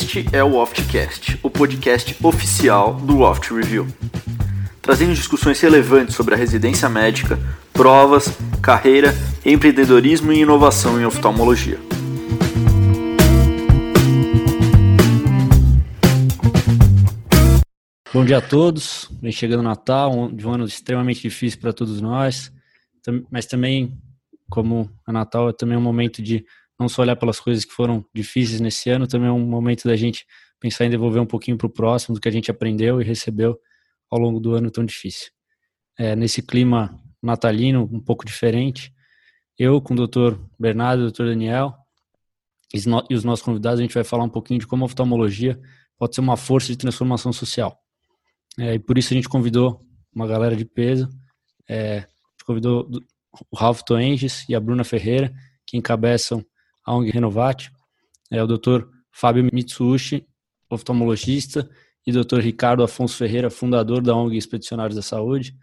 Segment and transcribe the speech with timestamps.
[0.00, 3.84] Este é o Oftcast, o podcast oficial do Oft Review,
[4.80, 7.36] trazendo discussões relevantes sobre a residência médica,
[7.72, 8.28] provas,
[8.62, 9.12] carreira,
[9.44, 11.80] empreendedorismo e inovação em oftalmologia.
[18.14, 19.10] Bom dia a todos.
[19.20, 22.52] Vem chegando o Natal, um ano extremamente difícil para todos nós,
[23.32, 23.98] mas também,
[24.48, 26.44] como a Natal é também um momento de
[26.78, 29.96] não só olhar pelas coisas que foram difíceis nesse ano, também é um momento da
[29.96, 30.26] gente
[30.60, 33.58] pensar em devolver um pouquinho para o próximo do que a gente aprendeu e recebeu
[34.10, 35.30] ao longo do ano tão difícil.
[35.98, 38.92] É, nesse clima natalino, um pouco diferente,
[39.58, 41.74] eu com o doutor Bernardo doutor Daniel
[42.72, 45.60] e os nossos convidados, a gente vai falar um pouquinho de como a oftalmologia
[45.96, 47.76] pode ser uma força de transformação social.
[48.58, 49.80] É, e por isso a gente convidou
[50.14, 51.08] uma galera de peso,
[51.68, 52.06] é,
[52.44, 52.88] convidou
[53.50, 55.32] o Ralph Toenges e a Bruna Ferreira,
[55.66, 56.44] que encabeçam
[56.88, 57.70] a ONG Renovate,
[58.30, 58.84] é o Dr.
[59.12, 60.26] Fábio Mitsushi,
[60.70, 61.68] oftalmologista,
[62.06, 62.38] e Dr.
[62.38, 65.54] Ricardo Afonso Ferreira, fundador da ONG Expedicionários da Saúde,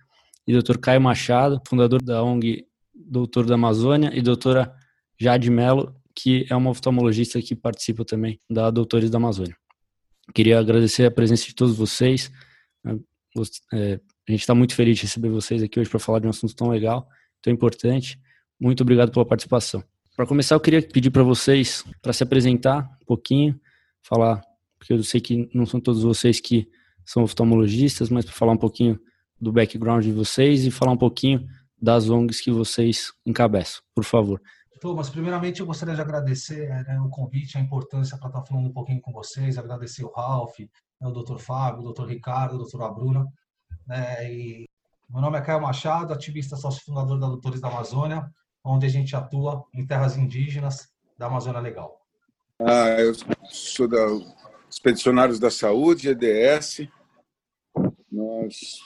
[0.45, 0.77] e Dr.
[0.77, 4.71] Caio Machado, fundador da ONG Doutor da Amazônia, e doutora
[5.19, 9.57] Jade Mello, que é uma oftalmologista que participa também da Doutores da Amazônia.
[10.33, 12.31] Queria agradecer a presença de todos vocês.
[13.73, 16.29] É, a gente está muito feliz de receber vocês aqui hoje para falar de um
[16.29, 17.07] assunto tão legal,
[17.41, 18.19] tão importante.
[18.59, 19.83] Muito obrigado pela participação.
[20.15, 23.59] Para começar, eu queria pedir para vocês para se apresentar um pouquinho,
[24.01, 24.41] falar,
[24.79, 26.69] porque eu sei que não são todos vocês que
[27.05, 28.97] são oftalmologistas, mas para falar um pouquinho
[29.41, 31.45] do background de vocês e falar um pouquinho
[31.81, 34.41] das ONGs que vocês encabeçam, por favor.
[34.79, 38.73] Thomas, primeiramente eu gostaria de agradecer né, o convite, a importância para estar falando um
[38.73, 41.39] pouquinho com vocês, agradecer o Ralph, né, o Dr.
[41.39, 42.05] Fábio, o Dr.
[42.05, 42.77] Ricardo, o Dr.
[42.95, 43.27] Bruna.
[43.85, 44.65] Né, e
[45.09, 48.31] meu nome é Caio Machado, ativista sócio fundador da Doutores da Amazônia
[48.65, 52.01] onde a gente atua em terras indígenas da Amazônia Legal.
[52.59, 53.13] Ah, eu
[53.45, 53.99] sou da
[54.69, 56.87] Expedicionários da Saúde, EDS.
[58.11, 58.79] Nós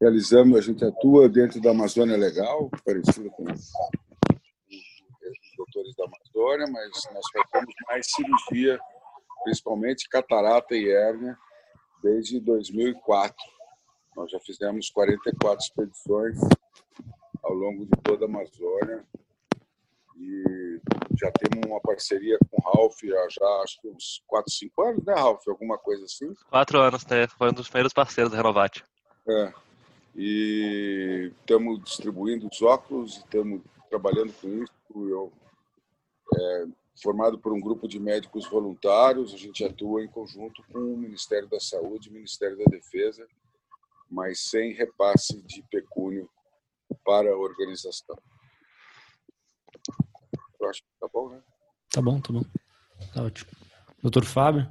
[0.00, 3.72] realizamos, a gente atua dentro da Amazônia Legal, parecido com os
[5.56, 8.78] doutores da Amazônia, mas nós fazemos mais cirurgia,
[9.42, 11.36] principalmente catarata e hérnia,
[12.02, 13.34] desde 2004.
[14.16, 16.38] Nós já fizemos 44 expedições
[17.44, 19.04] ao longo de toda a Amazônia.
[20.16, 20.80] E
[21.18, 25.04] já temos uma parceria com o Ralph há já acho que uns 4, 5 anos,
[25.04, 25.46] né, Ralph?
[25.48, 26.32] Alguma coisa assim?
[26.48, 27.26] Quatro anos, né?
[27.28, 28.84] Foi um dos primeiros parceiros da Renovate.
[29.28, 29.52] É.
[30.16, 33.60] E estamos distribuindo os óculos, estamos
[33.90, 34.72] trabalhando com isso.
[34.94, 35.32] Eu,
[36.36, 36.66] é,
[37.02, 41.48] formado por um grupo de médicos voluntários, a gente atua em conjunto com o Ministério
[41.48, 43.26] da Saúde e o Ministério da Defesa,
[44.08, 46.30] mas sem repasse de pecúnio
[47.04, 48.16] para a organização.
[50.60, 51.40] Eu acho que tá bom, né?
[51.90, 52.44] Tá bom, tá bom.
[53.12, 53.50] Tá ótimo.
[54.02, 54.68] Doutor Fábio?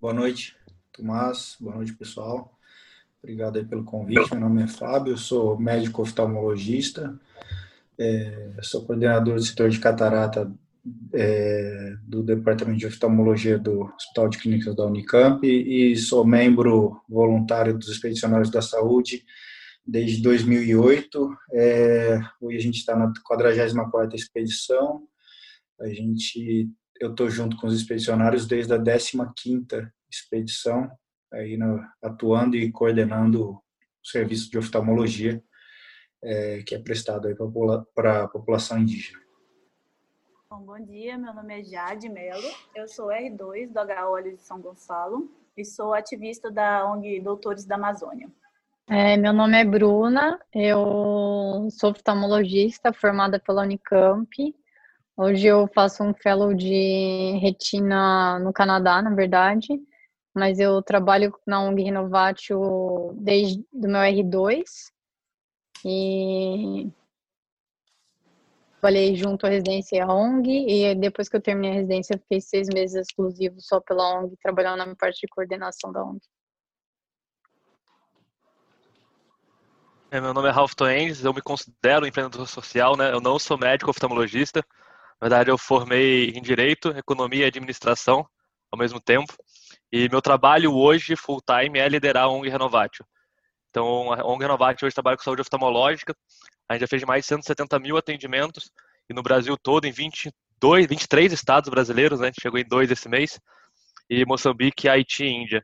[0.00, 0.56] Boa noite,
[0.92, 1.56] Tomás.
[1.60, 2.58] Boa noite, pessoal.
[3.22, 4.30] Obrigado aí pelo convite.
[4.32, 7.18] Meu nome é Fábio, sou médico oftalmologista,
[7.98, 10.52] é, sou coordenador do setor de catarata
[11.12, 17.02] é, do Departamento de Oftalmologia do Hospital de Clínicas da Unicamp e, e sou membro
[17.08, 19.24] voluntário dos Expedicionários da Saúde
[19.88, 21.36] desde 2008.
[21.54, 25.08] É, hoje a gente está na 44ª expedição.
[25.80, 26.68] A gente,
[27.00, 30.90] eu estou junto com os expedicionários desde a 15ª expedição,
[31.32, 33.62] aí no, atuando e coordenando o
[34.04, 35.42] serviço de oftalmologia
[36.22, 37.28] é, que é prestado
[37.94, 39.18] para a população indígena.
[40.50, 44.60] Bom, bom dia, meu nome é Jade Melo, eu sou R2 do HO de São
[44.60, 48.30] Gonçalo e sou ativista da ONG Doutores da Amazônia.
[48.90, 54.26] É, meu nome é Bruna, eu sou oftalmologista formada pela Unicamp.
[55.14, 59.68] Hoje eu faço um fellow de retina no Canadá, na verdade,
[60.34, 64.64] mas eu trabalho na ONG Renovatio desde o meu R2
[65.84, 66.90] e
[68.80, 72.96] trabalhei junto à residência ONG e depois que eu terminei a residência fiquei seis meses
[73.06, 76.22] exclusivo só pela ONG, trabalhando na parte de coordenação da ONG.
[80.10, 83.12] Meu nome é Ralph Toenges, eu me considero empreendedor social, né?
[83.12, 84.64] Eu não sou médico oftalmologista.
[85.20, 88.26] Na verdade, eu formei em Direito, Economia e Administração
[88.70, 89.34] ao mesmo tempo.
[89.92, 93.04] E meu trabalho hoje, full time, é liderar a ONG Renovatio.
[93.68, 96.16] Então, a ONG Renovatio hoje trabalha com saúde oftalmológica.
[96.68, 98.70] A gente já fez mais de 170 mil atendimentos.
[99.10, 102.26] E no Brasil todo, em 22, 23 estados brasileiros, né?
[102.26, 103.38] A gente chegou em dois esse mês.
[104.08, 105.62] E Moçambique, Haiti e Índia.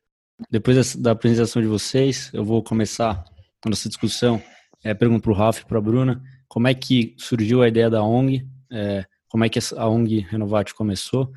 [0.50, 3.24] Depois da apresentação de vocês, eu vou começar
[3.70, 4.42] nossa discussão,
[4.82, 7.88] é, pergunto para o Ralf e para a Bruna, como é que surgiu a ideia
[7.88, 11.32] da ONG, é, como é que a ONG Renovate começou,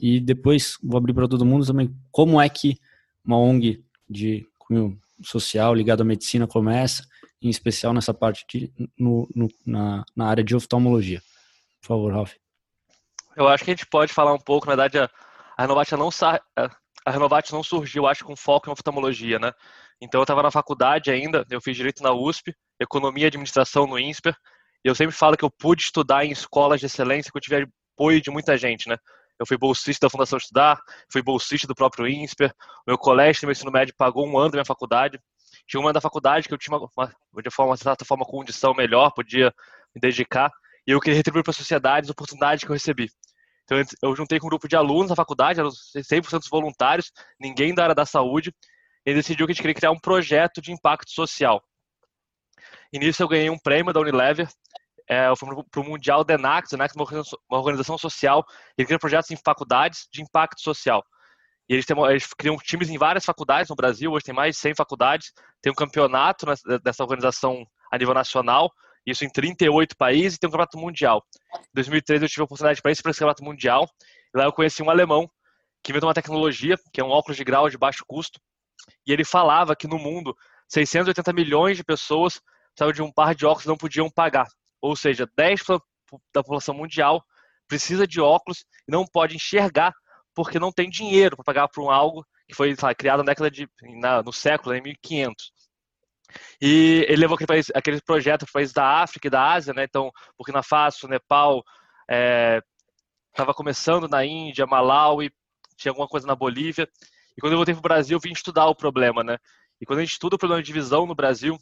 [0.00, 2.78] E depois vou abrir para todo mundo também como é que
[3.24, 4.46] uma ONG de
[5.22, 7.04] social ligada à medicina começa,
[7.42, 11.20] em especial nessa parte de, no, no, na, na área de oftalmologia.
[11.80, 12.32] Por favor, Ralf.
[13.36, 15.10] Eu acho que a gente pode falar um pouco, na verdade, a,
[15.56, 16.10] a Renovat não
[17.04, 19.52] a Renovat não surgiu, acho, com foco em oftalmologia, né?
[20.00, 23.98] Então eu estava na faculdade ainda, eu fiz direito na USP, economia e administração no
[23.98, 24.34] INSPER,
[24.84, 27.68] e eu sempre falo que eu pude estudar em escolas de excelência que eu tive
[27.94, 28.96] apoio de muita gente, né?
[29.38, 30.80] Eu fui bolsista da Fundação Estudar,
[31.10, 32.52] fui bolsista do próprio INSPER,
[32.86, 35.18] meu colégio, meu ensino médio pagou um ano da minha faculdade.
[35.66, 37.12] Tinha uma da faculdade que eu tinha, uma,
[37.42, 39.52] de forma, de certa forma, condição melhor, podia
[39.94, 40.50] me dedicar,
[40.86, 43.10] e eu queria retribuir para a sociedade as oportunidades que eu recebi.
[43.64, 47.84] Então, eu juntei com um grupo de alunos da faculdade, eram 100% voluntários, ninguém da
[47.84, 48.52] área da saúde,
[49.04, 51.62] e decidiu que a gente queria criar um projeto de impacto social.
[52.92, 54.48] E nisso eu ganhei um prêmio da Unilever,
[55.08, 57.00] é, eu fui para o Mundial DENAX, DENAX é
[57.50, 58.44] uma organização social,
[58.78, 61.04] ele cria projetos em faculdades de impacto social.
[61.68, 64.60] E eles, têm, eles criam times em várias faculdades no Brasil, hoje tem mais de
[64.60, 66.46] 100 faculdades, tem um campeonato
[66.82, 68.70] dessa organização a nível nacional,
[69.04, 71.24] isso em 38 países, e tem um campeonato mundial.
[71.56, 73.88] Em 2013 eu tive a oportunidade para ir para esse campeonato mundial,
[74.32, 75.28] e lá eu conheci um alemão
[75.82, 78.40] que inventou uma tecnologia, que é um óculos de grau de baixo custo,
[79.06, 80.36] e ele falava que no mundo
[80.68, 84.46] 680 milhões de pessoas precisavam de um par de óculos e não podiam pagar.
[84.80, 85.80] Ou seja, 10%
[86.32, 87.24] da população mundial
[87.68, 89.92] precisa de óculos e não pode enxergar
[90.34, 93.50] porque não tem dinheiro para pagar por um algo que foi lá, criado na década
[93.50, 93.68] de
[94.00, 95.52] na, no século em 1500.
[96.60, 99.84] E ele levou aquele, país, aquele projeto para países da África e da Ásia, né?
[99.84, 101.64] Então, Burkina Faso, Nepal,
[102.08, 105.32] estava é, começando na Índia, Malawi,
[105.76, 106.88] tinha alguma coisa na Bolívia.
[107.36, 109.38] E quando eu voltei para o Brasil, eu vim estudar o problema, né?
[109.80, 111.58] E quando a gente estuda o problema de divisão no Brasil,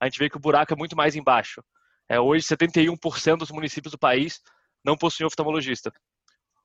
[0.00, 1.62] a gente vê que o buraco é muito mais embaixo.
[2.08, 4.40] É, hoje, 71% dos municípios do país
[4.84, 5.92] não possuem oftalmologista.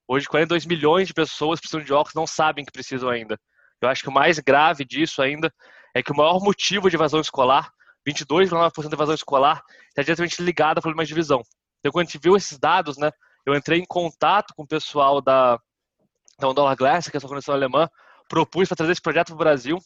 [0.07, 3.37] Hoje, 42 milhões de pessoas precisam de óculos não sabem que precisam ainda.
[3.81, 5.53] Eu acho que o mais grave disso ainda
[5.93, 7.69] é que o maior motivo de evasão escolar,
[8.07, 11.41] 22,9% de evasão escolar, está diretamente ligado a problemas de visão.
[11.79, 13.11] Então, quando a gente viu esses dados, né,
[13.45, 15.59] eu entrei em contato com o pessoal da,
[16.39, 17.89] da Ondola Glass, que é essa organização alemã,
[18.29, 19.77] propus para trazer esse projeto para o Brasil.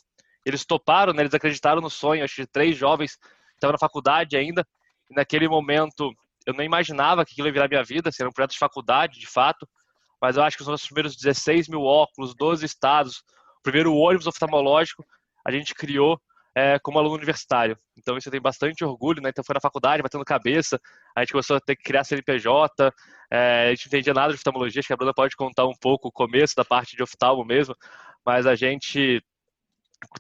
[0.46, 4.38] Eles toparam, né, eles acreditaram no sonho, acho que três jovens que estavam na faculdade
[4.38, 4.66] ainda,
[5.10, 6.12] e naquele momento,
[6.46, 9.28] eu não imaginava que aquilo ia virar minha vida, ser um projeto de faculdade, de
[9.28, 9.68] fato.
[10.22, 13.18] Mas eu acho que os nossos primeiros 16 mil óculos, 12 estados,
[13.60, 15.04] o primeiro ônibus oftalmológico,
[15.46, 16.20] a gente criou
[16.58, 17.78] é, como aluno universitário.
[17.96, 19.30] Então isso eu tenho bastante orgulho, né?
[19.30, 20.80] Então foi na faculdade, batendo cabeça,
[21.16, 22.92] a gente começou a ter que criar CNPJ,
[23.30, 25.76] é, a gente não entendia nada de oftalmologia, acho que a Bruna pode contar um
[25.80, 27.76] pouco o começo da parte de oftalmo mesmo,
[28.28, 29.24] mas a gente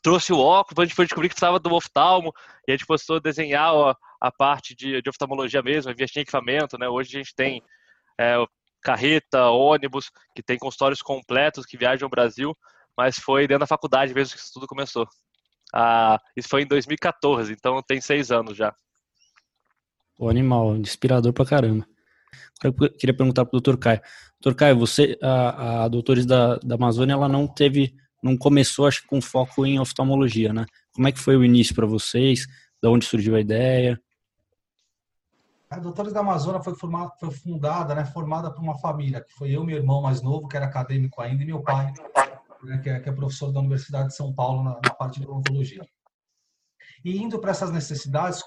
[0.02, 2.32] trouxe o óculos, a gente foi descobrir que precisava do oftalmo,
[2.66, 6.24] e a gente começou a desenhar a, a parte de, de, oftalmologia mesmo, investir em
[6.24, 6.88] equipamento, né?
[6.88, 7.62] Hoje a gente tem
[8.18, 8.38] é,
[8.82, 12.58] carreta, ônibus, que tem consultórios completos que viajam ao Brasil,
[12.98, 15.06] mas foi dentro da faculdade mesmo que isso tudo começou.
[15.76, 18.74] Ah, isso foi em 2014, então tem seis anos já.
[20.18, 21.86] O animal, inspirador pra caramba.
[22.64, 23.78] Eu queria perguntar para o Dr.
[23.78, 24.02] Caio.
[24.42, 24.54] Dr.
[24.54, 29.08] Caio, você, a, a Doutores da, da Amazônia, ela não teve não começou, acho que
[29.08, 30.66] com foco em oftalmologia, né?
[30.94, 32.48] Como é que foi o início para vocês?
[32.82, 34.00] Da onde surgiu a ideia?
[35.70, 39.52] A Doutores da Amazônia foi, formada, foi fundada, né, formada por uma família, que foi
[39.52, 41.94] eu, meu irmão mais novo, que era acadêmico ainda, e meu pai,
[42.64, 45.28] né, que, é, que, é, professor da Universidade de São Paulo na, na parte de
[45.28, 45.86] odontologia.
[47.04, 48.42] E indo para essas necessidades,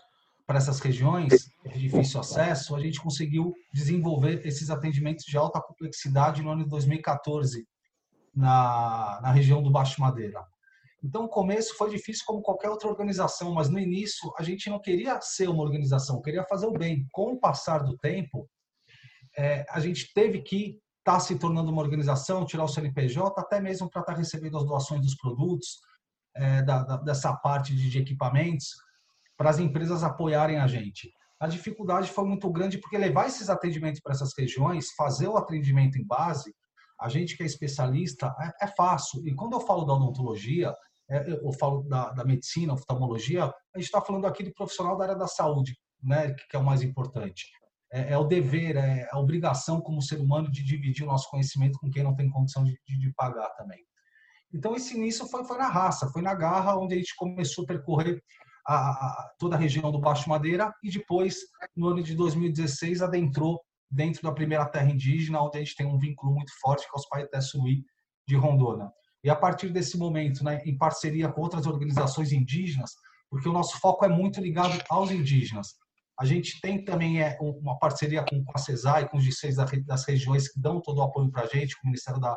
[0.51, 6.43] para essas regiões de difícil acesso, a gente conseguiu desenvolver esses atendimentos de alta complexidade
[6.43, 7.65] no ano de 2014,
[8.35, 10.45] na, na região do Baixo Madeira.
[11.05, 14.81] Então, o começo foi difícil como qualquer outra organização, mas no início a gente não
[14.81, 17.07] queria ser uma organização, queria fazer o bem.
[17.13, 18.51] Com o passar do tempo,
[19.39, 23.61] é, a gente teve que estar tá se tornando uma organização, tirar o CNPJ, até
[23.61, 25.79] mesmo para estar tá recebendo as doações dos produtos,
[26.35, 28.90] é, da, da, dessa parte de, de equipamentos,
[29.41, 31.11] para as empresas apoiarem a gente.
[31.41, 35.97] A dificuldade foi muito grande porque levar esses atendimentos para essas regiões, fazer o atendimento
[35.97, 36.55] em base,
[37.01, 39.27] a gente que é especialista, é, é fácil.
[39.27, 40.75] E quando eu falo da odontologia,
[41.09, 45.05] é, eu falo da, da medicina, oftalmologia, a gente está falando aqui do profissional da
[45.05, 47.47] área da saúde, né, que é o mais importante.
[47.91, 51.79] É, é, o dever, é a obrigação como ser humano de dividir o nosso conhecimento
[51.79, 53.83] com quem não tem condição de, de, de pagar também.
[54.53, 57.69] Então, esse início foi, foi na raça, foi na garra, onde a gente começou a
[57.69, 58.23] percorrer
[58.73, 61.39] a, toda a região do Baixo Madeira e depois,
[61.77, 63.61] no ano de 2016, adentrou
[63.91, 67.09] dentro da primeira terra indígena, onde a gente tem um vínculo muito forte com os
[67.09, 67.85] Paeté Suí
[68.29, 68.89] de Rondônia.
[69.25, 72.93] E a partir desse momento, né, em parceria com outras organizações indígenas,
[73.29, 75.75] porque o nosso foco é muito ligado aos indígenas.
[76.19, 80.49] A gente tem também é, uma parceria com, a CESAI, com os GCs das regiões
[80.49, 82.37] que dão todo o apoio para a gente, com o Ministério da,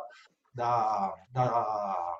[0.52, 2.18] da, da,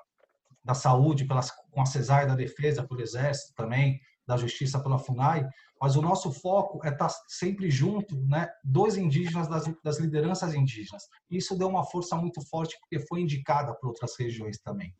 [0.63, 5.45] da Saúde, pelas, com a CESAI da Defesa, pelo Exército também, da Justiça pela FUNAI,
[5.79, 10.55] mas o nosso foco é estar tá sempre junto né, dos indígenas, das, das lideranças
[10.55, 11.03] indígenas.
[11.29, 14.95] Isso deu uma força muito forte porque foi indicada para outras regiões também.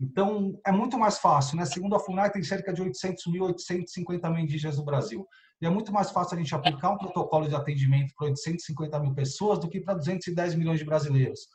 [0.00, 1.64] Então, é muito mais fácil, né?
[1.64, 5.26] Segundo a FUNAI, tem cerca de 800 mil, 850 mil indígenas no Brasil.
[5.60, 9.14] E é muito mais fácil a gente aplicar um protocolo de atendimento para 850 mil
[9.14, 11.48] pessoas do que para 210 milhões de brasileiros.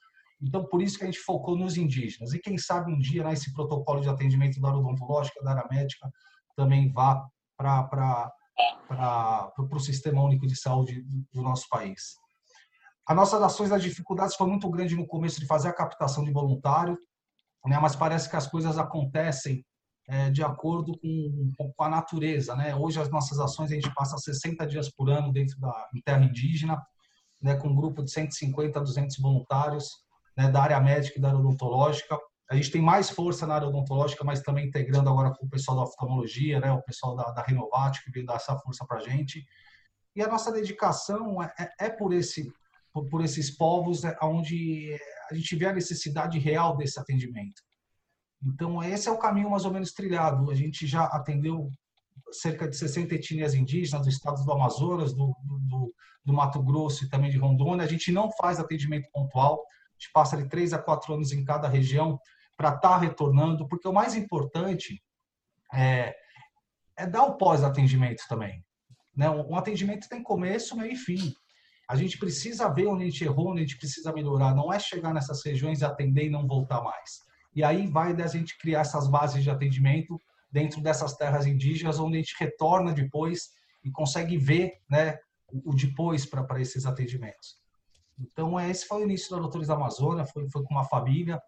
[0.43, 2.33] Então, por isso que a gente focou nos indígenas.
[2.33, 6.11] E quem sabe um dia, né, esse protocolo de atendimento da odontológica, da área médica,
[6.55, 7.25] também vá
[7.57, 8.29] para
[9.57, 12.15] o Sistema Único de Saúde do nosso país.
[13.07, 16.31] As nossas ações das dificuldades foi muito grande no começo de fazer a captação de
[16.31, 16.97] voluntário,
[17.65, 19.65] né, mas parece que as coisas acontecem
[20.09, 22.53] é, de acordo com, com, a natureza.
[22.55, 22.75] Né?
[22.75, 26.25] Hoje, as nossas ações, a gente passa 60 dias por ano dentro da em terra
[26.25, 26.81] indígena,
[27.41, 30.03] né, com um grupo de 150 a 200 voluntários
[30.35, 32.17] né, da área médica e da área odontológica.
[32.49, 35.77] A gente tem mais força na área odontológica, mas também integrando agora com o pessoal
[35.77, 39.01] da oftalmologia, né, o pessoal da, da Renovate, que veio dar essa força para a
[39.01, 39.45] gente.
[40.15, 42.51] E a nossa dedicação é, é, é por, esse,
[42.91, 44.95] por, por esses povos é, onde
[45.31, 47.61] a gente vê a necessidade real desse atendimento.
[48.45, 50.51] Então, esse é o caminho mais ou menos trilhado.
[50.51, 51.69] A gente já atendeu
[52.31, 55.93] cerca de 60 etnias indígenas do estado do Amazonas, do, do,
[56.25, 57.85] do, Mato Grosso e também de Rondônia.
[57.85, 59.63] A gente não faz atendimento pontual,
[59.97, 62.19] gente passa de três a quatro anos em cada região
[62.57, 65.01] para estar tá retornando, porque o mais importante
[65.73, 66.15] é,
[66.97, 68.63] é dar o pós-atendimento também.
[69.15, 69.29] Né?
[69.29, 71.33] Um atendimento tem começo, meio e fim.
[71.89, 74.55] A gente precisa ver onde a gente errou, onde a gente precisa melhorar.
[74.55, 77.21] Não é chegar nessas regiões atender e não voltar mais.
[77.55, 80.19] E aí vai da gente criar essas bases de atendimento
[80.51, 83.49] dentro dessas terras indígenas, onde a gente retorna depois
[83.83, 85.17] e consegue ver né,
[85.51, 87.57] o depois para esses atendimentos.
[88.19, 91.41] Então, esse foi o início da Doutores da Amazônia, foi, foi com uma família,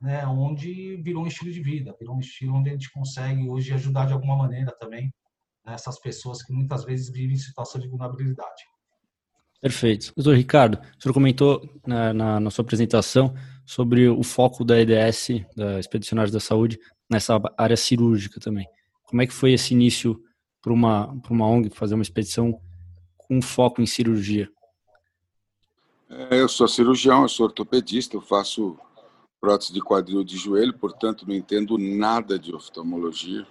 [0.00, 3.72] né, onde virou um estilo de vida, virou um estilo onde a gente consegue hoje
[3.72, 5.12] ajudar de alguma maneira também
[5.64, 8.64] né, essas pessoas que muitas vezes vivem em situação de vulnerabilidade.
[9.60, 10.12] Perfeito.
[10.14, 15.28] Doutor Ricardo, o senhor comentou na, na, na sua apresentação sobre o foco da EDS,
[15.56, 16.78] da Expedicionários da Saúde,
[17.10, 18.66] nessa área cirúrgica também.
[19.04, 20.20] Como é que foi esse início
[20.62, 22.60] para uma, uma ONG fazer uma expedição
[23.16, 24.48] com foco em cirurgia?
[26.08, 28.78] É, eu sou cirurgião, eu sou ortopedista, eu faço
[29.40, 33.46] prótese de quadril de joelho, portanto não entendo nada de oftalmologia.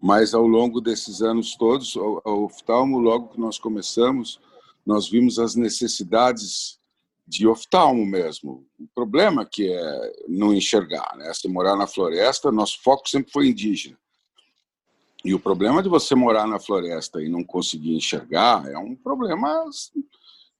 [0.00, 4.40] Mas ao longo desses anos todos, o oftalmo, logo que nós começamos,
[4.84, 6.78] nós vimos as necessidades
[7.26, 8.66] de oftalmo mesmo.
[8.78, 11.32] O problema que é não enxergar, né?
[11.34, 13.96] Se morar na floresta, nosso foco sempre foi indígena.
[15.24, 19.64] E o problema de você morar na floresta e não conseguir enxergar é um problema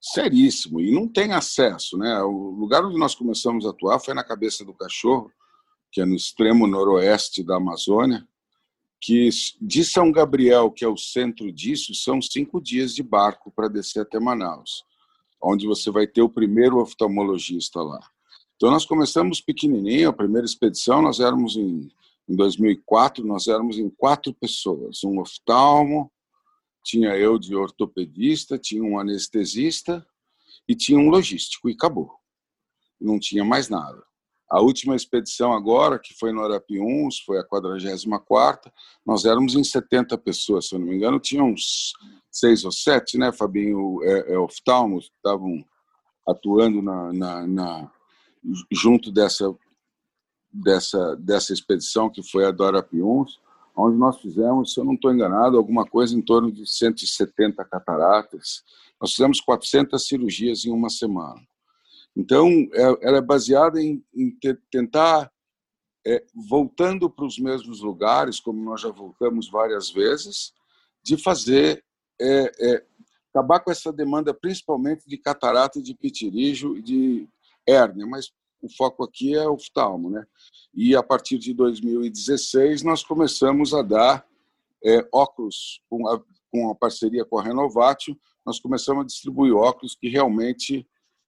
[0.03, 2.21] seríssimo e não tem acesso, né?
[2.21, 5.31] O lugar onde nós começamos a atuar foi na Cabeça do Cachorro,
[5.91, 8.27] que é no extremo noroeste da Amazônia,
[8.99, 9.29] que
[9.61, 14.01] de São Gabriel, que é o centro disso, são cinco dias de barco para descer
[14.01, 14.83] até Manaus
[15.43, 17.99] onde você vai ter o primeiro oftalmologista lá.
[18.55, 21.91] Então nós começamos pequenininho, a primeira expedição nós éramos em,
[22.29, 26.09] em 2004, nós éramos em quatro pessoas, um oftalmo,
[26.83, 30.05] tinha eu de ortopedista, tinha um anestesista
[30.67, 32.11] e tinha um logístico e acabou.
[32.99, 34.03] Não tinha mais nada.
[34.49, 38.71] A última expedição agora, que foi no Arapiuns, foi a 44ª,
[39.03, 41.93] nós éramos em 70 pessoas, se eu não me engano, tinha uns
[42.31, 45.65] seis ou sete, né, Fabinho, é, é, oftalmos, estavam
[46.27, 47.91] atuando na, na, na,
[48.71, 49.53] junto dessa,
[50.51, 53.39] dessa, dessa expedição que foi a Dora Piuns,
[53.75, 58.63] onde nós fizemos, se eu não estou enganado, alguma coisa em torno de 170 cataratas.
[59.01, 61.41] Nós fizemos 400 cirurgias em uma semana.
[62.15, 64.37] Então, é, ela é baseada em, em
[64.69, 65.31] tentar,
[66.05, 70.53] é, voltando para os mesmos lugares, como nós já voltamos várias vezes,
[71.01, 71.83] de fazer
[72.21, 72.85] é, é,
[73.33, 77.27] acabar com essa demanda, principalmente de catarata, de pitirijo e de
[77.67, 78.31] hérnia, mas
[78.63, 80.09] o foco aqui é oftalmo.
[80.09, 80.25] Né?
[80.73, 84.25] E a partir de 2016, nós começamos a dar
[84.83, 89.95] é, óculos, com a, com a parceria com a Renovatio, nós começamos a distribuir óculos
[89.95, 90.87] que realmente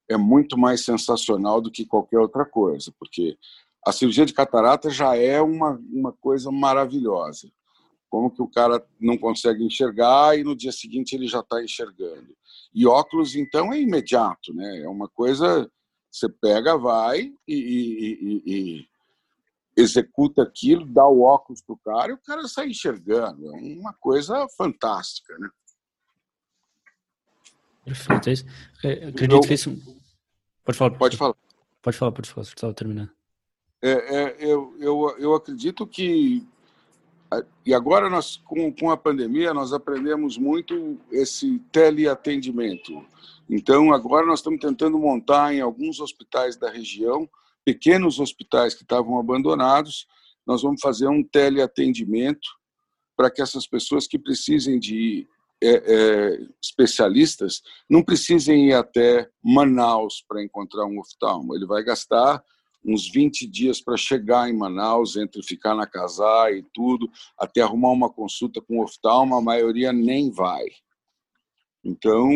[0.10, 3.38] é muito mais sensacional do que qualquer outra coisa, porque
[3.86, 7.52] a cirurgia de catarata já é uma, uma coisa maravilhosa.
[8.10, 12.36] Como que o cara não consegue enxergar e no dia seguinte ele já está enxergando?
[12.74, 14.82] E óculos, então, é imediato, né?
[14.82, 15.70] É uma coisa,
[16.16, 18.90] você pega, vai e, e, e, e
[19.76, 23.54] executa aquilo, dá o óculos para o cara e o cara sai enxergando.
[23.54, 25.50] É uma coisa fantástica, né?
[27.84, 28.34] Perfeito, é.
[28.88, 29.78] É, acredito eu, que isso.
[30.64, 30.98] Pode falar.
[30.98, 31.36] Pode falar.
[31.82, 33.12] Pode falar, pode falar, estava terminando.
[33.82, 36.48] É, é, eu, eu, eu acredito que.
[37.66, 43.06] E agora, nós, com, com a pandemia, nós aprendemos muito esse teleatendimento.
[43.50, 47.30] Então, agora nós estamos tentando montar em alguns hospitais da região,
[47.64, 50.08] pequenos hospitais que estavam abandonados,
[50.46, 52.48] nós vamos fazer um teleatendimento
[53.18, 55.28] para que essas pessoas que precisem de
[55.64, 61.56] é, é, especialistas não precisem ir até Manaus para encontrar um oftalmo.
[61.56, 62.44] Ele vai gastar
[62.86, 67.92] uns 20 dias para chegar em Manaus, entre ficar na casa e tudo, até arrumar
[67.92, 70.66] uma consulta com o oftalmo, a maioria nem vai.
[71.84, 72.32] Então,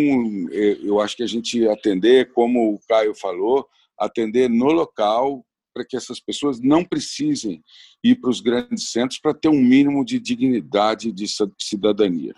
[0.51, 5.95] eu acho que a gente atender, como o Caio falou, atender no local, para que
[5.95, 7.63] essas pessoas não precisem
[8.03, 11.25] ir para os grandes centros para ter um mínimo de dignidade de
[11.59, 12.35] cidadania.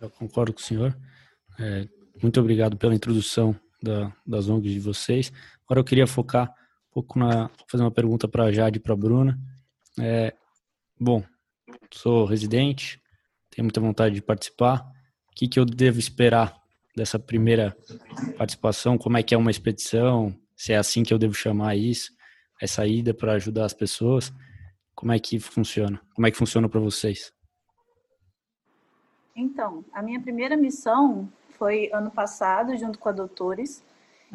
[0.00, 0.96] Eu concordo com o senhor.
[1.58, 1.88] É,
[2.22, 5.32] muito obrigado pela introdução da, das ONGs de vocês.
[5.72, 7.48] Agora eu queria focar um pouco na.
[7.66, 9.38] fazer uma pergunta para a Jade e para a Bruna.
[9.98, 10.34] É,
[11.00, 11.24] bom,
[11.90, 13.00] sou residente,
[13.48, 14.82] tenho muita vontade de participar.
[15.30, 16.54] O que, que eu devo esperar
[16.94, 17.74] dessa primeira
[18.36, 18.98] participação?
[18.98, 20.38] Como é que é uma expedição?
[20.54, 22.12] Se é assim que eu devo chamar isso?
[22.60, 24.30] Essa ida para ajudar as pessoas?
[24.94, 25.98] Como é que funciona?
[26.14, 27.32] Como é que funciona para vocês?
[29.34, 33.82] Então, a minha primeira missão foi ano passado, junto com a Doutores.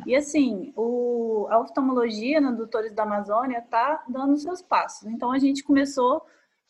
[0.06, 5.08] E assim, o, a oftalmologia na Doutores da Amazônia está dando seus passos.
[5.08, 6.22] Então, a gente começou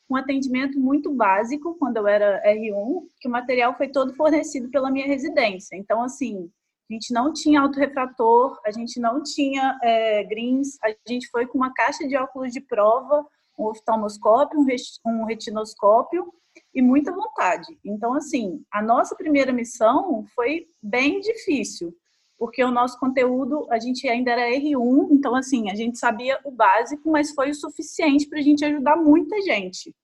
[0.10, 4.90] um atendimento muito básico quando eu era R1, que o material foi todo fornecido pela
[4.90, 5.76] minha residência.
[5.76, 6.50] Então, assim,
[6.90, 11.58] a gente não tinha autorrefrator, a gente não tinha é, greens, a gente foi com
[11.58, 13.26] uma caixa de óculos de prova,
[13.60, 14.60] um oftalmoscópio,
[15.06, 16.34] um retinoscópio
[16.74, 17.78] e muita vontade.
[17.84, 21.94] Então, assim, a nossa primeira missão foi bem difícil,
[22.38, 26.52] porque o nosso conteúdo, a gente ainda era R1, então, assim, a gente sabia o
[26.52, 29.96] básico, mas foi o suficiente para a gente ajudar muita gente.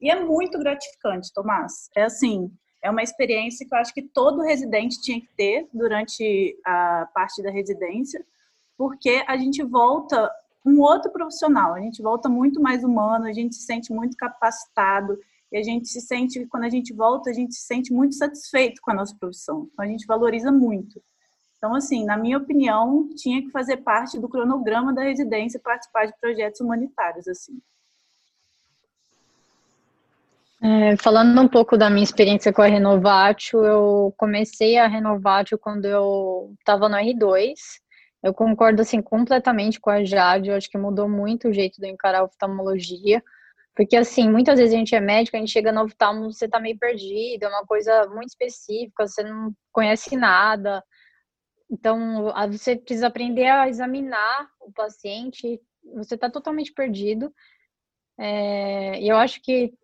[0.00, 1.88] E é muito gratificante, Tomás.
[1.96, 6.54] É assim, é uma experiência que eu acho que todo residente tinha que ter durante
[6.64, 8.24] a parte da residência,
[8.76, 10.30] porque a gente volta
[10.66, 15.18] um outro profissional, a gente volta muito mais humano, a gente se sente muito capacitado,
[15.50, 18.82] e a gente se sente, quando a gente volta, a gente se sente muito satisfeito
[18.82, 19.68] com a nossa profissão.
[19.72, 21.00] Então, a gente valoriza muito.
[21.64, 26.12] Então, assim, na minha opinião, tinha que fazer parte do cronograma da residência participar de
[26.20, 27.58] projetos humanitários, assim.
[30.62, 35.86] É, falando um pouco da minha experiência com a Renovatio, eu comecei a Renovatio quando
[35.86, 37.54] eu estava no R2.
[38.22, 41.88] Eu concordo assim completamente com a Jade, eu acho que mudou muito o jeito de
[41.88, 43.22] encarar a oftalmologia.
[43.74, 46.60] Porque, assim, muitas vezes a gente é médico, a gente chega no oftalmo, você tá
[46.60, 50.84] meio perdido, é uma coisa muito específica, você não conhece nada.
[51.70, 55.60] Então, você precisa aprender a examinar o paciente,
[55.94, 57.32] você tá totalmente perdido.
[58.18, 59.74] É, eu acho que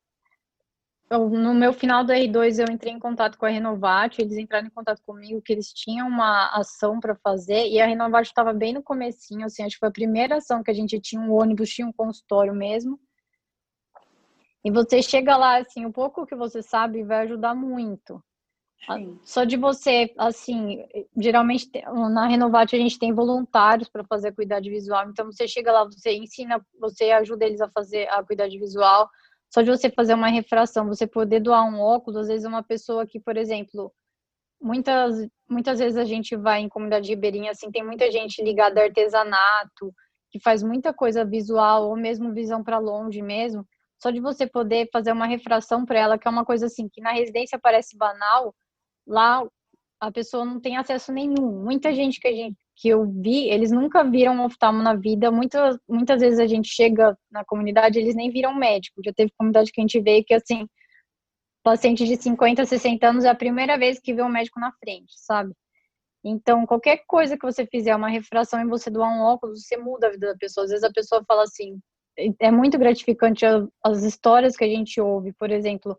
[1.10, 4.68] eu, no meu final do R2 eu entrei em contato com a Renovate, eles entraram
[4.68, 8.72] em contato comigo que eles tinham uma ação para fazer e a Renovate estava bem
[8.72, 11.70] no comecinho, assim, acho que foi a primeira ação que a gente tinha um ônibus,
[11.70, 13.00] tinha um consultório mesmo.
[14.64, 18.22] E você chega lá, assim, o pouco que você sabe vai ajudar muito.
[18.86, 19.18] Sim.
[19.24, 20.84] Só de você, assim,
[21.16, 21.68] geralmente
[22.10, 25.08] na Renovate a gente tem voluntários para fazer a cuidade visual.
[25.10, 29.08] Então você chega lá, você ensina, você ajuda eles a fazer a cuidade visual.
[29.52, 33.06] Só de você fazer uma refração, você poder doar um óculos, às vezes uma pessoa
[33.06, 33.92] que, por exemplo,
[34.60, 38.84] muitas muitas vezes a gente vai em comunidade ribeirinha, assim, tem muita gente ligada a
[38.84, 39.92] artesanato,
[40.30, 43.66] que faz muita coisa visual ou mesmo visão para longe mesmo
[44.02, 47.02] só de você poder fazer uma refração para ela, que é uma coisa assim, que
[47.02, 48.54] na residência parece banal,
[49.10, 49.44] lá
[50.00, 51.62] a pessoa não tem acesso nenhum.
[51.62, 55.30] Muita gente que gente que eu vi, eles nunca viram um oftalmo na vida.
[55.30, 59.02] Muitas, muitas vezes a gente chega na comunidade, eles nem viram médico.
[59.04, 60.66] Já teve comunidade que a gente vê que assim,
[61.62, 65.12] paciente de 50, 60 anos é a primeira vez que vê um médico na frente,
[65.16, 65.52] sabe?
[66.24, 70.06] Então, qualquer coisa que você fizer, uma refração e você doar um óculos, você muda
[70.06, 70.64] a vida da pessoa.
[70.64, 71.78] Às vezes a pessoa fala assim,
[72.38, 73.44] é muito gratificante
[73.84, 75.34] as histórias que a gente ouve.
[75.34, 75.98] Por exemplo,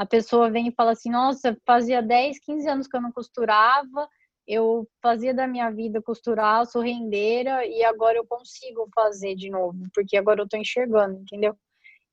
[0.00, 4.08] a pessoa vem e fala assim: Nossa, fazia 10, 15 anos que eu não costurava,
[4.46, 9.78] eu fazia da minha vida costurar, sou rendeira e agora eu consigo fazer de novo,
[9.94, 11.54] porque agora eu tô enxergando, entendeu?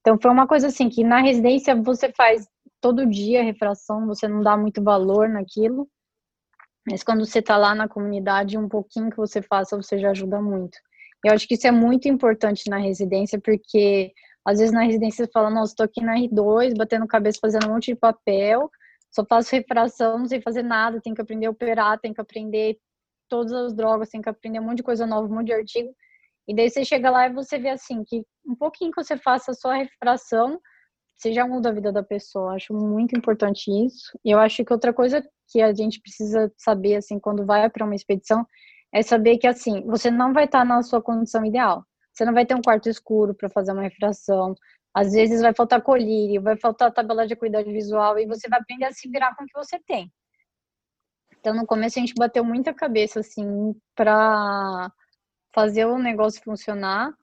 [0.01, 2.45] Então foi uma coisa assim que na residência você faz
[2.81, 5.87] todo dia refração, você não dá muito valor naquilo,
[6.91, 10.41] mas quando você tá lá na comunidade, um pouquinho que você faça, você já ajuda
[10.41, 10.77] muito.
[11.23, 14.11] Eu acho que isso é muito importante na residência, porque
[14.47, 17.73] às vezes na residência você fala, nossa, estou aqui na R2, batendo cabeça, fazendo um
[17.73, 18.71] monte de papel,
[19.11, 22.77] só faço refração, não sei fazer nada, tenho que aprender a operar, tenho que aprender
[23.27, 25.93] todas as drogas, tenho que aprender um monte de coisa nova, um monte de artigo.
[26.47, 29.51] E daí você chega lá e você vê assim que um pouquinho que você faça
[29.51, 30.61] a sua refração,
[31.17, 32.55] você já muda a vida da pessoa.
[32.55, 34.17] Acho muito importante isso.
[34.23, 37.83] E eu acho que outra coisa que a gente precisa saber assim quando vai para
[37.83, 38.47] uma expedição
[38.93, 41.83] é saber que assim, você não vai estar na sua condição ideal.
[42.17, 44.55] Você não vai ter um quarto escuro para fazer uma refração.
[44.91, 48.85] Às vezes vai faltar colírio, vai faltar tabela de cuidado visual e você vai aprender
[48.85, 50.11] a se virar com o que você tem.
[51.39, 54.91] Então, no começo a gente bateu muita cabeça assim para
[55.53, 57.13] fazer o negócio funcionar,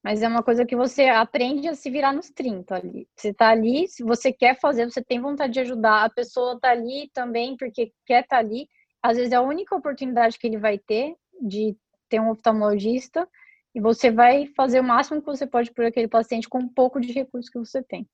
[0.00, 3.08] mas é uma coisa que você aprende a se virar nos 30 ali.
[3.16, 6.70] Você tá ali, se você quer fazer, você tem vontade de ajudar, a pessoa tá
[6.70, 8.68] ali também porque quer tá ali.
[9.02, 11.76] Às vezes é a única oportunidade que ele vai ter de
[12.08, 13.28] ter um oftalmologista
[13.76, 16.98] e você vai fazer o máximo que você pode por aquele paciente com um pouco
[16.98, 18.08] de recurso que você tem.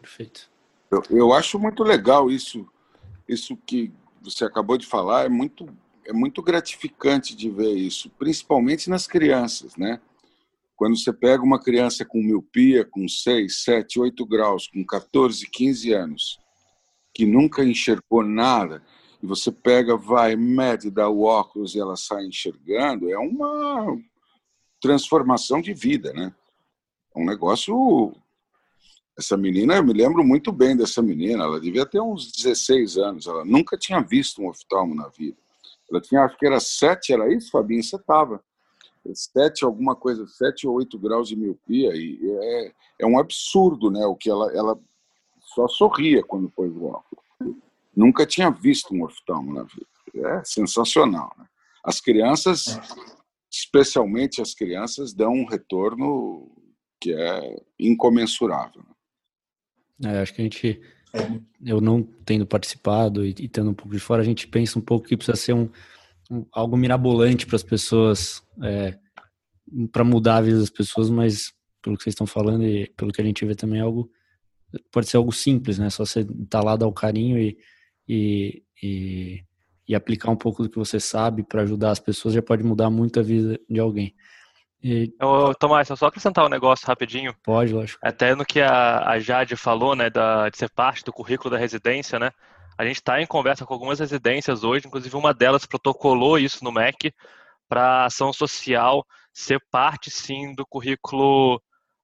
[0.00, 0.48] Perfeito.
[0.88, 2.64] Eu, eu acho muito legal isso,
[3.28, 5.66] isso que você acabou de falar, é muito,
[6.04, 10.00] é muito gratificante de ver isso, principalmente nas crianças, né?
[10.76, 15.92] Quando você pega uma criança com miopia, com 6, 7, 8 graus, com 14, 15
[15.92, 16.38] anos,
[17.12, 18.80] que nunca enxergou nada,
[19.26, 23.98] e você pega, vai, mede, dá o óculos e ela sai enxergando, é uma
[24.80, 26.32] transformação de vida, né?
[27.14, 28.14] É um negócio.
[29.18, 33.26] Essa menina, eu me lembro muito bem dessa menina, ela devia ter uns 16 anos,
[33.26, 35.36] ela nunca tinha visto um oftalmo na vida.
[35.90, 37.82] Ela tinha, acho que era 7, era isso, Fabinho?
[37.82, 38.40] Você estava.
[39.12, 44.04] 7, alguma coisa, 7 ou 8 graus de miopia, e é, é um absurdo, né?
[44.06, 44.78] O que ela, ela
[45.40, 47.24] só sorria quando pôs o óculos.
[47.96, 49.86] Nunca tinha visto um oftalmo na vida.
[50.14, 51.32] É sensacional.
[51.38, 51.46] Né?
[51.82, 52.78] As crianças,
[53.50, 56.52] especialmente as crianças, dão um retorno
[57.00, 58.82] que é incomensurável.
[59.98, 60.18] Né?
[60.18, 60.80] É, acho que a gente,
[61.64, 64.82] eu não tendo participado e, e tendo um pouco de fora, a gente pensa um
[64.82, 65.70] pouco que precisa ser um,
[66.30, 68.98] um algo mirabolante para as pessoas, é,
[69.90, 73.22] para mudar a vida das pessoas, mas pelo que vocês estão falando e pelo que
[73.22, 74.10] a gente vê também, é algo
[74.90, 75.88] pode ser algo simples, né?
[75.90, 77.56] Só você estar tá lá, dar o carinho e
[78.08, 79.42] e, e,
[79.88, 82.90] e aplicar um pouco do que você sabe para ajudar as pessoas já pode mudar
[82.90, 84.14] muito a vida de alguém.
[84.82, 85.12] E...
[85.20, 87.34] Ô, Tomás, só acrescentar um negócio rapidinho.
[87.42, 87.98] Pode, lógico.
[88.02, 91.58] Até no que a, a Jade falou, né, da, de ser parte do currículo da
[91.58, 92.30] residência, né?
[92.78, 96.70] A gente está em conversa com algumas residências hoje, inclusive uma delas protocolou isso no
[96.70, 97.12] MEC
[97.68, 101.60] para ação social ser parte, sim, do currículo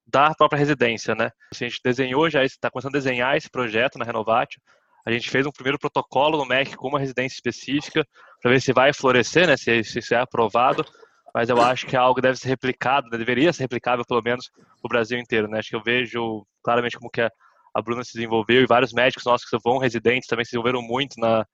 [0.07, 1.31] da própria residência, né?
[1.53, 4.61] A gente desenhou já, está começando a desenhar esse projeto na Renovatio,
[5.05, 8.07] a gente fez um primeiro protocolo no MEC com uma residência específica
[8.41, 10.85] para ver se vai florescer, né, se, se é aprovado,
[11.35, 14.23] mas eu acho que é algo que deve ser replicado, né, deveria ser replicável pelo
[14.23, 14.51] menos
[14.83, 15.49] no Brasil inteiro.
[15.49, 15.59] Né?
[15.59, 17.31] Acho que eu vejo claramente como que a,
[17.75, 21.19] a Bruna se desenvolveu e vários médicos nossos que vão residentes também se desenvolveram muito
[21.19, 21.47] na,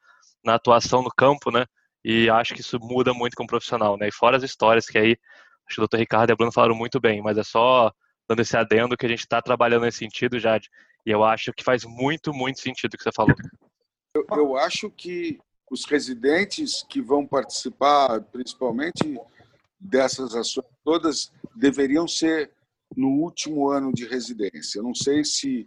[0.45, 1.65] na atuação no campo, né?
[2.05, 4.09] E acho que isso muda muito como profissional, né?
[4.09, 5.17] E fora as histórias que aí,
[5.67, 5.99] acho que o Dr.
[5.99, 7.93] Ricardo e a Bruna falaram muito bem, mas é só
[8.29, 10.69] dando esse adendo que a gente está trabalhando nesse sentido, Jade,
[11.09, 13.35] e eu acho que faz muito, muito sentido o que você falou.
[14.15, 15.39] Eu, eu acho que
[15.71, 19.19] os residentes que vão participar, principalmente
[19.81, 22.53] dessas ações todas, deveriam ser
[22.95, 24.81] no último ano de residência.
[24.81, 25.67] Eu não sei se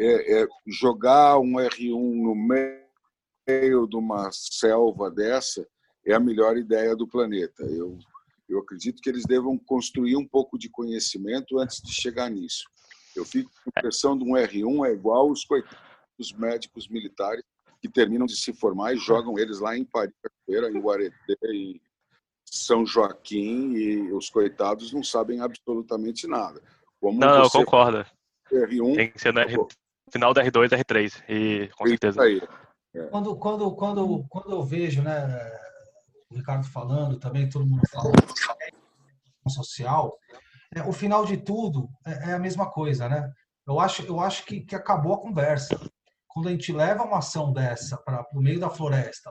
[0.00, 5.64] é, é jogar um R1 no meio de uma selva dessa
[6.04, 7.62] é a melhor ideia do planeta.
[7.62, 7.96] Eu,
[8.48, 12.64] eu acredito que eles devam construir um pouco de conhecimento antes de chegar nisso.
[13.16, 17.42] Eu fico com a impressão de um R1 é igual os coitados médicos militares
[17.80, 20.14] que terminam de se formar e jogam eles lá em Paris,
[20.48, 21.80] em Guareté, em
[22.44, 26.62] São Joaquim, e os coitados não sabem absolutamente nada.
[27.00, 27.58] Como não, você...
[27.58, 28.06] eu concordo.
[28.52, 29.56] R1, Tem que ser no R...
[30.12, 32.22] final da R2 R3, e com certeza.
[32.22, 32.40] Aí.
[32.94, 33.04] É.
[33.06, 35.26] Quando, quando, quando, quando eu vejo, né,
[36.30, 38.14] o Ricardo falando, também todo mundo falando,
[39.48, 40.16] social,
[40.74, 43.30] é, o final de tudo é, é, a mesma coisa, né?
[43.66, 45.78] Eu acho, eu acho que, que acabou a conversa.
[46.28, 49.30] Quando a gente leva uma ação dessa para o meio da floresta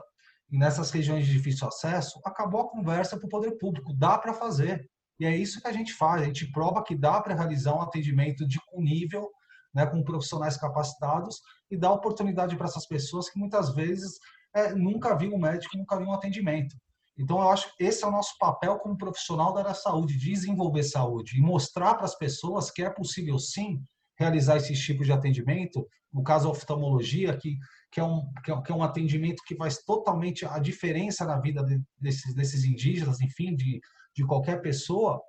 [0.50, 3.92] e nessas regiões de difícil acesso, acabou a conversa para o poder público.
[3.94, 4.88] Dá para fazer.
[5.18, 6.22] E é isso que a gente faz.
[6.22, 9.28] A gente prova que dá para realizar um atendimento de um nível,
[9.74, 14.18] né, com profissionais capacitados e dá oportunidade para essas pessoas que muitas vezes
[14.54, 16.76] é, nunca viram um médico, nunca viram um atendimento.
[17.18, 20.16] Então, eu acho que esse é o nosso papel como profissional da área da saúde,
[20.16, 23.82] desenvolver saúde e mostrar para as pessoas que é possível, sim,
[24.18, 25.86] realizar esse tipo de atendimento.
[26.12, 27.56] No caso, a oftalmologia, que,
[27.90, 28.26] que, é um,
[28.64, 33.20] que é um atendimento que faz totalmente a diferença na vida de, desses, desses indígenas,
[33.20, 33.80] enfim, de,
[34.14, 35.20] de qualquer pessoa,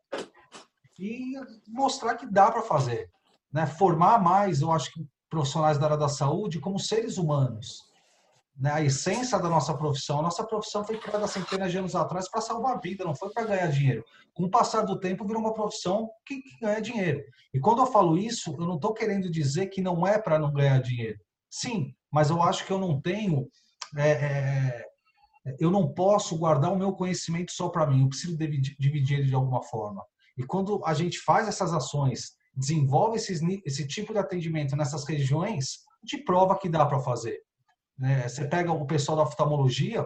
[0.98, 1.34] e
[1.68, 3.10] mostrar que dá para fazer.
[3.52, 3.66] Né?
[3.66, 7.93] Formar mais, eu acho que profissionais da área da saúde como seres humanos.
[8.56, 8.72] Né?
[8.72, 12.42] A essência da nossa profissão, a nossa profissão foi criada centenas de anos atrás para
[12.42, 14.04] salvar a vida, não foi para ganhar dinheiro.
[14.34, 17.24] Com o passar do tempo, virou uma profissão que, que ganha dinheiro.
[17.54, 20.52] E quando eu falo isso, eu não estou querendo dizer que não é para não
[20.52, 21.20] ganhar dinheiro.
[21.50, 23.48] Sim, mas eu acho que eu não tenho.
[23.98, 24.86] É, é,
[25.60, 29.36] eu não posso guardar o meu conhecimento só para mim, eu preciso dividir ele de
[29.36, 30.04] alguma forma.
[30.38, 35.84] E quando a gente faz essas ações, desenvolve esses, esse tipo de atendimento nessas regiões,
[36.04, 37.40] gente prova que dá para fazer.
[37.98, 38.28] Né?
[38.28, 40.06] Você pega o pessoal da oftalmologia,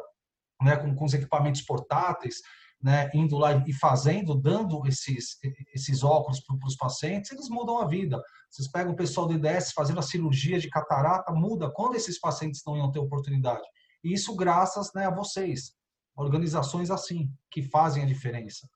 [0.62, 2.38] né, com, com os equipamentos portáteis,
[2.82, 5.38] né, indo lá e fazendo, dando esses,
[5.74, 8.22] esses óculos para os pacientes, eles mudam a vida.
[8.50, 12.62] Vocês pegam o pessoal do IDS fazendo a cirurgia de catarata, muda quando esses pacientes
[12.66, 13.64] não iam ter oportunidade.
[14.04, 15.74] E isso graças né, a vocês,
[16.16, 18.68] organizações assim, que fazem a diferença.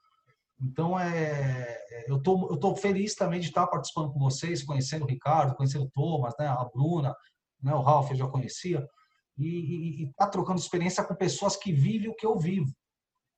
[0.60, 5.06] Então, é, é eu tô, estou tô feliz também de estar participando com vocês, conhecendo
[5.06, 7.16] o Ricardo, conhecendo o Thomas, né, a Bruna,
[7.62, 8.86] né, o Ralph eu já conhecia,
[9.48, 12.72] e estar tá trocando experiência com pessoas que vivem o que eu vivo.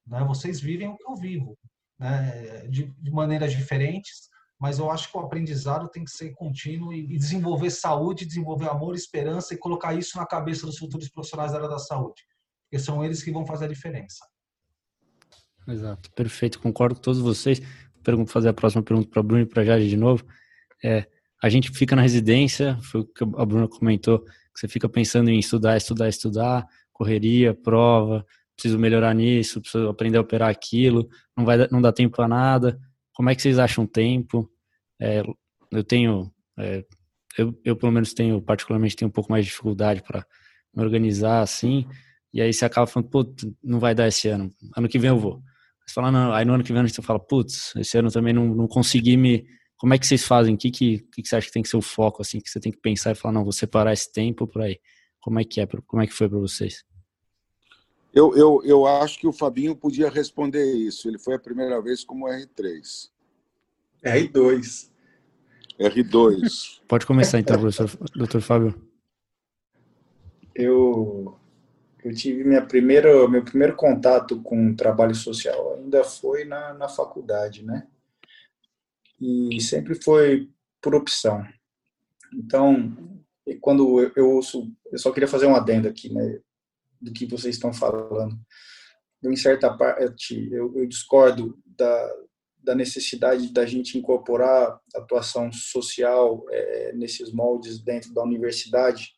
[0.05, 0.23] Né?
[0.25, 1.57] Vocês vivem o que eu vivo,
[1.99, 2.67] né?
[2.67, 7.17] de, de maneiras diferentes, mas eu acho que o aprendizado tem que ser contínuo e,
[7.17, 11.69] desenvolver saúde, desenvolver amor, esperança e colocar isso na cabeça dos futuros profissionais da área
[11.69, 12.23] da saúde,
[12.63, 14.25] porque são eles que vão fazer a diferença.
[15.67, 17.61] Exato, perfeito, concordo com todos vocês.
[18.03, 20.25] Pergunto, fazer a próxima pergunta para a Bruna e para Jade de novo.
[20.83, 21.07] É,
[21.41, 25.29] a gente fica na residência, foi o que a Bruna comentou, que você fica pensando
[25.29, 31.45] em estudar, estudar, estudar, correria, prova, preciso melhorar nisso, preciso aprender a operar aquilo, não
[31.45, 32.79] vai não dá tempo para nada.
[33.13, 34.49] Como é que vocês acham tempo?
[34.99, 35.23] É,
[35.71, 36.85] eu tenho, é,
[37.37, 40.25] eu, eu pelo menos tenho, particularmente tenho um pouco mais de dificuldade para
[40.75, 41.87] me organizar assim,
[42.33, 45.19] e aí você acaba falando, putz, não vai dar esse ano, ano que vem eu
[45.19, 45.41] vou.
[45.85, 48.47] Você fala, não, aí no ano que vem você fala, putz, esse ano também não,
[48.47, 49.45] não consegui me.
[49.83, 50.55] Como é que vocês fazem?
[50.55, 52.57] O que, que, que você acha que tem que ser o foco, assim, que você
[52.57, 54.79] tem que pensar e falar, não, vou separar esse tempo por aí?
[55.19, 55.67] Como é que é?
[55.85, 56.85] Como é que foi para vocês?
[58.13, 61.09] Eu, eu, eu acho que o Fabinho podia responder isso.
[61.09, 63.09] Ele foi a primeira vez como R3.
[64.05, 64.89] R2.
[65.77, 66.79] R2.
[66.87, 68.81] Pode começar então, professor, doutor Fábio.
[70.55, 71.37] Eu,
[72.05, 77.65] eu tive minha primeira, meu primeiro contato com trabalho social ainda foi na, na faculdade,
[77.65, 77.85] né?
[79.19, 80.49] E sempre foi
[80.81, 81.45] por opção.
[82.33, 83.21] Então,
[83.61, 86.39] quando eu, eu ouço, eu só queria fazer um adendo aqui, né?
[87.03, 88.39] do que vocês estão falando.
[89.23, 92.15] Em certa parte, eu, eu discordo da,
[92.57, 99.13] da necessidade da gente incorporar atuação social é, nesses moldes dentro da universidade,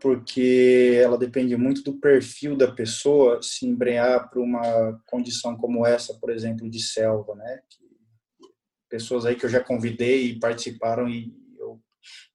[0.00, 6.14] porque ela depende muito do perfil da pessoa se embrenhar para uma condição como essa,
[6.14, 7.60] por exemplo, de selva, né?
[8.90, 11.80] Pessoas aí que eu já convidei e participaram e eu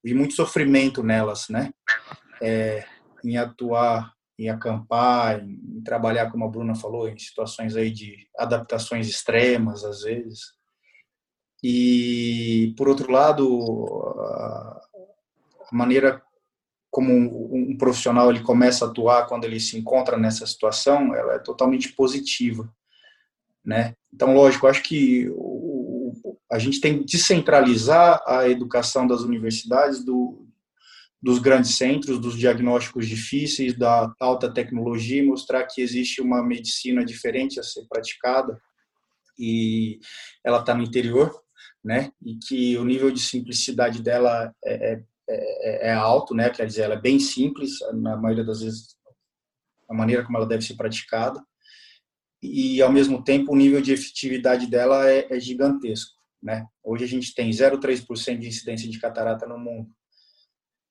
[0.02, 1.72] vi muito sofrimento nelas, né?
[2.42, 2.84] É,
[3.22, 9.08] em atuar, em acampar, em, trabalhar, como a Bruna falou, em situações aí de adaptações
[9.08, 10.56] extremas, às vezes.
[11.62, 13.46] E, por outro lado,
[15.70, 16.22] a maneira
[16.90, 21.38] como um, profissional ele começa a atuar quando ele se encontra nessa situação, ela é
[21.38, 22.72] totalmente positiva,
[23.62, 23.94] né?
[24.12, 25.28] Então, lógico, acho que
[26.50, 30.46] a gente tem que descentralizar a educação das universidades do,
[31.20, 37.58] dos grandes centros, dos diagnósticos difíceis, da alta tecnologia, mostrar que existe uma medicina diferente
[37.58, 38.60] a ser praticada
[39.38, 39.98] e
[40.44, 41.34] ela está no interior,
[41.84, 42.10] né?
[42.24, 46.50] E que o nível de simplicidade dela é, é, é, é, alto, né?
[46.50, 48.96] Quer dizer, ela é bem simples, na maioria das vezes,
[49.88, 51.42] a maneira como ela deve ser praticada.
[52.42, 56.15] E, ao mesmo tempo, o nível de efetividade dela é, é gigantesco,
[56.46, 56.64] né?
[56.80, 59.90] Hoje a gente tem 0,3% de incidência de catarata no mundo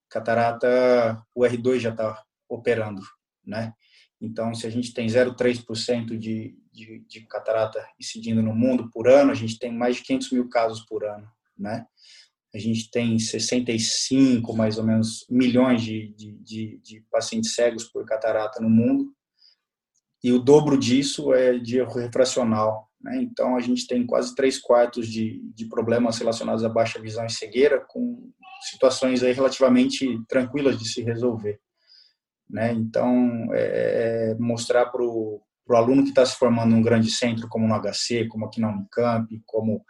[0.10, 3.02] catarata, o R2 já está operando,
[3.46, 3.74] né?
[4.22, 9.32] Então, se a gente tem 0,3% de, de, de catarata incidindo no mundo por ano,
[9.32, 11.86] a gente tem mais de 500 mil casos por ano, né?
[12.54, 18.06] A gente tem 65, mais ou menos, milhões de, de, de, de pacientes cegos por
[18.06, 19.14] catarata no mundo,
[20.24, 22.85] e o dobro disso é de erro refracional.
[23.06, 23.22] Né?
[23.22, 27.32] Então, a gente tem quase três quartos de, de problemas relacionados à baixa visão e
[27.32, 28.32] cegueira, com
[28.72, 31.60] situações aí relativamente tranquilas de se resolver.
[32.50, 32.74] Né?
[32.74, 37.68] Então, é, é mostrar para o aluno que está se formando num grande centro, como
[37.68, 39.86] no HC, como aqui na Unicamp, como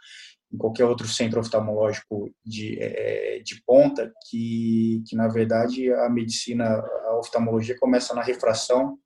[0.52, 6.66] em qualquer outro centro oftalmológico de, é, de ponta, que, que, na verdade, a medicina,
[6.66, 8.98] a oftalmologia começa na refração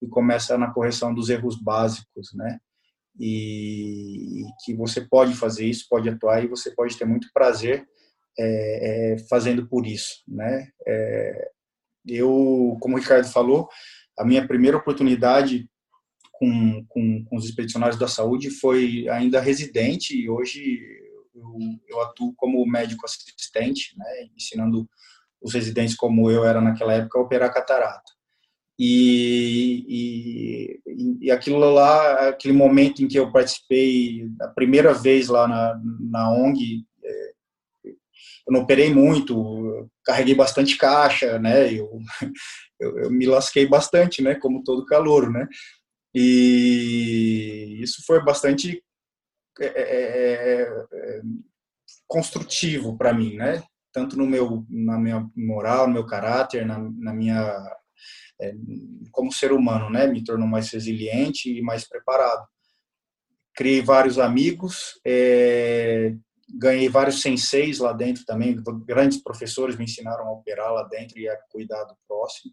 [0.00, 2.58] e começa na correção dos erros básicos, né?
[3.18, 7.86] E, que você pode fazer isso, pode atuar e você pode ter muito prazer
[8.38, 10.68] é, é, fazendo por isso, né?
[10.86, 11.50] É,
[12.06, 13.68] eu, como o Ricardo falou,
[14.18, 15.68] a minha primeira oportunidade
[16.32, 20.80] com, com, com, os expedicionários da saúde foi ainda residente e hoje
[21.34, 24.88] eu, eu atuo como médico assistente, né, ensinando
[25.40, 28.10] os residentes como eu era naquela época a operar catarata.
[28.78, 29.84] E,
[30.86, 35.80] e, e, aquilo lá, aquele momento em que eu participei a primeira vez lá na,
[36.00, 37.32] na ONG, é,
[37.84, 41.72] eu não operei muito, carreguei bastante caixa, né?
[41.72, 41.98] Eu,
[42.80, 44.34] eu, eu, me lasquei bastante, né?
[44.34, 45.46] Como todo calor, né?
[46.14, 48.82] E isso foi bastante
[49.60, 51.22] é, é,
[52.06, 53.62] construtivo para mim, né?
[53.92, 57.76] Tanto no meu, na minha moral, no meu caráter, na, na minha
[59.10, 60.06] como ser humano, né?
[60.06, 62.46] Me tornou mais resiliente e mais preparado.
[63.54, 66.14] Criei vários amigos, é,
[66.54, 71.28] ganhei vários senseis lá dentro também, grandes professores me ensinaram a operar lá dentro e
[71.28, 72.52] a cuidar do próximo.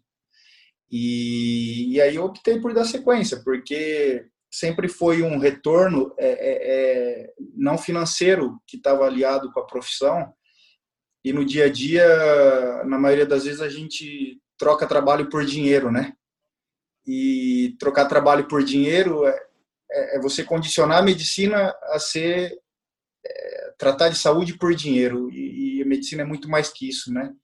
[0.90, 7.24] E, e aí eu optei por dar sequência, porque sempre foi um retorno é, é,
[7.24, 10.32] é não financeiro que estava aliado com a profissão.
[11.24, 15.90] E no dia a dia, na maioria das vezes, a gente troca trabalho por dinheiro,
[15.90, 16.12] né?
[17.06, 19.42] E trocar trabalho por dinheiro é,
[19.90, 22.60] é, é você condicionar a medicina a ser
[23.24, 27.10] é, tratar de saúde por dinheiro e, e, a medicina é muito mais que isso,
[27.10, 27.34] né?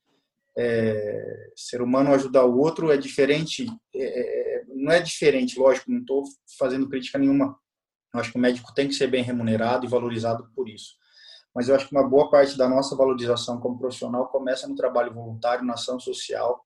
[0.58, 6.00] É, ser humano ajudar o outro é diferente, é, é não é diferente, lógico, não
[6.00, 6.22] estou
[6.58, 7.58] fazendo crítica nenhuma.
[8.12, 10.94] Eu acho que o médico tem que ser bem remunerado e valorizado por isso.
[11.54, 15.14] Mas eu acho que uma boa parte da nossa valorização como profissional começa no trabalho
[15.14, 16.65] voluntário, na ação social,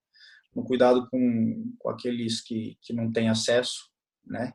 [0.55, 3.89] no cuidado com, com aqueles que, que não têm acesso,
[4.27, 4.53] né?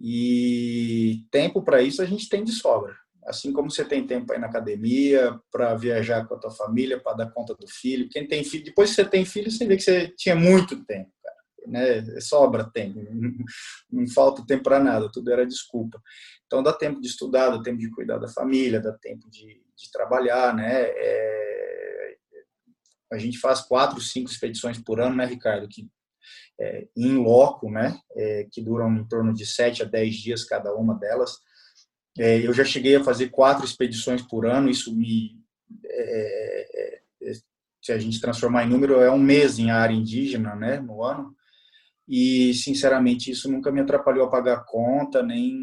[0.00, 2.94] E tempo para isso a gente tem de sobra.
[3.26, 7.18] Assim como você tem tempo ir na academia, para viajar com a tua família, para
[7.18, 8.08] dar conta do filho.
[8.08, 11.10] Quem tem filho, depois que você tem filho, você vê que você tinha muito tempo,
[11.22, 11.36] cara.
[11.66, 12.20] Né?
[12.20, 12.98] Sobra tempo,
[13.92, 16.00] não falta tempo para nada, tudo era desculpa.
[16.46, 19.92] Então dá tempo de estudar, dá tempo de cuidar da família, dá tempo de, de
[19.92, 20.82] trabalhar, né?
[20.82, 21.39] É,
[23.12, 25.68] a gente faz quatro, cinco expedições por ano, né, Ricardo?
[25.68, 25.88] Que
[26.60, 27.98] é, em loco, né?
[28.14, 31.38] É, que duram em torno de sete a dez dias cada uma delas.
[32.18, 34.68] É, eu já cheguei a fazer quatro expedições por ano.
[34.68, 35.40] Isso me
[35.84, 37.32] é, é, é,
[37.82, 41.34] se a gente transformar em número, é um mês em área indígena, né, no ano.
[42.12, 45.54] E, sinceramente, isso nunca me atrapalhou a pagar conta, nem,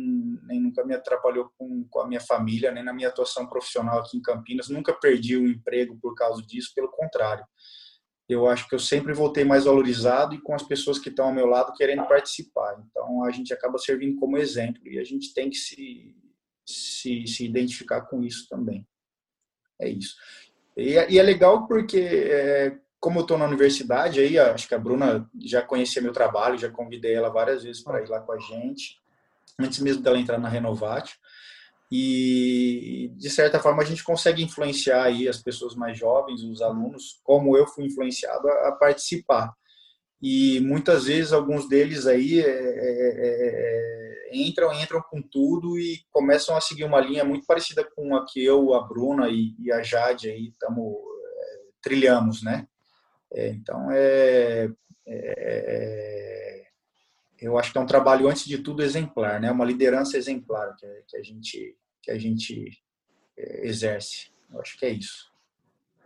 [0.48, 4.16] nem nunca me atrapalhou com, com a minha família, nem na minha atuação profissional aqui
[4.16, 4.70] em Campinas.
[4.70, 7.44] Nunca perdi o emprego por causa disso, pelo contrário.
[8.30, 11.34] Eu acho que eu sempre voltei mais valorizado e com as pessoas que estão ao
[11.34, 12.82] meu lado querendo participar.
[12.90, 16.16] Então, a gente acaba servindo como exemplo e a gente tem que se,
[16.66, 18.88] se, se identificar com isso também.
[19.82, 20.16] É isso.
[20.78, 24.80] E, e é legal porque é, como eu estou na universidade, aí acho que a
[24.80, 28.40] Bruna já conhecia meu trabalho, já convidei ela várias vezes para ir lá com a
[28.40, 29.00] gente,
[29.60, 31.16] antes mesmo dela entrar na Renovate.
[31.92, 37.22] E de certa forma a gente consegue influenciar aí as pessoas mais jovens, os alunos,
[37.24, 39.54] como eu fui influenciado a, a participar.
[40.22, 46.02] E muitas vezes alguns deles aí é, é, é, é entram, entram com tudo e
[46.12, 49.72] começam a seguir uma linha muito parecida com a que eu, a Bruna e, e
[49.72, 52.68] a Jade aí estamos é, trilhamos, né?
[53.38, 54.68] É, então, é,
[55.06, 56.64] é, é,
[57.40, 59.52] eu acho que é um trabalho, antes de tudo, exemplar, né?
[59.52, 62.82] uma liderança exemplar que, que a gente, que a gente
[63.38, 64.32] é, exerce.
[64.52, 65.32] Eu acho que é isso.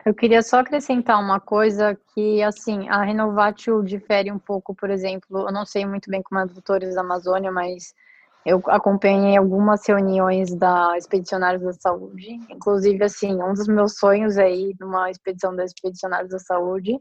[0.06, 5.48] Eu queria só acrescentar uma coisa que, assim, a Renovatio difere um pouco, por exemplo,
[5.48, 7.96] eu não sei muito bem como é Doutores da Amazônia, mas
[8.46, 14.52] eu acompanhei algumas reuniões da Expedicionários da Saúde, inclusive, assim, um dos meus sonhos é
[14.52, 17.00] ir numa expedição da Expedicionários da Saúde.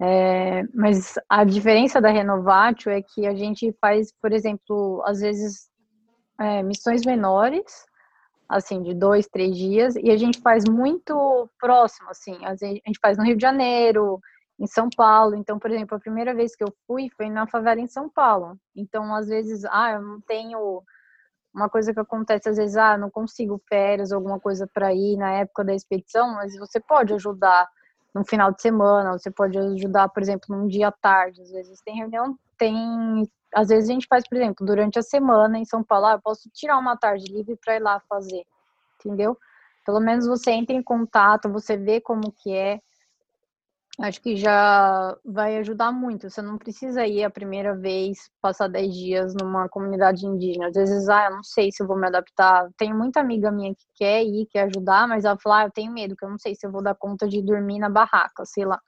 [0.00, 5.68] É, mas a diferença da Renovatio é que a gente faz, por exemplo, às vezes
[6.38, 7.86] é, missões menores,
[8.48, 13.16] assim, de dois, três dias, e a gente faz muito próximo, assim, a gente faz
[13.16, 14.20] no Rio de Janeiro,
[14.58, 15.34] em São Paulo.
[15.34, 18.58] Então, por exemplo, a primeira vez que eu fui foi na favela em São Paulo.
[18.74, 20.82] Então, às vezes, ah, eu não tenho
[21.54, 25.32] uma coisa que acontece às vezes, ah, não consigo férias, alguma coisa para ir na
[25.32, 27.66] época da expedição, mas você pode ajudar
[28.14, 31.40] no final de semana, você pode ajudar, por exemplo, num dia à tarde.
[31.40, 32.76] Às vezes tem reunião, tem,
[33.54, 36.20] às vezes a gente faz, por exemplo, durante a semana em São Paulo, ah, eu
[36.20, 38.44] posso tirar uma tarde livre para ir lá fazer,
[39.00, 39.36] entendeu?
[39.84, 42.80] Pelo menos você entra em contato, você vê como que é,
[43.98, 46.28] Acho que já vai ajudar muito.
[46.28, 50.68] Você não precisa ir a primeira vez, passar 10 dias numa comunidade indígena.
[50.68, 52.68] Às vezes, ah, eu não sei se eu vou me adaptar.
[52.76, 55.90] Tenho muita amiga minha que quer ir, quer ajudar, mas ela fala, ah, eu tenho
[55.90, 58.66] medo, que eu não sei se eu vou dar conta de dormir na barraca, sei
[58.66, 58.78] lá.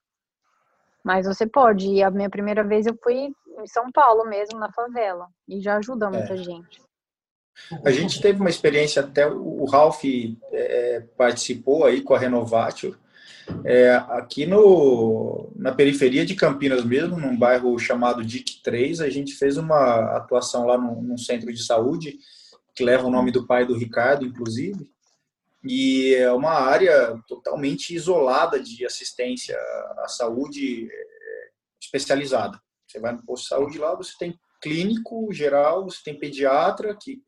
[1.02, 1.88] Mas você pode.
[1.88, 3.14] E a minha primeira vez eu fui
[3.58, 5.26] em São Paulo mesmo, na favela.
[5.48, 6.36] E já ajuda muita é.
[6.36, 6.82] gente.
[7.82, 10.04] A gente teve uma experiência, até o Ralph
[10.52, 12.96] é, participou aí com a Renovatio,
[13.64, 19.34] é, aqui no, na periferia de Campinas mesmo, num bairro chamado DIC 3, a gente
[19.34, 22.18] fez uma atuação lá num, num centro de saúde,
[22.74, 24.90] que leva o nome do pai do Ricardo, inclusive,
[25.64, 29.58] e é uma área totalmente isolada de assistência
[29.98, 31.50] à saúde é,
[31.80, 32.60] especializada.
[32.86, 37.22] Você vai no posto de saúde lá, você tem clínico geral, você tem pediatra que,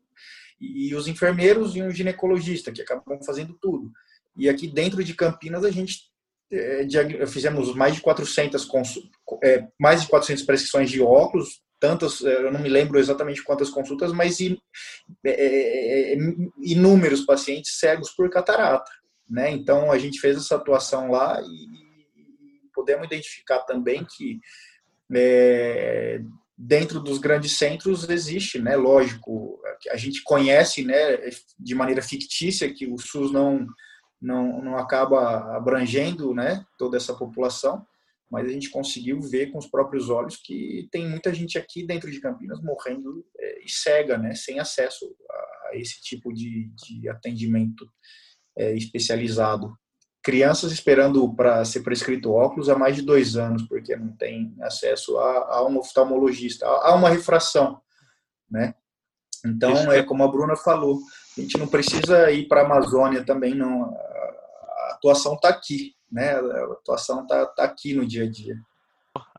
[0.61, 3.91] e os enfermeiros e um ginecologista que acabam fazendo tudo.
[4.37, 6.11] E aqui dentro de Campinas a gente
[6.53, 6.87] é,
[7.27, 8.69] fizemos mais de 400
[9.43, 14.13] é, mais de 400 prescrições de óculos, tantas, eu não me lembro exatamente quantas consultas,
[14.13, 14.59] mas in,
[16.63, 18.91] inúmeros pacientes cegos por catarata,
[19.29, 19.51] né?
[19.51, 21.91] Então a gente fez essa atuação lá e,
[22.75, 24.39] podemos identificar também que
[25.15, 26.21] é,
[26.57, 28.77] dentro dos grandes centros existe, né?
[28.77, 29.61] Lógico,
[29.91, 31.19] a gente conhece, né?
[31.59, 33.67] De maneira fictícia que o SUS não
[34.21, 37.87] não, não acaba abrangendo né, toda essa população,
[38.31, 42.11] mas a gente conseguiu ver com os próprios olhos que tem muita gente aqui dentro
[42.11, 47.91] de Campinas morrendo é, e cega, né, sem acesso a, esse tipo de, de atendimento
[48.57, 49.75] é, especializado.
[50.23, 55.19] Crianças esperando para ser prescrito óculos há mais de dois anos, porque não tem acesso
[55.19, 57.81] a, a um oftalmologista, a, a uma refração,
[58.49, 58.75] né?
[59.45, 61.01] Então, é como a Bruna falou,
[61.41, 63.85] a gente não precisa ir para a Amazônia também, não.
[63.85, 66.35] A atuação está aqui, né?
[66.35, 68.55] A atuação está tá aqui no dia a dia.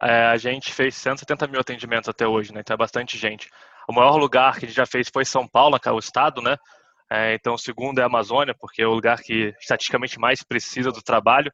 [0.02, 2.62] É, a gente fez 170 mil atendimentos até hoje, né?
[2.62, 3.50] Então é bastante gente.
[3.88, 6.42] O maior lugar que a gente já fez foi São Paulo, que é o estado,
[6.42, 6.58] né?
[7.10, 10.92] É, então o segundo é a Amazônia, porque é o lugar que estatisticamente mais precisa
[10.92, 11.52] do trabalho.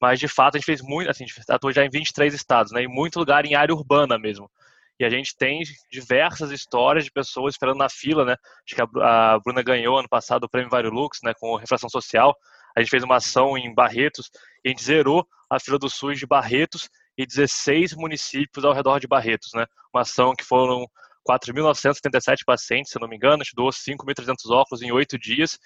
[0.00, 2.72] Mas de fato a gente fez muito, assim, a gente atuou já em 23 estados,
[2.72, 2.82] né?
[2.82, 4.50] Em muito lugar em área urbana mesmo.
[4.98, 8.36] E a gente tem diversas histórias de pessoas esperando na fila, né?
[8.66, 11.32] Acho que a Bruna ganhou ano passado o prêmio Varilux, né?
[11.38, 12.34] Com refração social.
[12.76, 14.30] A gente fez uma ação em Barretos
[14.64, 18.98] e a gente zerou a fila do SUS de Barretos e 16 municípios ao redor
[18.98, 19.66] de Barretos, né?
[19.92, 20.86] Uma ação que foram
[21.28, 25.58] 4.977 pacientes, se não me engano, a gente doou 5.300 óculos em oito dias.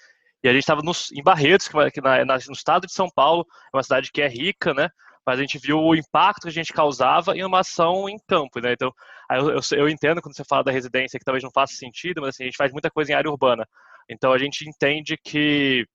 [0.43, 0.81] E a gente estava
[1.13, 4.27] em Barretos, que na, na, no estado de São Paulo, é uma cidade que é
[4.27, 4.89] rica, né?
[5.29, 8.59] Mas a gente viu o impacto que a gente causava em uma ação em campo,
[8.59, 8.73] né?
[8.73, 8.91] Então,
[9.31, 12.29] eu, eu, eu, entendo quando você fala da residência que talvez não faça sentido, mas
[12.29, 13.63] assim, a gente faz muita coisa em área urbana.
[14.09, 15.85] Então, a gente entende que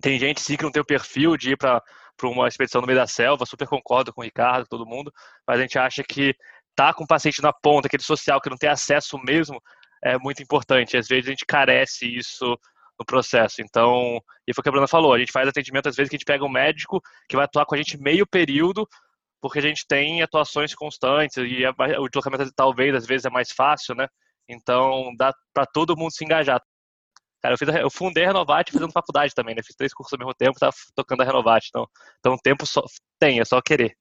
[0.00, 1.82] tem gente sim que não tem o perfil de ir para
[2.22, 5.12] uma expedição no meio da selva, super concordo com o Ricardo, todo mundo,
[5.44, 6.32] mas a gente acha que
[6.76, 9.60] tá com o paciente na ponta, aquele social que não tem acesso mesmo,
[10.00, 10.96] é muito importante.
[10.96, 12.56] Às vezes a gente carece isso
[13.00, 13.62] no processo.
[13.62, 16.16] Então, e foi o que a Bruna falou, a gente faz atendimento, às vezes, que
[16.16, 18.86] a gente pega um médico que vai atuar com a gente meio período,
[19.40, 21.64] porque a gente tem atuações constantes e
[21.98, 24.06] o deslocamento talvez às vezes é mais fácil, né?
[24.46, 26.60] Então dá para todo mundo se engajar.
[27.42, 29.62] Cara, eu, fiz, eu fundei a Renovate fazendo faculdade também, né?
[29.64, 31.68] Fiz três cursos ao mesmo tempo, tava tocando a Renovate.
[31.70, 31.88] Então,
[32.18, 32.82] então tempo só,
[33.18, 33.96] tem, é só querer.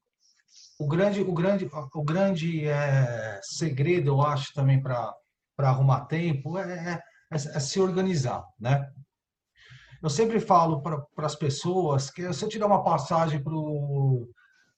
[0.78, 5.14] O grande, o grande, o grande é, segredo, eu acho, também para
[5.58, 7.02] arrumar tempo é,
[7.32, 8.88] é, é se organizar, né?
[10.02, 13.44] Eu sempre falo para as pessoas que se eu tirar uma passagem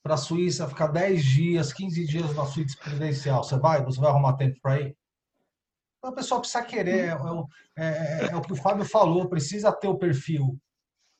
[0.01, 3.83] para a Suíça, ficar 10 dias, 15 dias na suíte presidencial, você vai?
[3.83, 4.97] Você vai arrumar tempo para ir?
[5.99, 7.17] Então, a pessoa precisa querer, é,
[7.77, 10.59] é, é, é, o que o Fábio falou, precisa ter o perfil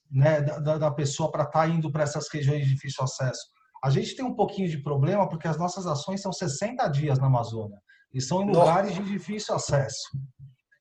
[0.10, 3.46] né, da, da pessoa para estar tá indo para essas regiões de difícil acesso.
[3.84, 7.28] A gente tem um pouquinho de problema porque as nossas ações são 60 dias na
[7.28, 7.80] Amazônia
[8.12, 10.10] e são em lugares de difícil acesso.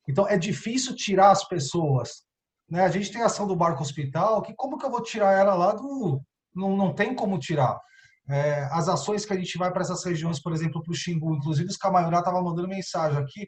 [0.07, 2.23] Então é difícil tirar as pessoas.
[2.69, 2.81] Né?
[2.83, 5.53] A gente tem a ação do barco hospital, que como que eu vou tirar ela
[5.53, 6.21] lá do.
[6.55, 7.79] Não, não tem como tirar.
[8.29, 11.35] É, as ações que a gente vai para essas regiões, por exemplo, para o Xingu,
[11.35, 13.47] inclusive os Camaiorá estavam mandando mensagem aqui,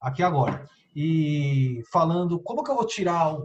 [0.00, 0.66] aqui agora,
[0.96, 3.36] e falando como que eu vou tirar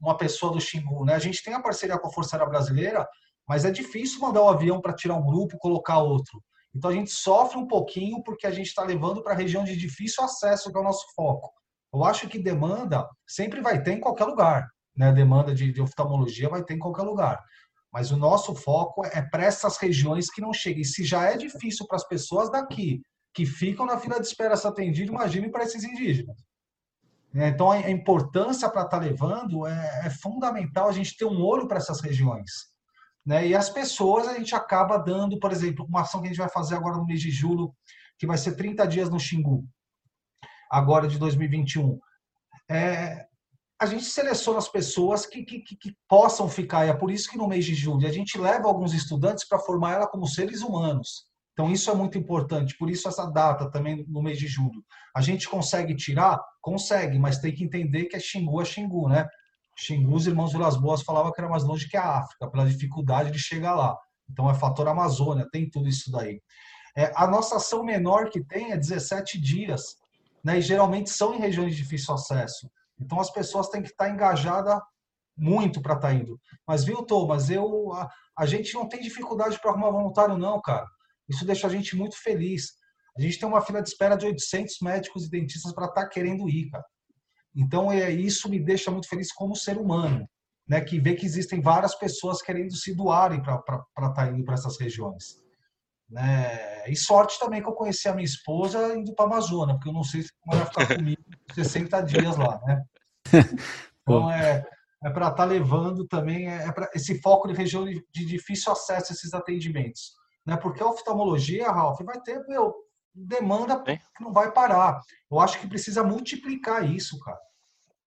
[0.00, 1.14] uma pessoa do Xingu, né?
[1.14, 3.08] A gente tem a parceria com a Força Aérea Brasileira,
[3.48, 6.42] mas é difícil mandar o um avião para tirar um grupo, colocar outro.
[6.76, 9.74] Então a gente sofre um pouquinho porque a gente está levando para a região de
[9.74, 11.50] difícil acesso, que é o nosso foco.
[11.92, 14.68] Eu acho que demanda sempre vai ter em qualquer lugar.
[14.94, 15.10] Né?
[15.10, 17.42] Demanda de, de oftalmologia vai ter em qualquer lugar.
[17.90, 20.82] Mas o nosso foco é para essas regiões que não chegam.
[20.82, 23.00] E se já é difícil para as pessoas daqui,
[23.32, 26.36] que ficam na fila de espera ser atendido, imagine para esses indígenas.
[27.34, 31.66] Então, a importância para estar tá levando é, é, fundamental a gente ter um olho
[31.66, 32.50] para essas regiões.
[33.26, 33.48] Né?
[33.48, 36.48] E as pessoas a gente acaba dando, por exemplo, uma ação que a gente vai
[36.48, 37.74] fazer agora no mês de julho,
[38.18, 39.66] que vai ser 30 dias no Xingu,
[40.70, 41.98] agora de 2021.
[42.70, 43.26] É,
[43.80, 47.36] a gente seleciona as pessoas que, que, que, possam ficar, e é por isso que
[47.36, 51.26] no mês de julho a gente leva alguns estudantes para formar ela como seres humanos.
[51.52, 54.84] Então, isso é muito importante, por isso essa data também no mês de julho.
[55.14, 56.38] A gente consegue tirar?
[56.60, 59.26] Consegue, mas tem que entender que é Xingu, é Xingu, né?
[59.76, 63.30] Xingu, os irmãos Vilas Boas falavam que era mais longe que a África, pela dificuldade
[63.30, 63.96] de chegar lá.
[64.28, 66.40] Então, é fator Amazônia, tem tudo isso daí.
[66.96, 69.96] É, a nossa ação menor que tem é 17 dias,
[70.42, 70.58] né?
[70.58, 72.70] E geralmente são em regiões de difícil acesso.
[72.98, 74.80] Então, as pessoas têm que estar engajadas
[75.36, 76.40] muito para estar tá indo.
[76.66, 78.08] Mas, viu, Thomas, eu, a,
[78.38, 80.86] a gente não tem dificuldade para arrumar voluntário, não, cara.
[81.28, 82.72] Isso deixa a gente muito feliz.
[83.16, 86.08] A gente tem uma fila de espera de 800 médicos e dentistas para estar tá
[86.08, 86.84] querendo ir, cara.
[87.56, 90.28] Então, é, isso me deixa muito feliz como ser humano,
[90.68, 90.80] né?
[90.80, 94.78] Que vê que existem várias pessoas querendo se doarem para estar tá indo para essas
[94.78, 95.36] regiões.
[96.08, 96.88] Né?
[96.88, 99.94] E sorte também que eu conheci a minha esposa indo para a Amazônia, porque eu
[99.94, 101.22] não sei se ela vai ficar comigo
[101.54, 102.82] 60 dias lá, né?
[104.08, 104.64] Então, é,
[105.02, 108.24] é para estar tá levando também é, é pra, esse foco de região de, de
[108.24, 110.12] difícil acesso a esses atendimentos
[110.46, 110.56] né?
[110.56, 112.72] Porque a oftalmologia, Ralf, vai ter meu,
[113.12, 115.00] demanda que não vai parar.
[115.30, 117.38] Eu acho que precisa multiplicar isso, cara.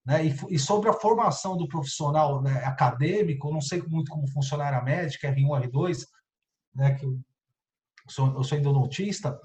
[0.09, 0.25] Né?
[0.25, 4.67] E, e sobre a formação do profissional né, acadêmico, eu não sei muito como funciona
[4.67, 5.99] a médica, R1, R2,
[6.73, 7.15] né, que eu
[8.07, 9.39] sou, eu sou endodontista,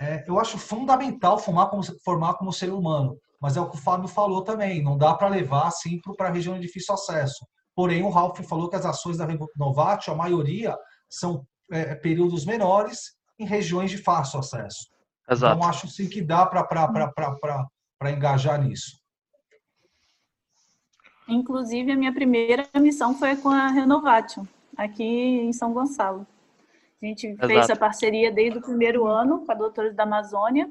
[0.00, 3.16] é, eu acho fundamental formar como, formar como ser humano.
[3.40, 6.32] Mas é o que o Fábio falou também, não dá para levar assim para a
[6.32, 7.46] região de difícil acesso.
[7.72, 10.76] Porém, o Ralf falou que as ações da Novatio, a maioria,
[11.08, 14.88] são é, períodos menores em regiões de fácil acesso.
[15.30, 15.56] Exato.
[15.56, 18.99] Então, acho sim que dá para engajar nisso.
[21.30, 26.26] Inclusive, a minha primeira missão foi com a Renovatio, aqui em São Gonçalo.
[27.02, 27.46] A gente Exato.
[27.46, 30.70] fez a parceria desde o primeiro ano com a Doutores da Amazônia.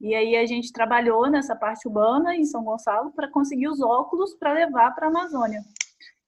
[0.00, 4.34] E aí a gente trabalhou nessa parte urbana em São Gonçalo para conseguir os óculos
[4.34, 5.62] para levar para a Amazônia.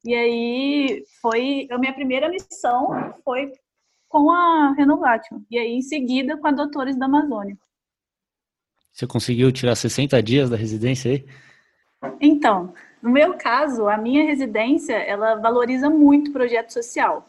[0.05, 3.53] E aí foi a minha primeira missão foi
[4.09, 5.41] com a Renovatio.
[5.49, 7.57] E aí, em seguida, com a Doutores da Amazônia.
[8.93, 11.25] Você conseguiu tirar 60 dias da residência aí?
[12.21, 17.27] Então, no meu caso, a minha residência, ela valoriza muito projeto social.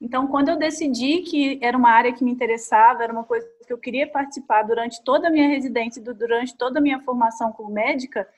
[0.00, 3.72] Então, quando eu decidi que era uma área que me interessava, era uma coisa que
[3.72, 8.28] eu queria participar durante toda a minha residência, durante toda a minha formação como médica,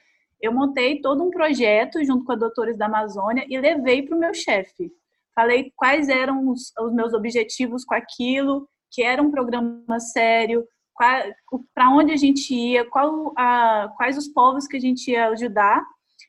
[0.41, 4.21] eu montei todo um projeto junto com a Doutores da Amazônia e levei para o
[4.21, 4.93] meu chefe
[5.37, 10.67] falei quais eram os, os meus objetivos com aquilo, que era um programa sério,
[10.97, 15.85] para onde a gente ia, qual, a, quais os povos que a gente ia ajudar.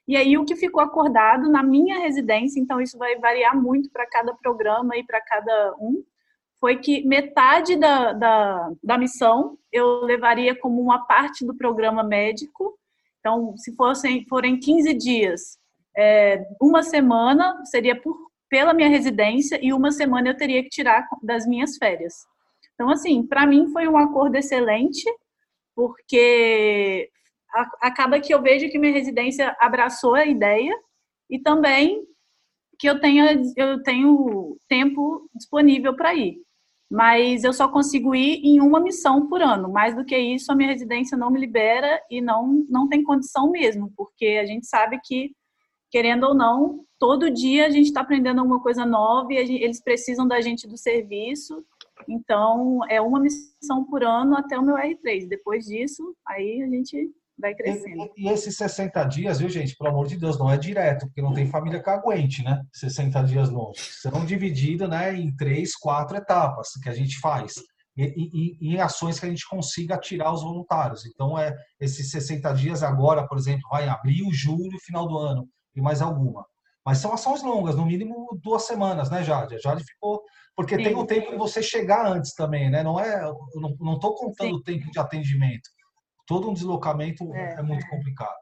[0.08, 4.08] E aí o que ficou acordado na minha residência, então isso vai variar muito para
[4.08, 6.04] cada programa e para cada um,
[6.60, 12.78] foi que metade da, da, da missão eu levaria como uma parte do programa médico.
[13.20, 15.60] Então, se fossem, forem 15 dias,
[15.96, 21.08] é, uma semana seria por pela minha residência e uma semana eu teria que tirar
[21.22, 22.26] das minhas férias.
[22.74, 25.04] Então, assim, para mim foi um acordo excelente,
[25.76, 27.10] porque
[27.82, 30.74] acaba que eu vejo que minha residência abraçou a ideia
[31.30, 32.04] e também
[32.80, 36.38] que eu tenha eu tenho tempo disponível para ir.
[36.90, 39.70] Mas eu só consigo ir em uma missão por ano.
[39.70, 43.52] Mais do que isso, a minha residência não me libera e não não tem condição
[43.52, 45.32] mesmo, porque a gente sabe que
[45.90, 49.82] querendo ou não, todo dia a gente está aprendendo alguma coisa nova e gente, eles
[49.82, 51.64] precisam da gente do serviço.
[52.08, 55.28] Então, é uma missão por ano até o meu R3.
[55.28, 57.10] Depois disso, aí a gente
[57.40, 58.10] vai crescendo.
[58.18, 59.76] E, e, esses 60 dias, viu, gente?
[59.76, 62.62] Pelo amor de Deus, não é direto, porque não tem família que aguente, né?
[62.74, 63.80] 60 dias longe.
[63.80, 67.56] São divididos né, em três, quatro etapas que a gente faz.
[67.98, 71.06] E, e, em ações que a gente consiga tirar os voluntários.
[71.06, 75.48] Então, é esses 60 dias agora, por exemplo, vai em abril, julho, final do ano
[75.76, 76.46] e mais alguma.
[76.86, 79.56] Mas são ações longas, no mínimo duas semanas, né, Jade?
[79.56, 80.22] A Jade ficou.
[80.56, 80.84] Porque Sim.
[80.84, 82.82] tem o tempo de você chegar antes também, né?
[82.82, 83.26] Não é.
[83.26, 83.38] Eu
[83.80, 84.56] não estou contando Sim.
[84.56, 85.70] o tempo de atendimento.
[86.28, 88.36] Todo um deslocamento é, é muito complicado.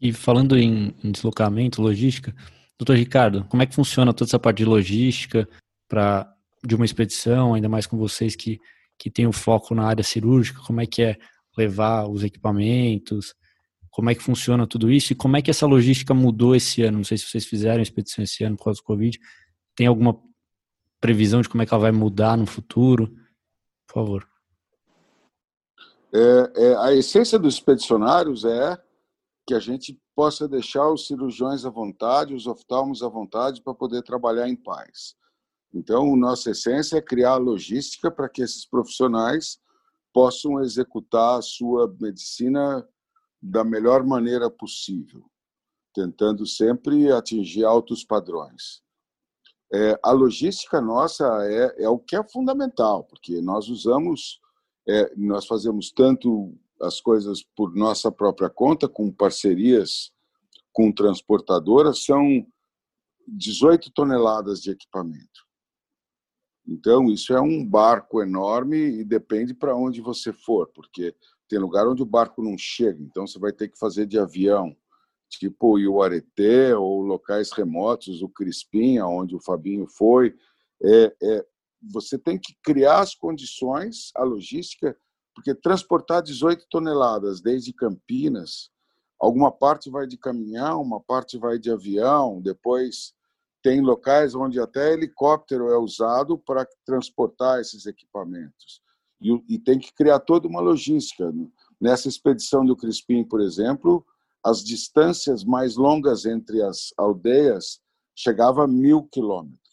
[0.00, 2.34] E falando em, em, deslocamento, logística,
[2.78, 5.48] doutor Ricardo, como é que funciona toda essa parte de logística
[5.88, 6.32] para
[6.64, 8.60] de uma expedição, ainda mais com vocês que,
[8.98, 11.16] que tem o foco na área cirúrgica, como é que é
[11.56, 13.34] levar os equipamentos,
[13.90, 16.98] como é que funciona tudo isso e como é que essa logística mudou esse ano.
[16.98, 19.18] Não sei se vocês fizeram expedição esse ano por causa do Covid.
[19.74, 20.20] Tem alguma
[21.00, 23.08] previsão de como é que ela vai mudar no futuro?
[23.86, 24.28] Por favor.
[26.12, 28.80] É, é, a essência dos expedicionários é
[29.46, 34.02] que a gente possa deixar os cirurgiões à vontade, os oftalmos à vontade para poder
[34.02, 35.14] trabalhar em paz.
[35.72, 39.58] Então, nossa essência é criar logística para que esses profissionais
[40.12, 42.86] possam executar a sua medicina
[43.40, 45.24] da melhor maneira possível,
[45.94, 48.82] tentando sempre atingir altos padrões.
[49.72, 54.40] É, a logística nossa é, é, o que é fundamental, porque nós usamos,
[54.88, 60.12] é, nós fazemos tanto as coisas por nossa própria conta, com parcerias
[60.72, 62.46] com transportadoras, são
[63.26, 65.46] 18 toneladas de equipamento.
[66.66, 71.14] Então, isso é um barco enorme e depende para onde você for, porque
[71.48, 74.76] tem lugar onde o barco não chega, então você vai ter que fazer de avião,
[75.28, 80.36] tipo o Iuareté ou locais remotos, o Crispim, onde o Fabinho foi.
[80.82, 81.46] É, é,
[81.82, 84.96] você tem que criar as condições, a logística,
[85.34, 88.70] porque transportar 18 toneladas desde Campinas,
[89.20, 93.14] alguma parte vai de caminhão, uma parte vai de avião, depois
[93.62, 98.80] tem locais onde até helicóptero é usado para transportar esses equipamentos.
[99.20, 101.32] E, e, tem que criar toda uma logística.
[101.80, 104.04] Nessa expedição do Crispim, por exemplo,
[104.44, 107.80] as distâncias mais longas entre as aldeias
[108.14, 109.67] chegavam a mil quilômetros.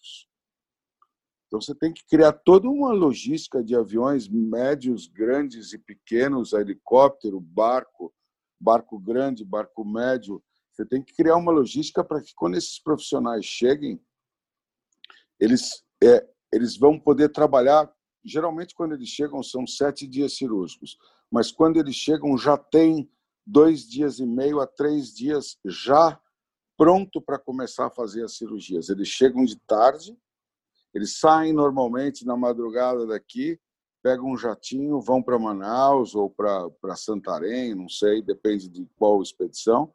[1.55, 7.39] Então você tem que criar toda uma logística de aviões médios, grandes e pequenos, helicóptero,
[7.39, 8.13] barco,
[8.59, 10.43] barco grande, barco médio,
[10.73, 13.97] você tem que criar uma logística para que quando esses profissionais cheguem,
[15.39, 17.89] eles, é, eles vão poder trabalhar.
[18.21, 20.97] Geralmente, quando eles chegam, são sete dias cirúrgicos,
[21.31, 23.09] mas quando eles chegam, já tem
[23.47, 26.19] dois dias e meio a três dias já
[26.75, 28.89] pronto para começar a fazer as cirurgias.
[28.89, 30.17] Eles chegam de tarde,
[30.95, 33.59] eles saem normalmente na madrugada daqui,
[34.01, 39.91] pegam um jatinho, vão para Manaus ou para Santarém, não sei, depende de qual expedição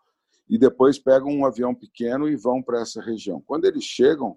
[0.51, 3.41] e depois pegam um avião pequeno e vão para essa região.
[3.41, 4.37] Quando eles chegam,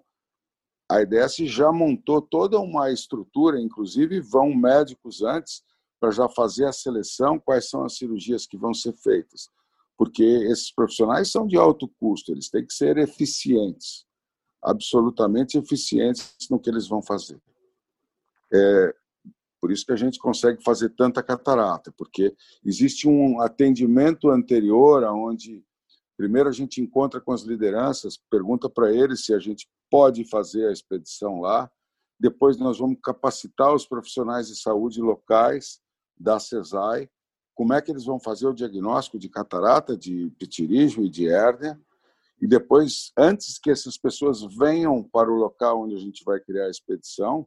[0.88, 5.64] a IDS já montou toda uma estrutura, inclusive vão médicos antes
[5.98, 9.50] para já fazer a seleção, quais são as cirurgias que vão ser feitas.
[9.98, 14.06] Porque esses profissionais são de alto custo, eles têm que ser eficientes,
[14.64, 17.40] absolutamente eficientes no que eles vão fazer.
[18.52, 18.94] É,
[19.60, 22.34] por isso que a gente consegue fazer tanta catarata, porque
[22.64, 25.64] existe um atendimento anterior aonde
[26.16, 30.68] Primeiro a gente encontra com as lideranças, pergunta para eles se a gente pode fazer
[30.68, 31.70] a expedição lá.
[32.18, 35.80] Depois nós vamos capacitar os profissionais de saúde locais
[36.16, 37.10] da CESAI,
[37.52, 41.80] como é que eles vão fazer o diagnóstico de catarata, de pitirismo e de hérnia.
[42.40, 46.66] E depois, antes que essas pessoas venham para o local onde a gente vai criar
[46.66, 47.46] a expedição,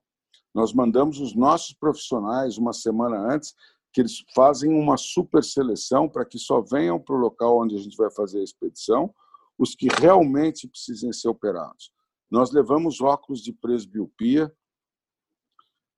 [0.54, 3.54] nós mandamos os nossos profissionais uma semana antes
[3.94, 7.80] que eles fazem uma super seleção para que só venham para o local onde a
[7.80, 9.14] gente vai fazer a expedição
[9.58, 11.92] os que realmente precisem ser operados.
[12.30, 14.54] Nós levamos óculos de presbiopia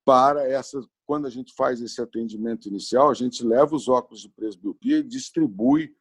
[0.05, 4.29] para essa quando a gente faz esse atendimento inicial, a gente leva os óculos de
[4.29, 5.91] presbiopia e distribui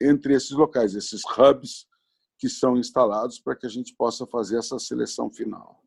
[0.00, 1.86] entre esses locais, esses hubs
[2.38, 5.82] que são instalados para que a gente possa fazer essa seleção final.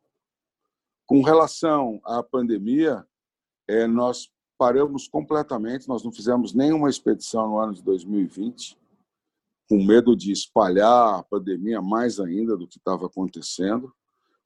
[1.05, 3.05] Com relação à pandemia,
[3.67, 8.77] é, nós paramos completamente, nós não fizemos nenhuma expedição no ano de 2020,
[9.67, 13.93] com medo de espalhar a pandemia mais ainda do que estava acontecendo.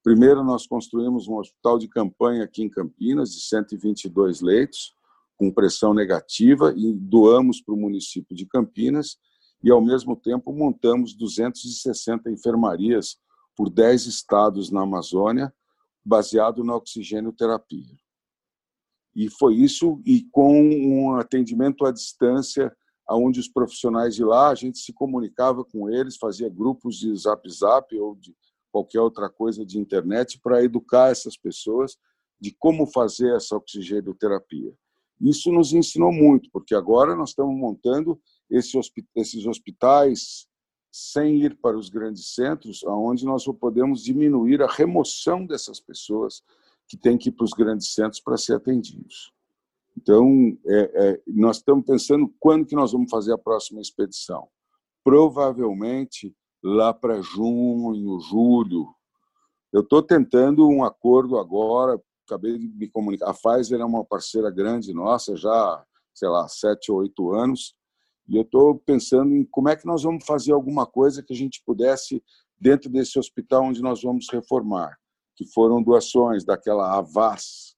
[0.04, 4.94] Primeiro, nós construímos um hospital de campanha aqui em Campinas, de 122 leitos,
[5.36, 9.18] com pressão negativa, e doamos para o município de Campinas,
[9.66, 13.18] e, ao mesmo tempo, montamos 260 enfermarias
[13.56, 15.52] por 10 estados na Amazônia,
[16.06, 17.98] baseado na oxigênio terapia.
[19.16, 22.72] E foi isso, e com um atendimento à distância,
[23.10, 27.50] onde os profissionais de lá, a gente se comunicava com eles, fazia grupos de zap
[27.50, 28.36] zap ou de
[28.72, 31.98] qualquer outra coisa de internet para educar essas pessoas
[32.40, 34.72] de como fazer essa oxigenoterapia.
[35.20, 40.48] Isso nos ensinou muito, porque agora nós estamos montando esses hospitais
[40.92, 46.42] sem ir para os grandes centros, onde nós podemos diminuir a remoção dessas pessoas
[46.88, 49.34] que têm que ir para os grandes centros para ser atendidos.
[49.98, 54.48] Então, é, é, nós estamos pensando quando que nós vamos fazer a próxima expedição.
[55.04, 58.88] Provavelmente lá para junho, julho.
[59.72, 63.30] Eu estou tentando um acordo agora, acabei de me comunicar.
[63.30, 67.76] A Pfizer é uma parceira grande nossa, já, sei lá, sete ou oito anos,
[68.28, 71.36] e eu estou pensando em como é que nós vamos fazer alguma coisa que a
[71.36, 72.24] gente pudesse,
[72.60, 74.98] dentro desse hospital onde nós vamos reformar
[75.36, 77.76] que foram doações daquela Avaz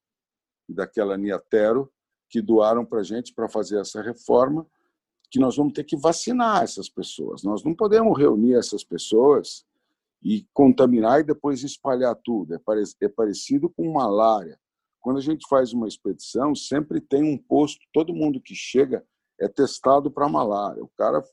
[0.69, 1.91] e daquela Niatero,
[2.29, 4.65] que doaram para a gente para fazer essa reforma.
[5.29, 7.43] que nós vamos ter que vacinar essas pessoas.
[7.43, 9.65] Nós não podemos reunir essas pessoas
[10.23, 12.55] e contaminar e depois espalhar tudo.
[12.55, 14.57] É parecido com malária.
[15.01, 19.05] Quando a gente faz uma expedição, sempre tem um posto, todo mundo que chega
[19.39, 20.83] é testado para malária.
[20.83, 21.23] O cara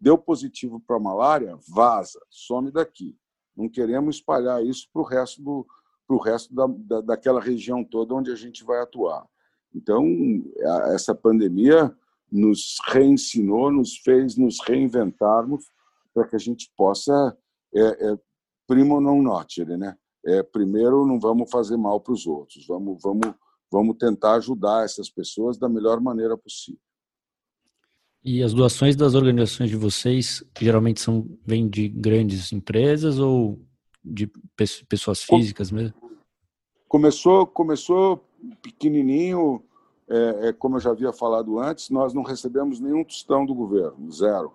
[0.00, 3.16] deu positivo para malária, vaza, some daqui.
[3.56, 5.66] Não queremos espalhar isso para o resto, do,
[6.06, 9.26] pro resto da, da, daquela região toda onde a gente vai atuar.
[9.74, 10.04] Então,
[10.92, 11.94] essa pandemia
[12.30, 15.64] nos reensinou, nos fez nos reinventarmos
[16.14, 17.36] para que a gente possa,
[17.74, 18.18] é, é,
[18.66, 19.96] primo non nocere, né?
[20.24, 23.34] É, primeiro, não vamos fazer mal para os outros, vamos, vamos,
[23.70, 26.80] vamos tentar ajudar essas pessoas da melhor maneira possível.
[28.24, 33.60] E as doações das organizações de vocês geralmente são vêm de grandes empresas ou
[34.04, 34.30] de
[34.88, 35.94] pessoas físicas mesmo?
[36.88, 38.24] Começou, começou
[38.62, 39.62] pequenininho,
[40.08, 44.10] é, é, como eu já havia falado antes, nós não recebemos nenhum tostão do governo,
[44.10, 44.52] zero.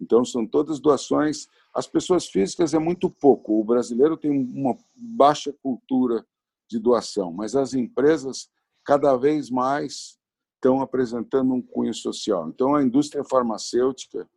[0.00, 1.48] Então são todas doações.
[1.74, 3.60] As pessoas físicas é muito pouco.
[3.60, 6.24] O brasileiro tem uma baixa cultura
[6.68, 8.48] de doação, mas as empresas
[8.84, 10.18] cada vez mais
[10.60, 12.50] estão apresentando um cunho social.
[12.50, 14.28] Então, a indústria farmacêutica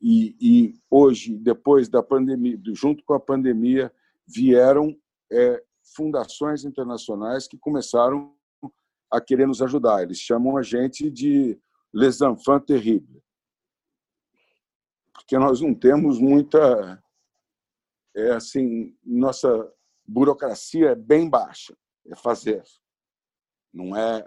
[0.00, 3.92] e, e hoje, depois da pandemia, junto com a pandemia,
[4.26, 4.96] vieram
[5.30, 5.62] é,
[5.96, 8.32] fundações internacionais que começaram
[9.10, 10.02] a querer nos ajudar.
[10.02, 11.58] Eles chamam a gente de
[11.92, 13.22] les enfants terribles,
[15.12, 17.02] porque nós não temos muita,
[18.14, 19.72] é assim, nossa
[20.06, 21.76] burocracia é bem baixa,
[22.06, 22.62] é fazer,
[23.72, 24.26] não é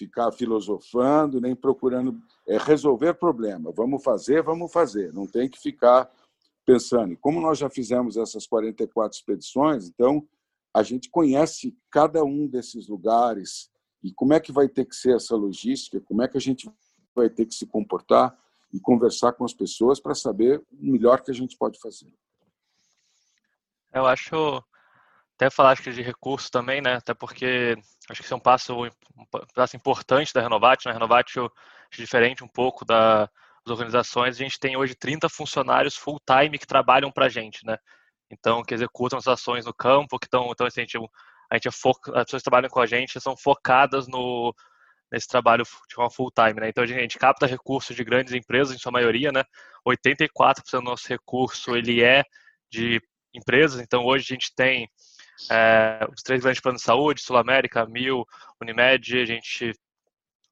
[0.00, 3.70] ficar filosofando, nem procurando é, resolver problema.
[3.70, 5.12] Vamos fazer, vamos fazer.
[5.12, 6.10] Não tem que ficar
[6.64, 7.16] pensando.
[7.18, 10.26] Como nós já fizemos essas 44 expedições, então
[10.74, 13.70] a gente conhece cada um desses lugares
[14.02, 16.70] e como é que vai ter que ser essa logística, como é que a gente
[17.14, 18.34] vai ter que se comportar
[18.72, 22.10] e conversar com as pessoas para saber o melhor que a gente pode fazer.
[23.92, 24.64] Eu acho
[25.40, 26.96] até falar acho que de recurso também, né?
[26.96, 27.74] Até porque
[28.10, 29.24] acho que isso é um passo, um
[29.54, 30.84] passo importante da Renovat.
[30.84, 30.90] Né?
[30.90, 31.48] A Renovat é
[31.96, 33.24] diferente um pouco da,
[33.64, 34.36] das organizações.
[34.36, 37.78] A gente tem hoje 30 funcionários full-time que trabalham para a gente, né?
[38.30, 40.98] Então, que executam as ações no campo, que estão, então, assim, a gente,
[41.50, 44.54] a gente é foca, as pessoas que trabalham com a gente são focadas no,
[45.10, 46.68] nesse trabalho de full-time, né?
[46.68, 49.42] Então, a gente, a gente capta recursos de grandes empresas, em sua maioria, né?
[49.88, 52.22] 84% do nosso recurso, ele é
[52.70, 53.00] de
[53.34, 53.80] empresas.
[53.80, 54.88] Então, hoje a gente tem
[55.50, 58.24] é, os três grandes planos de saúde, Sul América, Mil,
[58.60, 59.72] Unimed, a gente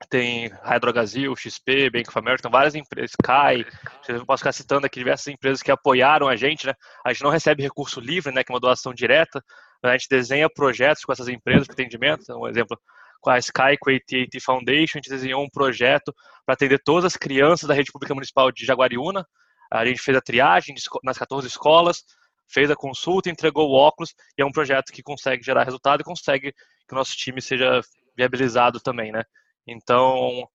[0.09, 3.67] tem Hydrogazil, XP, Bank of America, então várias empresas, Sky,
[4.09, 6.75] eu posso ficar citando aqui diversas empresas que apoiaram a gente, né?
[7.05, 9.43] A gente não recebe recurso livre, né, que é uma doação direta,
[9.83, 12.79] a gente desenha projetos com essas empresas de atendimento, um exemplo,
[13.21, 16.15] com a Sky, com a AT&T Foundation, a gente desenhou um projeto
[16.47, 19.27] para atender todas as crianças da rede pública municipal de Jaguariúna,
[19.71, 22.05] a gente fez a triagem nas 14 escolas,
[22.49, 26.05] fez a consulta, entregou o óculos e é um projeto que consegue gerar resultado e
[26.05, 27.81] consegue que o nosso time seja
[28.17, 29.23] viabilizado também, né?
[29.67, 30.49] Então,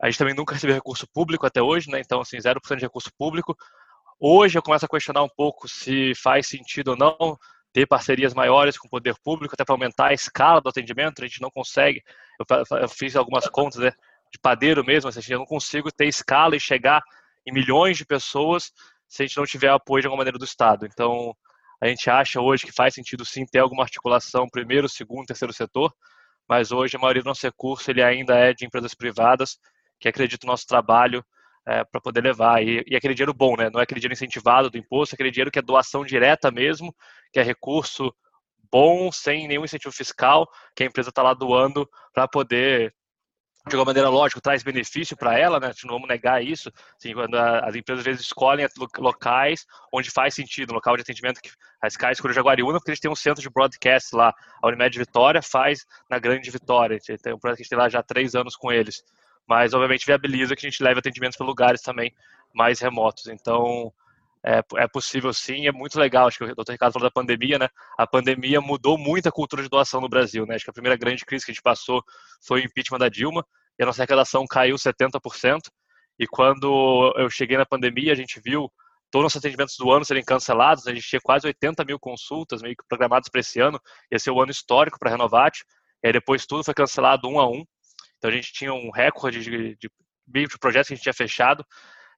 [0.00, 2.00] a gente também nunca recebeu recurso público até hoje, né?
[2.00, 3.56] Então, assim, 0% de recurso público.
[4.20, 7.38] Hoje eu começo a questionar um pouco se faz sentido ou não
[7.72, 11.22] ter parcerias maiores com o poder público, até para aumentar a escala do atendimento.
[11.22, 12.02] A gente não consegue.
[12.38, 13.92] Eu, eu fiz algumas contas né,
[14.32, 17.02] de padeiro mesmo, assim, eu não consigo ter escala e chegar
[17.46, 18.72] em milhões de pessoas
[19.08, 20.86] se a gente não tiver apoio de alguma maneira do Estado.
[20.86, 21.34] Então,
[21.80, 25.92] a gente acha hoje que faz sentido sim ter alguma articulação, primeiro, segundo, terceiro setor,
[26.48, 29.58] mas hoje a maioria do nosso recurso ele ainda é de empresas privadas
[30.00, 31.24] que acreditam no nosso trabalho
[31.66, 32.62] é, para poder levar.
[32.62, 33.70] E, e aquele dinheiro bom, né?
[33.70, 36.94] não é aquele dinheiro incentivado do imposto, é aquele dinheiro que é doação direta mesmo,
[37.32, 38.12] que é recurso
[38.70, 42.94] bom, sem nenhum incentivo fiscal, que a empresa está lá doando para poder
[43.68, 45.72] de alguma maneira, lógico, traz benefício para ela, né?
[45.84, 46.72] Não vamos negar isso.
[46.96, 48.66] Assim, quando a, as empresas às vezes escolhem
[48.98, 51.50] locais onde faz sentido, local de atendimento que
[51.80, 54.34] a Sky escolheu Jaguariúna, porque eles têm um centro de broadcast lá.
[54.62, 56.98] A Unimed Vitória faz na Grande Vitória.
[57.22, 59.02] Tem um projeto que a gente tem lá já há três anos com eles.
[59.46, 62.12] Mas, obviamente, viabiliza que a gente leve atendimentos para lugares também
[62.52, 63.28] mais remotos.
[63.28, 63.92] Então,
[64.44, 66.28] é, é possível sim, é muito legal.
[66.28, 67.68] Acho que o doutor Ricardo falou da pandemia, né?
[67.98, 70.54] A pandemia mudou muito a cultura de doação no Brasil, né?
[70.54, 72.02] Acho que a primeira grande crise que a gente passou
[72.46, 73.44] foi o impeachment da Dilma
[73.78, 75.60] e a nossa arrecadação caiu 70%.
[76.18, 78.70] E quando eu cheguei na pandemia, a gente viu
[79.10, 80.86] todos os atendimentos do ano serem cancelados.
[80.86, 83.80] A gente tinha quase 80 mil consultas meio que programadas para esse ano.
[84.10, 85.60] Ia ser o ano histórico para a Renovat.
[86.02, 87.64] E aí depois tudo foi cancelado um a um.
[88.18, 89.90] Então a gente tinha um recorde de, de,
[90.26, 91.64] de projetos que a gente tinha fechado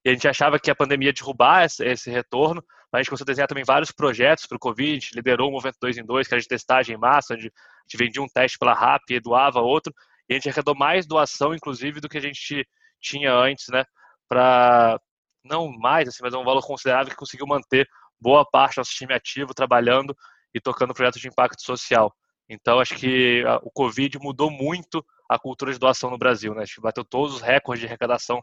[0.05, 3.25] e a gente achava que a pandemia ia derrubar esse, retorno, mas a gente começou
[3.25, 6.35] a desenhar também vários projetos para o Covid, liderou o Movimento 2 em 2, que
[6.35, 7.51] era de testagem em massa, onde a
[7.87, 9.93] gente vendia um teste pela RAP e doava outro,
[10.29, 12.67] e a gente arrecadou mais doação, inclusive, do que a gente
[13.01, 13.85] tinha antes, né,
[14.29, 14.99] para
[15.45, 17.89] não mais, assim, mas é um valor considerável que conseguiu manter
[18.21, 20.15] boa parte do nosso time ativo, trabalhando
[20.55, 22.15] e tocando projetos de impacto social.
[22.49, 26.53] Então, acho que o Covid mudou muito a cultura de doação no Brasil.
[26.53, 26.63] Né?
[26.63, 28.43] A gente bateu todos os recordes de arrecadação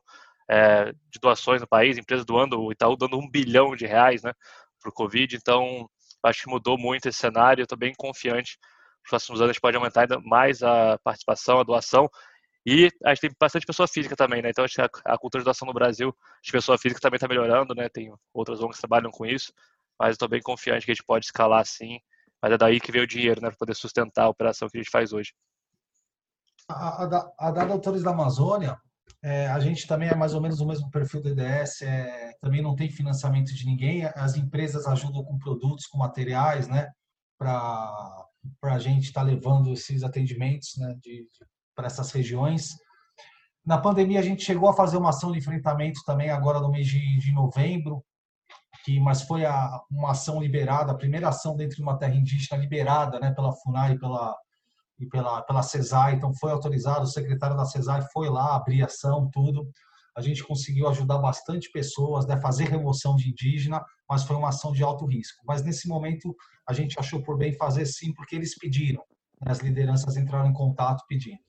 [0.49, 4.31] é, de doações no país, empresas doando, o Itaú dando um bilhão de reais né,
[4.79, 5.35] para o Covid.
[5.35, 5.89] Então,
[6.23, 7.63] acho que mudou muito esse cenário.
[7.63, 8.57] Estou bem confiante.
[9.01, 12.09] Nos próximos anos, a gente pode aumentar ainda mais a participação, a doação.
[12.65, 14.49] E a gente tem bastante pessoa física também, né?
[14.49, 17.27] Então, acho que a, a cultura de doação no Brasil, de pessoa física também está
[17.27, 17.87] melhorando, né?
[17.87, 19.53] Tem outras ONGs que trabalham com isso.
[19.99, 21.99] Mas estou bem confiante que a gente pode escalar sim.
[22.41, 23.49] Mas é daí que veio o dinheiro, né?
[23.49, 25.33] Para poder sustentar a operação que a gente faz hoje.
[26.67, 28.77] A, a, a da Doutores da Amazônia,
[29.23, 32.61] é, a gente também é mais ou menos o mesmo perfil do IDS, é, também
[32.61, 36.87] não tem financiamento de ninguém, as empresas ajudam com produtos, com materiais, né,
[37.37, 38.25] para
[38.63, 40.95] a gente estar tá levando esses atendimentos né,
[41.75, 42.75] para essas regiões.
[43.65, 46.87] Na pandemia, a gente chegou a fazer uma ação de enfrentamento também agora no mês
[46.87, 48.03] de, de novembro,
[48.85, 52.61] que, mas foi a, uma ação liberada, a primeira ação dentro de uma terra indígena
[52.61, 54.33] liberada né, pela FUNAI pela,
[54.99, 59.29] e pela, pela CESAI, então foi autorizado, o secretário da CESAI foi lá abrir ação,
[59.31, 59.69] tudo.
[60.15, 64.71] A gente conseguiu ajudar bastante pessoas, né, fazer remoção de indígena, mas foi uma ação
[64.71, 65.43] de alto risco.
[65.45, 66.35] Mas nesse momento
[66.67, 69.03] a gente achou por bem fazer sim, porque eles pediram,
[69.39, 71.39] né, as lideranças entraram em contato pedindo.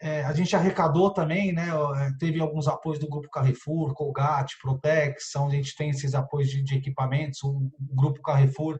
[0.00, 1.70] É, a gente arrecadou também, né,
[2.20, 6.62] teve alguns apoios do Grupo Carrefour, Colgate, Protex, onde a gente tem esses apoios de,
[6.62, 7.42] de equipamentos.
[7.42, 8.78] O, o Grupo Carrefour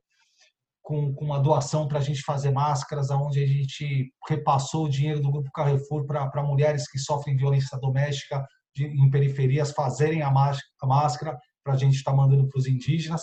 [0.85, 5.19] com, com uma doação para a gente fazer máscaras, onde a gente repassou o dinheiro
[5.19, 11.39] do Grupo Carrefour para mulheres que sofrem violência doméstica de, em periferias fazerem a, máscara
[11.65, 13.23] para a gente estar tá mandando para os indígenas.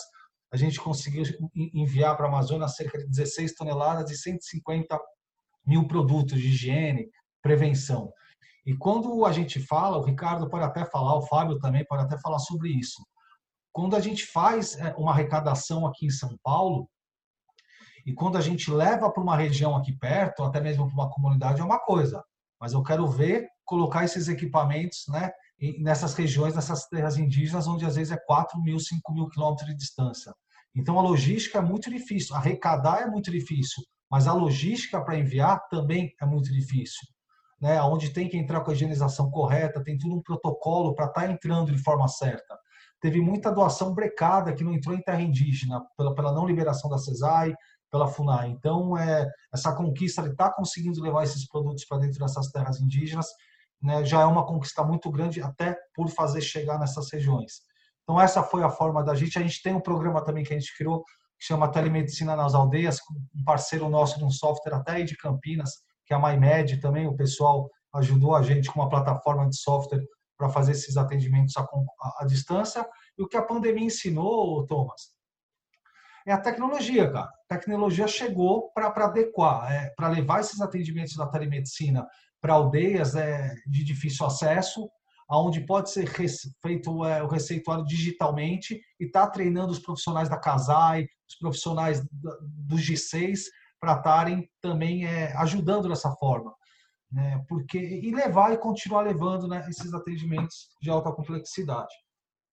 [0.52, 1.22] A gente conseguiu
[1.54, 4.98] enviar para a Amazônia cerca de 16 toneladas e 150
[5.64, 7.08] mil produtos de higiene,
[7.40, 8.12] prevenção.
[8.66, 12.18] E quando a gente fala, o Ricardo pode até falar, o Fábio também pode até
[12.18, 13.00] falar sobre isso.
[13.72, 16.88] Quando a gente faz é, uma arrecadação aqui em São Paulo,
[18.04, 21.60] e quando a gente leva para uma região aqui perto, até mesmo para uma comunidade,
[21.60, 22.22] é uma coisa.
[22.60, 25.30] Mas eu quero ver colocar esses equipamentos né,
[25.78, 29.76] nessas regiões, nessas terras indígenas, onde às vezes é 4 mil, 5 mil quilômetros de
[29.76, 30.32] distância.
[30.74, 35.68] Então a logística é muito difícil, arrecadar é muito difícil, mas a logística para enviar
[35.68, 37.06] também é muito difícil.
[37.60, 41.20] Né, onde tem que entrar com a higienização correta, tem tudo um protocolo para estar
[41.20, 42.58] tá entrando de forma certa.
[43.00, 46.98] Teve muita doação brecada que não entrou em terra indígena, pela, pela não liberação da
[46.98, 47.54] CESAI,
[47.92, 48.48] pela FUNAI.
[48.48, 52.80] Então, é, essa conquista de estar tá conseguindo levar esses produtos para dentro dessas terras
[52.80, 53.26] indígenas
[53.82, 57.60] né, já é uma conquista muito grande, até por fazer chegar nessas regiões.
[58.02, 59.38] Então, essa foi a forma da gente.
[59.38, 61.04] A gente tem um programa também que a gente criou,
[61.38, 62.98] que chama Telemedicina nas Aldeias,
[63.34, 65.70] um parceiro nosso de um software até aí de Campinas,
[66.06, 67.06] que é a MyMed também.
[67.06, 70.02] O pessoal ajudou a gente com uma plataforma de software
[70.38, 71.66] para fazer esses atendimentos à,
[72.20, 72.86] à, distância.
[73.18, 75.12] E o que a pandemia ensinou, Thomas,
[76.26, 77.30] é a tecnologia, cara.
[77.50, 82.06] A tecnologia chegou para adequar, é, para levar esses atendimentos da telemedicina
[82.40, 84.88] para aldeias é, de difícil acesso,
[85.28, 86.06] aonde pode ser
[86.60, 92.80] feito é, o receituário digitalmente e está treinando os profissionais da CASAI, os profissionais dos
[92.80, 93.40] G6
[93.80, 96.54] para estarem também é, ajudando dessa forma.
[97.10, 97.44] Né?
[97.48, 101.92] Porque, e levar e continuar levando né, esses atendimentos de alta complexidade.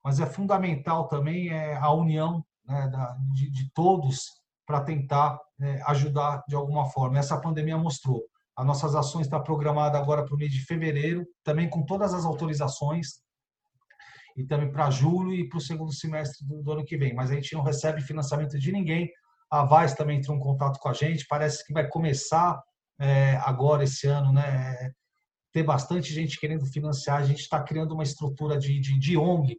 [0.03, 4.21] Mas é fundamental também é, a união né, da, de, de, todos
[4.65, 7.17] para tentar é, ajudar de alguma forma.
[7.17, 8.23] Essa pandemia mostrou.
[8.55, 12.25] As nossas ações estão programadas agora para o mês de fevereiro, também com todas as
[12.25, 13.21] autorizações,
[14.37, 17.13] e também para julho e para o segundo semestre do, do, ano que vem.
[17.13, 19.09] Mas a gente não recebe financiamento de ninguém.
[19.49, 21.25] A Vaz também entrou em contato com a gente.
[21.27, 22.61] Parece que vai começar
[22.99, 24.91] é, agora, esse ano, né,
[25.51, 27.17] ter bastante gente querendo financiar.
[27.17, 29.57] A gente está criando uma estrutura de, de, de ONG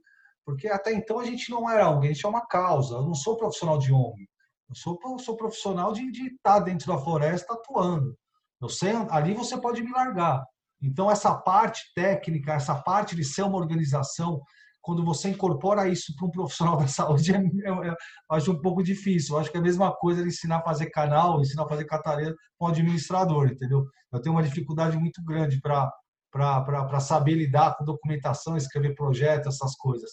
[0.51, 2.97] porque até então a gente não era ONG, a gente é uma causa.
[2.97, 4.29] Eu não sou profissional de ONG.
[4.69, 8.17] Eu sou, eu sou profissional de, de estar tá dentro da floresta atuando.
[8.61, 10.45] Eu sei, ali você pode me largar.
[10.83, 14.41] Então, essa parte técnica, essa parte de ser uma organização,
[14.83, 17.95] quando você incorpora isso para um profissional da saúde, eu, eu,
[18.31, 19.35] acho um pouco difícil.
[19.35, 21.85] Eu acho que é a mesma coisa de ensinar a fazer canal, ensinar a fazer
[21.85, 23.87] catarina para um administrador, entendeu?
[24.13, 30.11] Eu tenho uma dificuldade muito grande para saber lidar com documentação, escrever projetos, essas coisas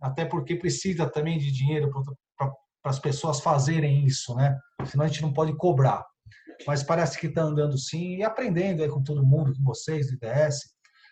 [0.00, 1.90] até porque precisa também de dinheiro
[2.36, 2.52] para
[2.84, 4.58] as pessoas fazerem isso, né?
[4.86, 6.04] Senão a gente não pode cobrar.
[6.66, 10.14] Mas parece que está andando sim e aprendendo aí com todo mundo, com vocês do
[10.14, 10.60] IDS.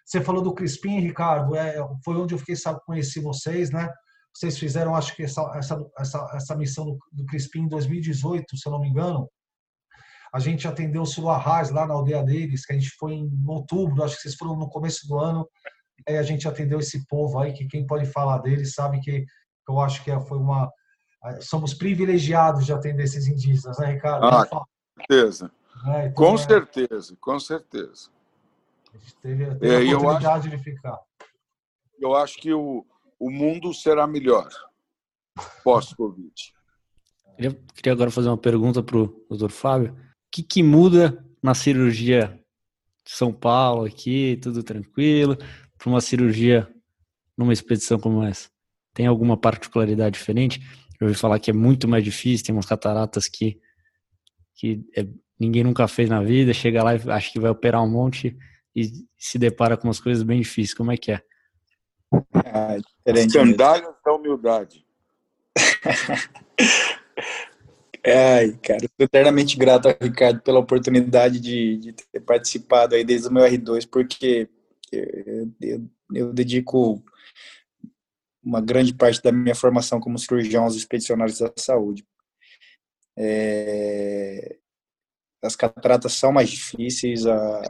[0.05, 3.89] Você falou do Crispim, Ricardo, é, foi onde eu fiquei sabe, conheci vocês, né?
[4.35, 8.69] Vocês fizeram, acho que essa, essa, essa, essa missão do, do Crispim em 2018, se
[8.69, 9.29] eu não me engano.
[10.33, 13.31] A gente atendeu o Silo Arras lá na aldeia deles, que a gente foi em
[13.47, 15.49] outubro, acho que vocês foram no começo do ano
[16.07, 19.25] a gente atendeu esse povo aí, que quem pode falar dele sabe que
[19.69, 20.71] eu acho que foi uma.
[21.41, 24.27] Somos privilegiados de atender esses indígenas, né, Ricardo?
[24.27, 24.65] Ah, com
[24.97, 25.51] certeza.
[25.87, 26.39] É, então, com é...
[26.39, 28.11] certeza, com certeza.
[28.95, 30.99] A gente teve, teve é, a oportunidade acho, de ficar.
[31.99, 32.87] Eu acho que o,
[33.19, 34.49] o mundo será melhor
[35.65, 36.33] pós-Covid.
[37.35, 39.93] Queria, queria agora fazer uma pergunta para o doutor Fábio.
[39.93, 39.97] O
[40.31, 42.41] que, que muda na cirurgia
[43.05, 45.37] de São Paulo aqui, tudo tranquilo,
[45.79, 46.69] para uma cirurgia
[47.37, 48.49] numa expedição como essa?
[48.95, 50.61] Tem alguma particularidade diferente?
[51.01, 53.61] Eu ouvi falar que é muito mais difícil, tem umas cataratas que,
[54.55, 55.07] que é,
[55.39, 58.37] ninguém nunca fez na vida, chega lá e acha que vai operar um monte
[58.75, 60.75] e se depara com umas coisas bem difíceis.
[60.75, 61.23] Como é que é?
[62.35, 62.77] Ah,
[63.31, 64.87] Sandálias da humildade.
[68.07, 73.27] Ai, cara, estou eternamente grato ao Ricardo pela oportunidade de, de, ter participado aí desde
[73.27, 74.49] o meu R2, porque
[74.93, 77.03] eu, eu, eu, dedico
[78.43, 82.07] uma grande parte da minha formação como cirurgião aos expedicionários da saúde.
[83.19, 84.59] É,
[85.43, 87.63] as cataratas são mais difíceis, a,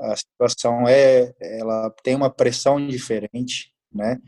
[0.00, 4.20] a situação é, ela tem uma pressão diferente, né?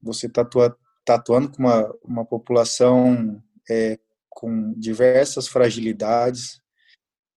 [0.00, 3.98] Você tatua, tá atuando com uma, uma população é,
[4.30, 6.60] com diversas fragilidades,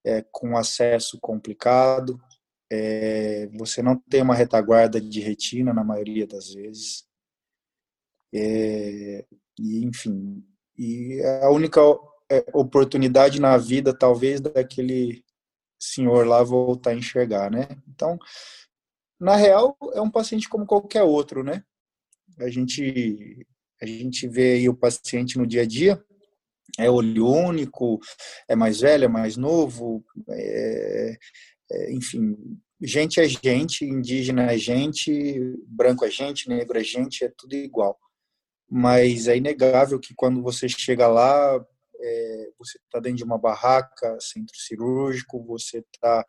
[0.05, 2.19] é, com acesso complicado,
[2.71, 7.03] é, você não tem uma retaguarda de retina na maioria das vezes,
[8.33, 9.25] é,
[9.59, 10.41] e enfim,
[10.77, 11.81] e a única
[12.31, 15.23] é, oportunidade na vida, talvez, daquele
[15.77, 17.67] senhor lá voltar a enxergar, né?
[17.89, 18.17] Então,
[19.19, 21.63] na real, é um paciente como qualquer outro, né?
[22.39, 23.45] A gente
[23.81, 26.01] a gente vê aí o paciente no dia a dia,
[26.77, 27.99] é olho único,
[28.47, 31.17] é mais velho, é mais novo, é,
[31.91, 32.35] enfim,
[32.81, 37.97] gente é gente, indígena é gente, branco é gente, negro é gente, é tudo igual.
[38.69, 41.63] Mas é inegável que quando você chega lá,
[41.99, 46.25] é, você está dentro de uma barraca, centro cirúrgico, você está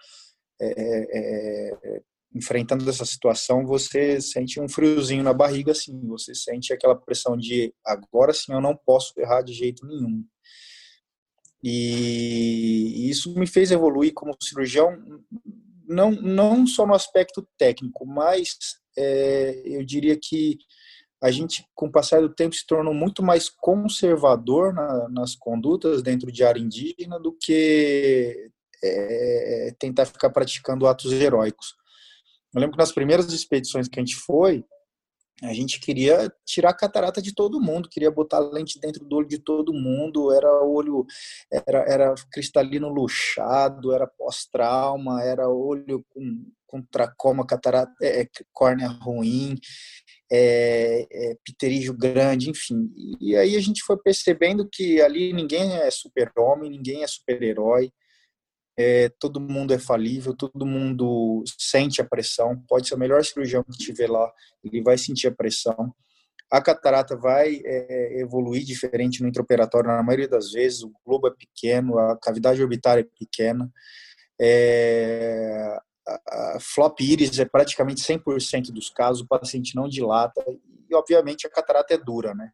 [0.61, 2.03] é, é, é
[2.35, 7.75] enfrentando essa situação, você sente um friozinho na barriga, assim, você sente aquela pressão de
[7.85, 10.25] agora sim eu não posso errar de jeito nenhum.
[11.63, 14.99] E isso me fez evoluir como cirurgião,
[15.87, 18.57] não, não só no aspecto técnico, mas
[18.97, 20.59] é, eu diria que
[21.23, 26.03] a gente, com o passar do tempo, se tornou muito mais conservador na, nas condutas
[26.03, 28.51] dentro de área indígena do que
[28.83, 31.77] é, tentar ficar praticando atos heróicos.
[32.53, 34.65] Eu lembro que nas primeiras expedições que a gente foi,
[35.43, 39.27] a gente queria tirar a catarata de todo mundo, queria botar lente dentro do olho
[39.29, 41.05] de todo mundo, era olho,
[41.51, 48.89] era, era cristalino luxado, era pós-trauma, era olho com, com tracoma, catarata, é, é córnea
[48.89, 49.57] ruim,
[50.31, 52.93] é, é, pterígio grande, enfim.
[53.21, 57.93] E aí a gente foi percebendo que ali ninguém é super-homem, ninguém é super-herói,
[58.83, 62.61] é, todo mundo é falível, todo mundo sente a pressão.
[62.69, 64.31] Pode ser o melhor cirurgião que tiver lá,
[64.65, 65.95] ele vai sentir a pressão.
[66.51, 70.83] A catarata vai é, evoluir diferente no intraoperatório na maioria das vezes.
[70.83, 73.71] O globo é pequeno, a cavidade orbitária é pequena.
[74.41, 80.45] É, a, a flop íris é praticamente 100% dos casos, o paciente não dilata.
[80.91, 82.51] E, obviamente, a catarata é dura, né?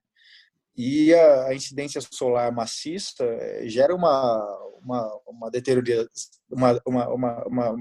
[0.79, 4.39] E a, a incidência solar maciça é, gera uma,
[4.81, 6.09] uma, uma, deteriora,
[6.49, 7.77] uma, uma, uma,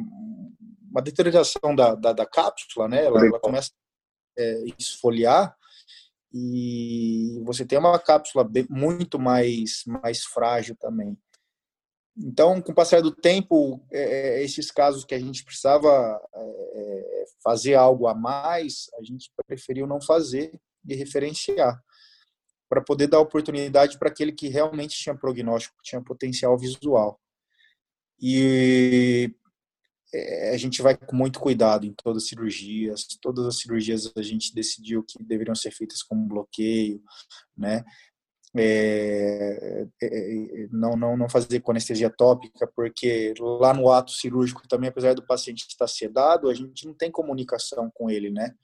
[0.91, 3.05] uma, deterioração da, da, da, cápsula, né?
[3.05, 3.69] Ela, ela começa
[4.35, 5.55] a é, esfoliar
[6.33, 11.15] e você tem uma cápsula bem, muito mais, mais frágil também.
[12.17, 17.25] Então, com o passar do tempo, é, é esses casos que a gente precisava é,
[17.43, 21.79] fazer algo a mais, a gente preferiu não fazer e referenciar
[22.69, 27.19] para poder dar oportunidade para aquele que realmente tinha prognóstico, tinha potencial visual.
[28.19, 29.33] E
[30.13, 33.05] é, a gente vai com muito cuidado em todas as cirurgias.
[33.21, 37.01] Todas as cirurgias a gente decidiu que deveriam ser feitas com bloqueio,
[37.55, 37.83] né?
[38.55, 44.67] É, é, é, não, não, não fazer com anestesia tópica, porque lá no ato cirúrgico
[44.67, 48.55] também, apesar do paciente estar sedado, a gente não tem comunicação com ele, né?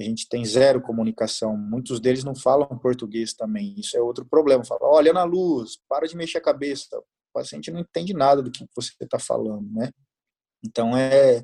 [0.00, 1.56] A gente tem zero comunicação.
[1.56, 3.74] Muitos deles não falam português também.
[3.78, 4.64] Isso é outro problema.
[4.64, 6.98] Fala, olha na luz, para de mexer a cabeça.
[6.98, 9.90] O paciente não entende nada do que você está falando, né?
[10.64, 11.42] Então é,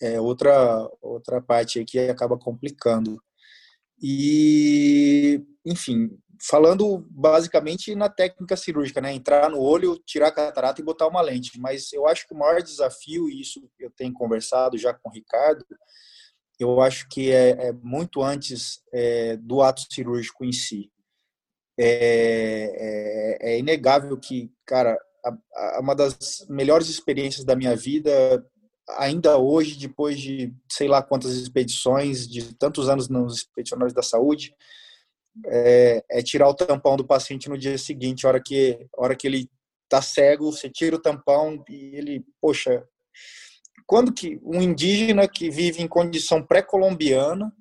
[0.00, 3.20] é outra outra parte aí que acaba complicando.
[4.02, 6.10] E, enfim,
[6.46, 9.12] falando basicamente na técnica cirúrgica, né?
[9.12, 11.58] Entrar no olho, tirar a catarata e botar uma lente.
[11.58, 15.12] Mas eu acho que o maior desafio, e isso eu tenho conversado já com o
[15.12, 15.64] Ricardo,
[16.64, 20.90] eu acho que é, é muito antes é, do ato cirúrgico em si.
[21.78, 28.44] É, é, é inegável que, cara, a, a, uma das melhores experiências da minha vida,
[28.90, 34.54] ainda hoje, depois de sei lá quantas expedições, de tantos anos nos expedicionários da saúde,
[35.46, 39.50] é, é, tirar o tampão do paciente no dia seguinte, hora que, hora que ele
[39.88, 42.86] tá cego, você tira o tampão e ele, poxa,
[43.86, 47.54] quando que um indígena que vive em condição pré-colombiana,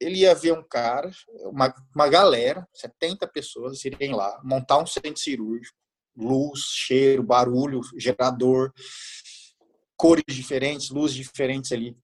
[0.00, 1.10] ele ia ver um cara,
[1.44, 5.76] uma, uma galera, 70 pessoas irem lá, montar um centro cirúrgico,
[6.16, 8.72] luz, cheiro, barulho, gerador,
[9.96, 11.96] cores diferentes, luzes diferentes ali.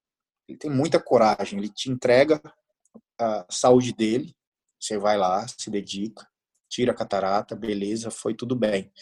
[0.48, 2.40] Ele tem muita coragem, ele te entrega
[3.20, 4.34] a saúde dele,
[4.80, 6.26] você vai lá, se dedica,
[6.68, 8.92] tira a catarata, beleza, foi tudo bem.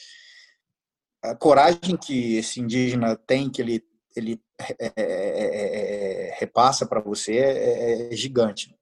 [1.22, 3.84] A coragem que esse indígena tem, que ele,
[4.16, 8.74] ele é, é, é, repassa para você, é, é, gigante.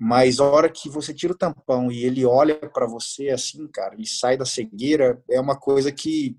[0.00, 3.94] Mas a hora que você tira o tampão e ele olha para você assim, cara,
[3.94, 6.36] ele sai da cegueira, é uma coisa que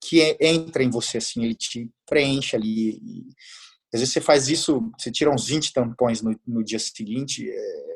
[0.00, 2.90] que entra em você assim, ele te preenche ali.
[3.02, 3.26] E,
[3.92, 7.88] às vezes você faz isso, você tira uns 20 tampões no, no dia seguinte, é,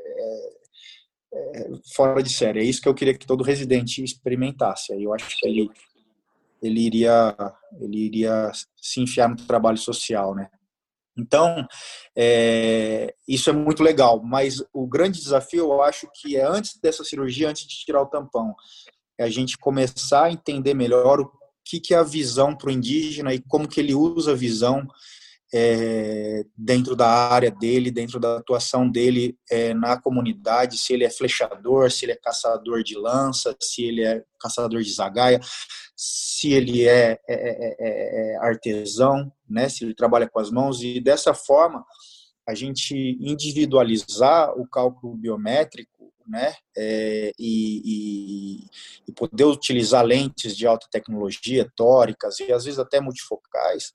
[1.34, 2.60] é, fora de série.
[2.60, 4.92] É isso que eu queria que todo residente experimentasse.
[4.92, 5.70] Aí eu acho que ele,
[6.62, 7.36] ele iria
[7.80, 8.50] ele iria
[8.80, 10.48] se enfiar no trabalho social, né?
[11.16, 11.66] Então,
[12.16, 17.04] é, isso é muito legal, mas o grande desafio eu acho que é antes dessa
[17.04, 18.54] cirurgia, antes de tirar o tampão,
[19.18, 21.30] é a gente começar a entender melhor o
[21.64, 24.86] que, que é a visão para o indígena e como que ele usa a visão
[25.54, 31.10] é, dentro da área dele, dentro da atuação dele é, na comunidade, se ele é
[31.10, 35.40] flechador, se ele é caçador de lança, se ele é caçador de zagaia,
[36.04, 40.82] se ele é, é, é, é, é artesão, né, se ele trabalha com as mãos,
[40.82, 41.84] e dessa forma
[42.44, 48.66] a gente individualizar o cálculo biométrico né, é, e, e,
[49.06, 53.92] e, poder utilizar lentes de alta tecnologia, tóricas e às vezes até multifocais,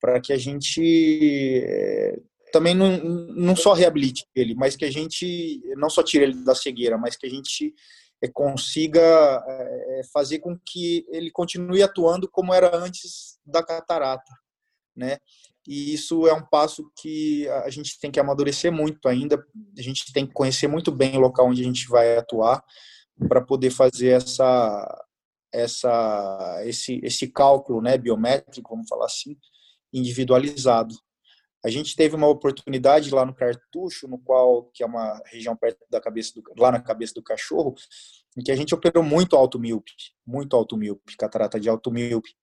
[0.00, 2.18] para que a gente é,
[2.52, 6.54] também não, não só reabilite ele, mas que a gente não só tire ele da
[6.54, 7.74] cegueira, mas que a gente é,
[8.28, 9.00] consiga
[9.46, 14.32] é, fazer com que ele continue atuando como era antes da catarata,
[14.94, 15.18] né?
[15.66, 19.42] E isso é um passo que a gente tem que amadurecer muito ainda.
[19.78, 22.64] A gente tem que conhecer muito bem o local onde a gente vai atuar
[23.28, 25.06] para poder fazer essa
[25.52, 29.36] essa esse esse cálculo, né, biométrico, vamos falar assim,
[29.92, 30.94] individualizado.
[31.64, 35.84] A gente teve uma oportunidade lá no Cartucho, no qual que é uma região perto
[35.90, 37.74] da cabeça do, lá na cabeça do cachorro,
[38.36, 39.92] em que a gente operou muito alto míope,
[40.26, 42.34] muito alto míope, catarata de alto míope.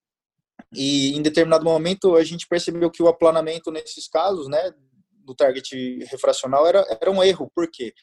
[0.73, 4.71] E em determinado momento a gente percebeu que o aplanamento nesses casos, né,
[5.11, 7.51] do target refracional era, era um erro.
[7.53, 7.93] Por quê?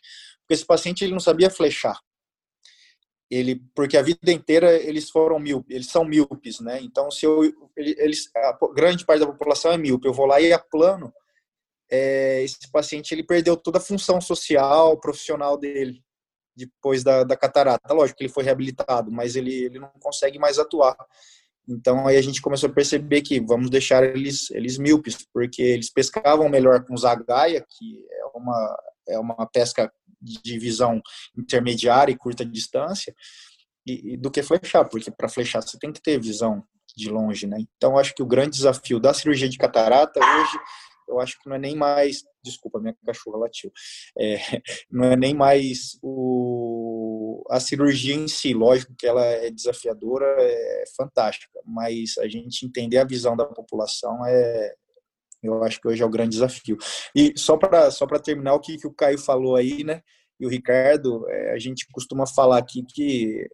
[0.41, 1.99] Porque esse paciente ele não sabia flechar
[3.31, 6.81] ele porque a vida inteira eles foram mil eles são míopes, né?
[6.83, 7.43] Então se eu
[7.77, 11.13] eles a grande parte da população é míope, eu vou lá e aplano,
[11.91, 16.03] é, esse paciente ele perdeu toda a função social, profissional dele
[16.57, 17.93] depois da, da catarata.
[17.93, 20.97] Lógico que ele foi reabilitado, mas ele ele não consegue mais atuar.
[21.69, 25.91] Então aí a gente começou a perceber que vamos deixar eles eles míopes, porque eles
[25.91, 28.77] pescavam melhor com zagaia, que é uma
[29.09, 31.01] é uma pesca de visão
[31.37, 33.15] intermediária e curta distância,
[33.87, 36.63] e, e do que flechar, porque para flechar você tem que ter visão
[36.97, 37.59] de longe, né?
[37.77, 40.59] Então acho que o grande desafio da cirurgia de catarata hoje,
[41.09, 43.71] eu acho que não é nem mais, desculpa, minha cachorra latiu,
[44.19, 44.37] é,
[44.91, 46.84] não é nem mais o,
[47.49, 52.99] a cirurgia em si, lógico que ela é desafiadora, é fantástica, mas a gente entender
[52.99, 54.75] a visão da população é,
[55.43, 56.77] eu acho que hoje é o grande desafio.
[57.15, 60.03] E só para só terminar o que, que o Caio falou aí, né?
[60.41, 63.47] E o Ricardo, é, a gente costuma falar aqui que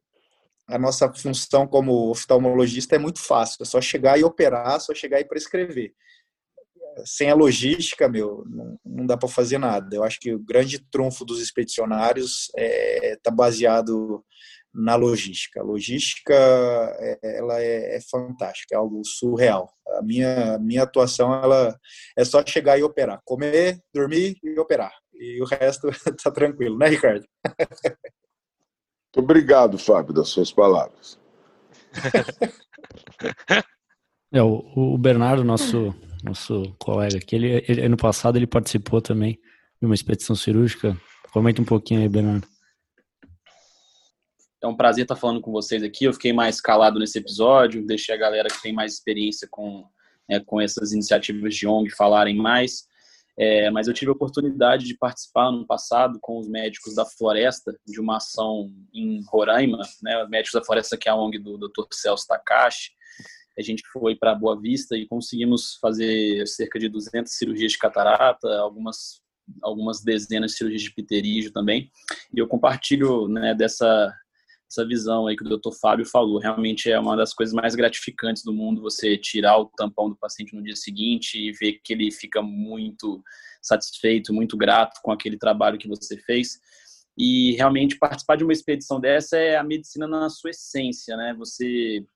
[0.69, 5.21] a nossa função como oftalmologista é muito fácil, é só chegar e operar, só chegar
[5.21, 5.93] e prescrever.
[7.05, 9.95] Sem a logística, meu, não, não dá para fazer nada.
[9.95, 14.25] Eu acho que o grande trunfo dos expedicionários está é, tá baseado
[14.73, 15.61] na logística.
[15.61, 19.73] A logística é, ela é, é, fantástica, é algo surreal.
[19.99, 21.77] A minha, minha atuação ela
[22.17, 24.93] é só chegar e operar, comer, dormir e operar.
[25.15, 25.89] E o resto
[26.23, 27.27] tá tranquilo, né, Ricardo?
[27.45, 31.19] Muito obrigado, Fábio, das suas palavras.
[34.33, 35.93] É, o, o Bernardo, nosso,
[36.25, 39.39] nosso colega aqui, ele, ele, ano passado ele participou também
[39.81, 40.97] de uma expedição cirúrgica.
[41.33, 42.47] Comenta um pouquinho aí, Bernardo.
[44.63, 46.05] É um prazer estar falando com vocês aqui.
[46.05, 49.87] Eu fiquei mais calado nesse episódio, deixei a galera que tem mais experiência com,
[50.29, 52.85] né, com essas iniciativas de ONG falarem mais.
[53.39, 57.75] É, mas eu tive a oportunidade de participar no passado com os médicos da Floresta
[57.87, 61.87] de uma ação em Roraima, né, médicos da Floresta que é a ONG do Dr.
[61.91, 62.91] Celso Takashi.
[63.61, 68.49] A gente foi para Boa Vista e conseguimos fazer cerca de 200 cirurgias de catarata,
[68.59, 69.21] algumas
[69.63, 71.91] algumas dezenas de cirurgias de pterígio também.
[72.33, 74.15] E eu compartilho né, dessa
[74.71, 76.39] essa visão aí que o doutor Fábio falou.
[76.39, 80.55] Realmente é uma das coisas mais gratificantes do mundo você tirar o tampão do paciente
[80.55, 83.21] no dia seguinte e ver que ele fica muito
[83.61, 86.61] satisfeito, muito grato com aquele trabalho que você fez.
[87.19, 91.35] E realmente participar de uma expedição dessa é a medicina na sua essência, né?
[91.37, 92.07] Você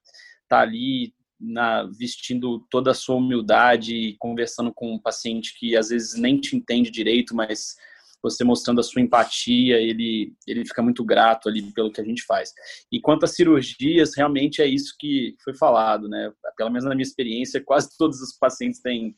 [0.48, 1.12] tá ali
[1.44, 6.56] na, vestindo toda a sua humildade, conversando com um paciente que às vezes nem te
[6.56, 7.76] entende direito, mas
[8.22, 12.22] você mostrando a sua empatia, ele, ele fica muito grato ali pelo que a gente
[12.24, 12.52] faz.
[12.90, 16.32] E quanto às cirurgias, realmente é isso que foi falado, né?
[16.56, 19.14] Pelo menos na minha experiência, quase todos os pacientes têm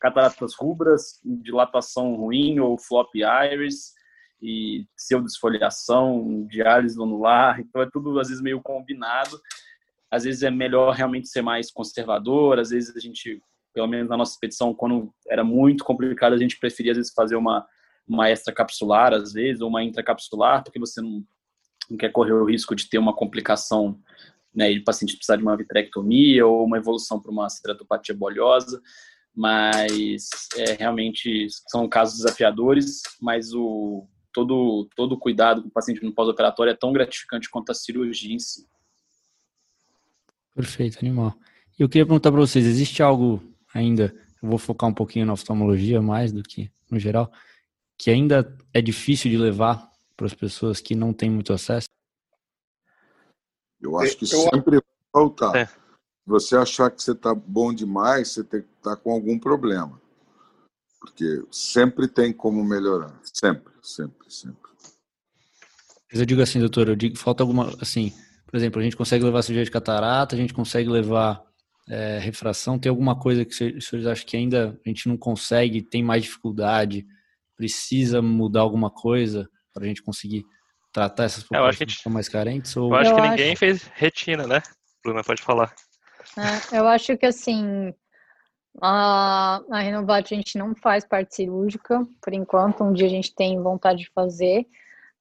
[0.00, 3.92] cataratas rubras, dilatação ruim ou flop iris
[4.40, 9.36] e pseudesfoliação, diálise anular, então é tudo às vezes meio combinado.
[10.10, 14.16] Às vezes é melhor realmente ser mais conservador, às vezes a gente, pelo menos na
[14.16, 17.66] nossa expedição, quando era muito complicado, a gente preferia às vezes fazer uma
[18.06, 21.24] uma extracapsular, às vezes, ou uma intracapsular, porque você não,
[21.90, 23.98] não quer correr o risco de ter uma complicação
[24.54, 28.80] né, e o paciente precisar de uma vitrectomia ou uma evolução para uma ceratopatia bolhosa,
[29.34, 36.12] mas é, realmente são casos desafiadores, mas o todo todo cuidado com o paciente no
[36.12, 38.66] pós-operatório é tão gratificante quanto a cirurgia em si.
[40.54, 41.34] Perfeito, animal.
[41.78, 46.00] Eu queria perguntar para vocês, existe algo ainda, eu vou focar um pouquinho na oftalmologia
[46.00, 47.32] mais do que no geral,
[47.98, 51.88] que ainda é difícil de levar para as pessoas que não têm muito acesso?
[53.80, 54.28] Eu acho que eu...
[54.28, 54.82] sempre vai
[55.12, 55.56] faltar.
[55.56, 55.68] É.
[56.26, 60.00] Você achar que você está bom demais, você tem que estar tá com algum problema.
[60.98, 63.20] Porque sempre tem como melhorar.
[63.22, 64.70] Sempre, sempre, sempre.
[66.10, 68.12] Mas eu digo assim, doutor, eu digo, falta alguma, assim,
[68.54, 71.42] por exemplo, a gente consegue levar cirurgia de catarata, a gente consegue levar
[71.88, 75.82] é, refração, tem alguma coisa que os senhores acham que ainda a gente não consegue,
[75.82, 77.04] tem mais dificuldade,
[77.56, 80.44] precisa mudar alguma coisa para a gente conseguir
[80.92, 82.76] tratar essas populações que, que são mais carentes?
[82.76, 82.90] Ou...
[82.90, 83.30] Eu acho eu que acho...
[83.30, 84.62] ninguém fez retina, né?
[85.02, 85.74] Bruna, pode falar.
[86.38, 87.92] É, eu acho que assim,
[88.80, 93.34] a, a Renovate a gente não faz parte cirúrgica, por enquanto, um dia a gente
[93.34, 94.64] tem vontade de fazer,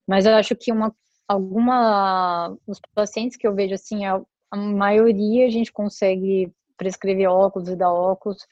[0.08, 0.96] mas eu acho que uma,
[1.34, 7.70] alguma, os pacientes que eu vejo assim, a, a maioria a gente consegue prescrever óculos
[7.70, 8.46] e dar óculos,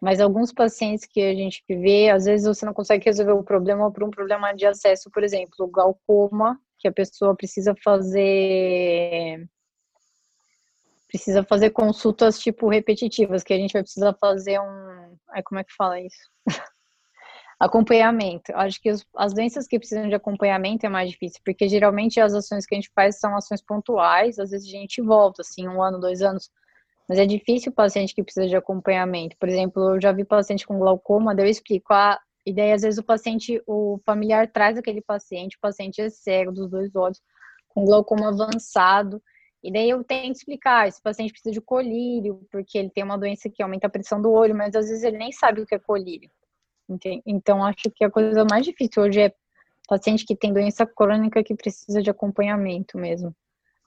[0.00, 3.90] mas alguns pacientes que a gente vê, às vezes você não consegue resolver o problema
[3.90, 9.48] por um problema de acesso, por exemplo, glaucoma, que a pessoa precisa fazer
[11.08, 15.64] precisa fazer consultas tipo repetitivas, que a gente vai precisar fazer um, ai, como é
[15.64, 16.30] que fala isso?
[17.58, 18.52] acompanhamento.
[18.54, 22.34] Acho que os, as doenças que precisam de acompanhamento é mais difícil, porque geralmente as
[22.34, 25.82] ações que a gente faz são ações pontuais, às vezes a gente volta, assim, um
[25.82, 26.50] ano, dois anos,
[27.08, 29.36] mas é difícil o paciente que precisa de acompanhamento.
[29.38, 31.92] Por exemplo, eu já vi paciente com glaucoma, daí eu explico.
[31.92, 36.52] A ideia, às vezes, o paciente, o familiar traz aquele paciente, o paciente é cego
[36.52, 37.20] dos dois olhos,
[37.68, 39.22] com glaucoma avançado.
[39.62, 43.48] E daí eu tento explicar, esse paciente precisa de colírio, porque ele tem uma doença
[43.48, 45.78] que aumenta a pressão do olho, mas às vezes ele nem sabe o que é
[45.78, 46.30] colírio.
[47.26, 49.34] Então, acho que a coisa mais difícil hoje é
[49.88, 53.34] paciente que tem doença crônica que precisa de acompanhamento mesmo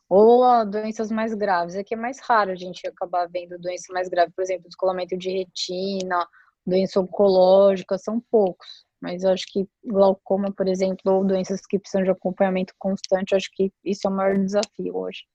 [0.09, 1.75] ou doenças mais graves.
[1.75, 5.29] Aqui é mais raro a gente acabar vendo doença mais grave, por exemplo, descolamento de
[5.29, 6.27] retina,
[6.65, 8.67] doença oncológica, são poucos.
[8.99, 13.49] Mas eu acho que glaucoma, por exemplo, ou doenças que precisam de acompanhamento constante, acho
[13.53, 15.25] que isso é o maior desafio hoje.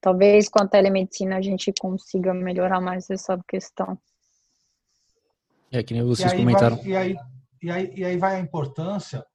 [0.00, 3.98] Talvez com a telemedicina a gente consiga melhorar mais essa questão.
[5.74, 6.76] É que nem vocês e comentaram.
[6.76, 7.16] Vai, e, aí,
[7.60, 9.26] e, aí, e aí vai a importância,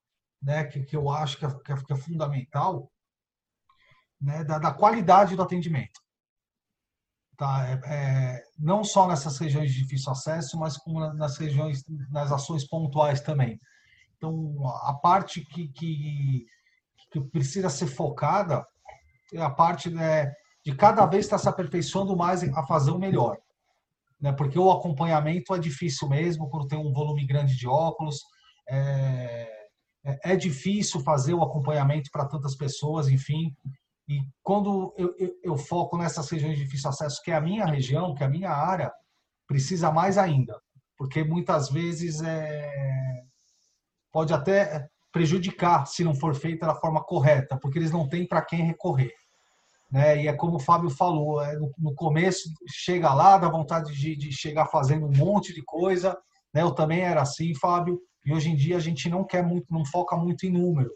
[0.41, 2.89] né, que, que eu acho que é, que é, que é fundamental,
[4.21, 5.99] né, da, da, qualidade do atendimento.
[7.35, 7.67] Tá?
[7.67, 12.65] É, é, não só nessas regiões de difícil acesso, mas como nas regiões, nas ações
[12.65, 13.59] pontuais também.
[14.15, 16.45] Então, a parte que, que,
[17.11, 18.65] que precisa ser focada
[19.33, 20.33] é a parte né,
[20.65, 23.37] de cada vez estar se aperfeiçoando mais a fazer o melhor.
[24.19, 24.31] Né?
[24.33, 28.21] Porque o acompanhamento é difícil mesmo, quando tem um volume grande de óculos.
[28.69, 29.59] É,
[30.05, 33.55] é, é difícil fazer o acompanhamento para tantas pessoas, enfim.
[34.07, 37.65] E quando eu, eu, eu, foco nessas regiões de difícil acesso, que é a minha
[37.65, 38.91] região, que é a minha área,
[39.47, 40.59] precisa mais ainda.
[40.97, 43.23] Porque muitas vezes é,
[44.11, 48.41] pode até prejudicar se não for feita da forma correta, porque eles não têm para
[48.41, 49.13] quem recorrer.
[49.91, 50.23] Né?
[50.23, 54.15] E é como o Fábio falou, é, no, no, começo chega lá, dá vontade de,
[54.15, 56.17] de chegar fazendo um monte de coisa,
[56.53, 56.61] Né?
[56.61, 59.85] Eu também era assim, Fábio, e hoje em dia a gente não quer muito, não
[59.85, 60.91] foca muito em número.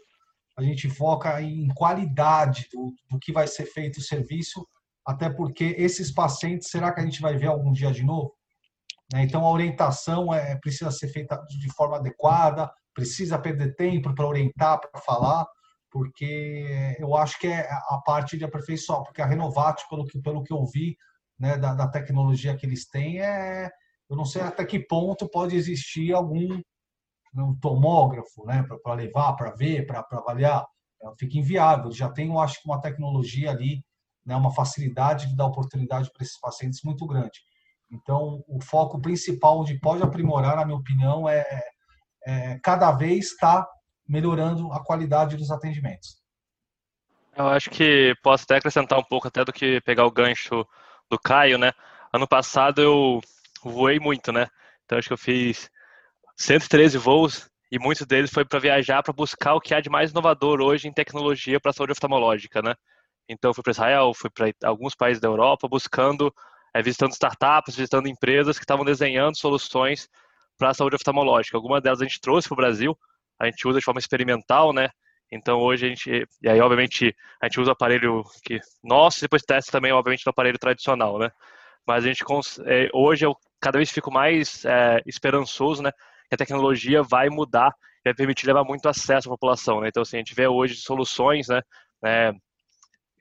[0.56, 4.64] A gente foca em qualidade do, do que vai ser feito o serviço,
[5.04, 8.32] até porque esses pacientes, será que a gente vai ver algum dia de novo?
[9.12, 9.24] Né?
[9.24, 14.80] Então a orientação é, precisa ser feita de forma adequada, precisa perder tempo para orientar,
[14.80, 15.44] para falar,
[15.94, 20.42] porque eu acho que é a parte de aperfeiçoar, porque a Renovat, pelo que, pelo
[20.42, 20.96] que eu vi
[21.38, 23.70] né, da, da tecnologia que eles têm, é,
[24.10, 26.60] eu não sei até que ponto pode existir algum
[27.36, 30.66] um tomógrafo né, para levar, para ver, para avaliar.
[31.16, 31.92] Fica inviável.
[31.92, 33.84] Já tem, eu acho, uma tecnologia ali,
[34.26, 37.38] né, uma facilidade de dar oportunidade para esses pacientes muito grande.
[37.88, 41.44] Então, o foco principal onde pode aprimorar, na minha opinião, é,
[42.26, 43.74] é cada vez estar tá
[44.06, 46.22] melhorando a qualidade dos atendimentos.
[47.36, 50.66] Eu acho que posso até acrescentar um pouco até do que pegar o gancho
[51.10, 51.72] do Caio, né?
[52.12, 53.20] Ano passado eu
[53.62, 54.46] voei muito, né?
[54.84, 55.68] Então acho que eu fiz
[56.36, 60.12] 113 voos e muitos deles foi para viajar para buscar o que há de mais
[60.12, 62.74] inovador hoje em tecnologia para a saúde oftalmológica, né?
[63.28, 66.32] Então fui para Israel, fui para alguns países da Europa buscando,
[66.72, 70.08] é, visitando startups, visitando empresas que estavam desenhando soluções
[70.56, 71.56] para a saúde oftalmológica.
[71.56, 72.98] Algumas delas a gente trouxe para o Brasil,
[73.38, 74.88] a gente usa de forma experimental, né?
[75.30, 79.42] Então hoje a gente, e aí obviamente a gente usa o aparelho que nosso, depois
[79.42, 81.30] testa também obviamente no aparelho tradicional, né?
[81.86, 82.24] Mas a gente
[82.66, 85.90] é, hoje eu cada vez fico mais é, esperançoso, né?
[86.28, 87.74] Que a tecnologia vai mudar
[88.04, 89.88] vai permitir levar muito acesso à população, né?
[89.88, 91.62] Então assim, a gente vê hoje soluções, né?
[92.04, 92.32] É,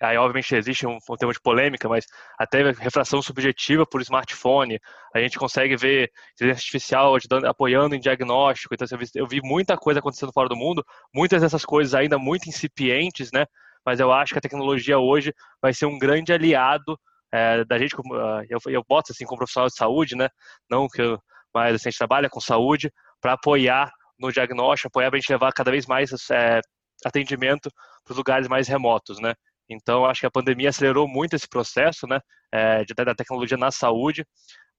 [0.03, 2.05] aí obviamente existe um, um tema de polêmica, mas
[2.37, 4.79] até refração subjetiva por smartphone,
[5.13, 9.99] a gente consegue ver inteligência artificial ajudando, apoiando em diagnóstico, então eu vi muita coisa
[9.99, 13.45] acontecendo fora do mundo, muitas dessas coisas ainda muito incipientes, né?
[13.85, 16.97] Mas eu acho que a tecnologia hoje vai ser um grande aliado
[17.31, 20.29] é, da gente, ah, eu, eu boto assim como profissional de saúde, né?
[20.69, 21.19] Não que eu,
[21.53, 25.31] mas assim, a gente trabalha com saúde para apoiar no diagnóstico, apoiar para a gente
[25.31, 26.59] levar cada vez mais é,
[27.05, 27.69] atendimento
[28.03, 29.33] para os lugares mais remotos, né?
[29.69, 32.19] Então, acho que a pandemia acelerou muito esse processo, né,
[32.51, 34.25] é, de, da tecnologia na saúde,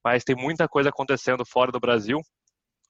[0.04, 2.20] mas tem muita coisa acontecendo fora do Brasil,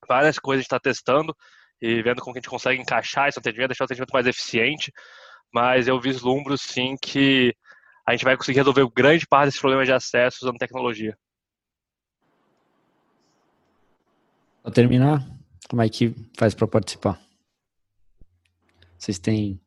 [0.08, 1.34] várias coisas a gente está testando
[1.80, 4.92] e vendo como a gente consegue encaixar esse atendimento, deixar o atendimento mais eficiente,
[5.52, 7.54] mas eu vislumbro, sim, que
[8.06, 11.16] a gente vai conseguir resolver grande parte desses problemas de acesso usando tecnologia.
[14.62, 15.24] Para terminar,
[15.68, 17.20] como é que faz para participar?
[18.98, 19.60] Vocês têm,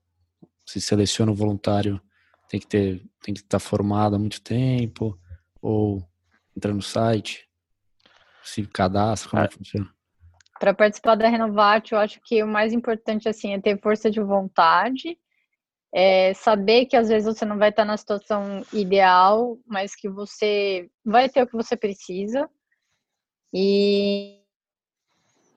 [0.65, 2.01] se seleciona o voluntário
[2.49, 5.17] tem que ter, tem que estar formado há muito tempo,
[5.61, 6.01] ou
[6.55, 7.47] entra no site,
[8.43, 9.93] se cadastra, como é, que funciona?
[10.59, 14.21] Para participar da Renovat, eu acho que o mais importante assim é ter força de
[14.21, 15.17] vontade,
[15.93, 20.89] é saber que às vezes você não vai estar na situação ideal, mas que você
[21.05, 22.49] vai ter o que você precisa.
[23.53, 24.41] E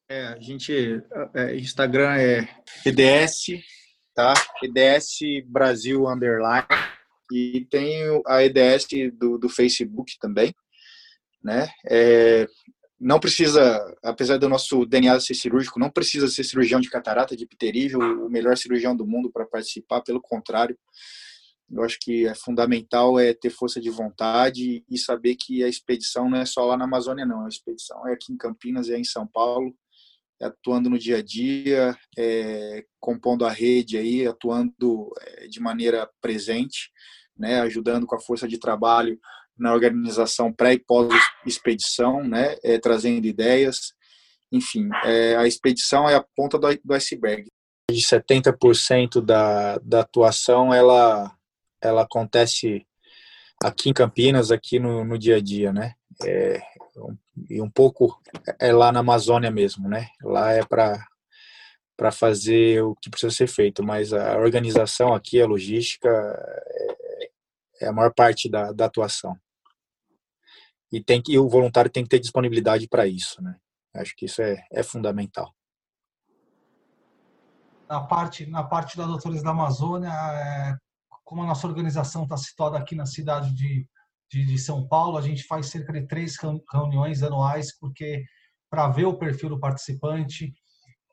[0.08, 1.02] É, a gente,
[1.34, 2.48] é, Instagram é
[2.84, 3.62] EDS,
[4.14, 4.34] tá?
[4.62, 6.66] EDS Brasil Underline,
[7.32, 10.54] e tem a EDS do, do Facebook também,
[11.42, 11.70] né?
[11.86, 12.46] É,
[13.02, 17.44] não precisa, apesar do nosso DNA ser cirúrgico, não precisa ser cirurgião de catarata, de
[17.44, 20.78] pterígio, o melhor cirurgião do mundo para participar, pelo contrário.
[21.68, 26.30] Eu acho que é fundamental é ter força de vontade e saber que a expedição
[26.30, 27.44] não é só lá na Amazônia, não.
[27.44, 29.74] A expedição é aqui em Campinas, é em São Paulo,
[30.40, 36.08] é atuando no dia a dia, é, compondo a rede aí, atuando é, de maneira
[36.20, 36.92] presente,
[37.36, 39.18] né, ajudando com a força de trabalho
[39.58, 43.92] na organização pré e pós-expedição, né, é, trazendo ideias.
[44.50, 47.46] Enfim, é, a expedição é a ponta do, do iceberg.
[47.90, 51.34] De 70% da, da atuação, ela,
[51.80, 52.86] ela acontece
[53.62, 55.94] aqui em Campinas, aqui no, no dia a dia, né?
[56.24, 56.60] É,
[57.48, 58.20] e um pouco
[58.60, 60.08] é lá na Amazônia mesmo, né?
[60.22, 61.06] Lá é para
[61.94, 67.30] para fazer o que precisa ser feito, mas a organização aqui, a logística, é,
[67.82, 69.36] é a maior parte da, da atuação
[70.93, 73.56] e tem que e o voluntário tem que ter disponibilidade para isso, né?
[73.94, 75.52] Acho que isso é, é fundamental.
[77.89, 80.77] Na parte na parte da Doutores da Amazônia, é,
[81.24, 83.86] como a nossa organização está situada aqui na cidade de,
[84.31, 86.36] de, de, São Paulo, a gente faz cerca de três
[86.70, 88.24] reuniões anuais, porque
[88.70, 90.55] para ver o perfil do participante,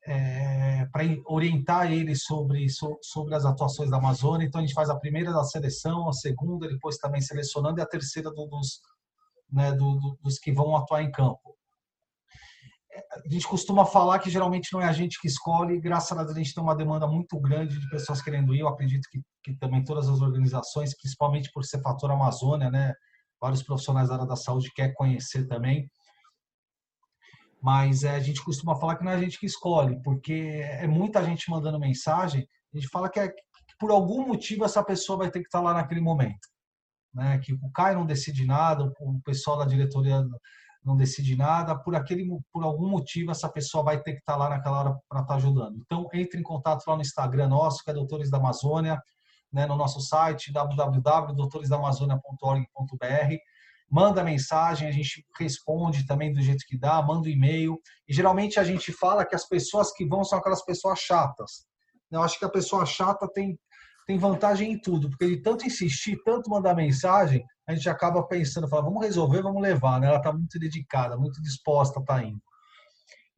[0.05, 2.65] é, para orientar ele sobre,
[3.01, 4.45] sobre as atuações da Amazônia.
[4.45, 7.85] Então, a gente faz a primeira da seleção, a segunda, depois também selecionando, e a
[7.85, 8.81] terceira do, dos,
[9.51, 11.57] né, do, do, dos que vão atuar em campo.
[13.25, 16.35] A gente costuma falar que geralmente não é a gente que escolhe, graças a Deus
[16.35, 18.59] a gente tem uma demanda muito grande de pessoas querendo ir.
[18.59, 22.93] Eu acredito que, que também todas as organizações, principalmente por ser fator Amazônia, né,
[23.39, 25.89] vários profissionais da área da saúde querem conhecer também.
[27.61, 30.87] Mas é, a gente costuma falar que não é a gente que escolhe, porque é
[30.87, 32.47] muita gente mandando mensagem.
[32.73, 33.41] A gente fala que, é, que
[33.79, 36.47] por algum motivo essa pessoa vai ter que estar lá naquele momento
[37.13, 40.21] né, que o Caio não decide nada, o pessoal da diretoria
[40.83, 44.49] não decide nada, por aquele por algum motivo essa pessoa vai ter que estar lá
[44.49, 45.77] naquela hora para estar ajudando.
[45.85, 49.01] Então entre em contato lá no Instagram nosso, que é Doutores da Amazônia,
[49.51, 53.35] né, no nosso site www.doutoresdamazônia.org.br.
[53.91, 57.75] Manda mensagem, a gente responde também do jeito que dá, manda um e-mail.
[58.07, 61.65] E geralmente a gente fala que as pessoas que vão são aquelas pessoas chatas.
[62.11, 63.57] Eu acho que a pessoa chata tem
[64.09, 68.67] tem vantagem em tudo, porque de tanto insistir, tanto mandar mensagem, a gente acaba pensando,
[68.67, 70.07] fala, vamos resolver, vamos levar, né?
[70.07, 72.41] Ela está muito dedicada, muito disposta, está indo.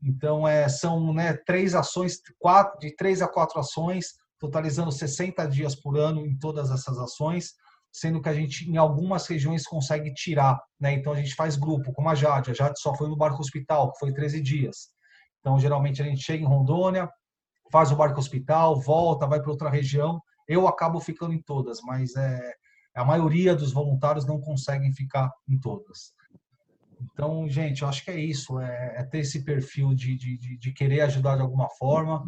[0.01, 5.75] Então, é, são né, três ações, quatro, de três a quatro ações, totalizando 60 dias
[5.75, 7.49] por ano em todas essas ações,
[7.91, 10.57] sendo que a gente, em algumas regiões, consegue tirar.
[10.79, 10.93] Né?
[10.93, 12.51] Então, a gente faz grupo, como a Jade.
[12.51, 14.87] A Jade só foi no barco hospital, que foi 13 dias.
[15.41, 17.09] Então, geralmente, a gente chega em Rondônia,
[17.69, 20.21] faz o barco hospital, volta, vai para outra região,
[20.51, 22.53] eu acabo ficando em todas, mas é,
[22.95, 26.13] a maioria dos voluntários não conseguem ficar em todas.
[27.01, 30.71] Então, gente, eu acho que é isso, é, é ter esse perfil de, de, de,
[30.71, 32.23] querer ajudar de alguma forma,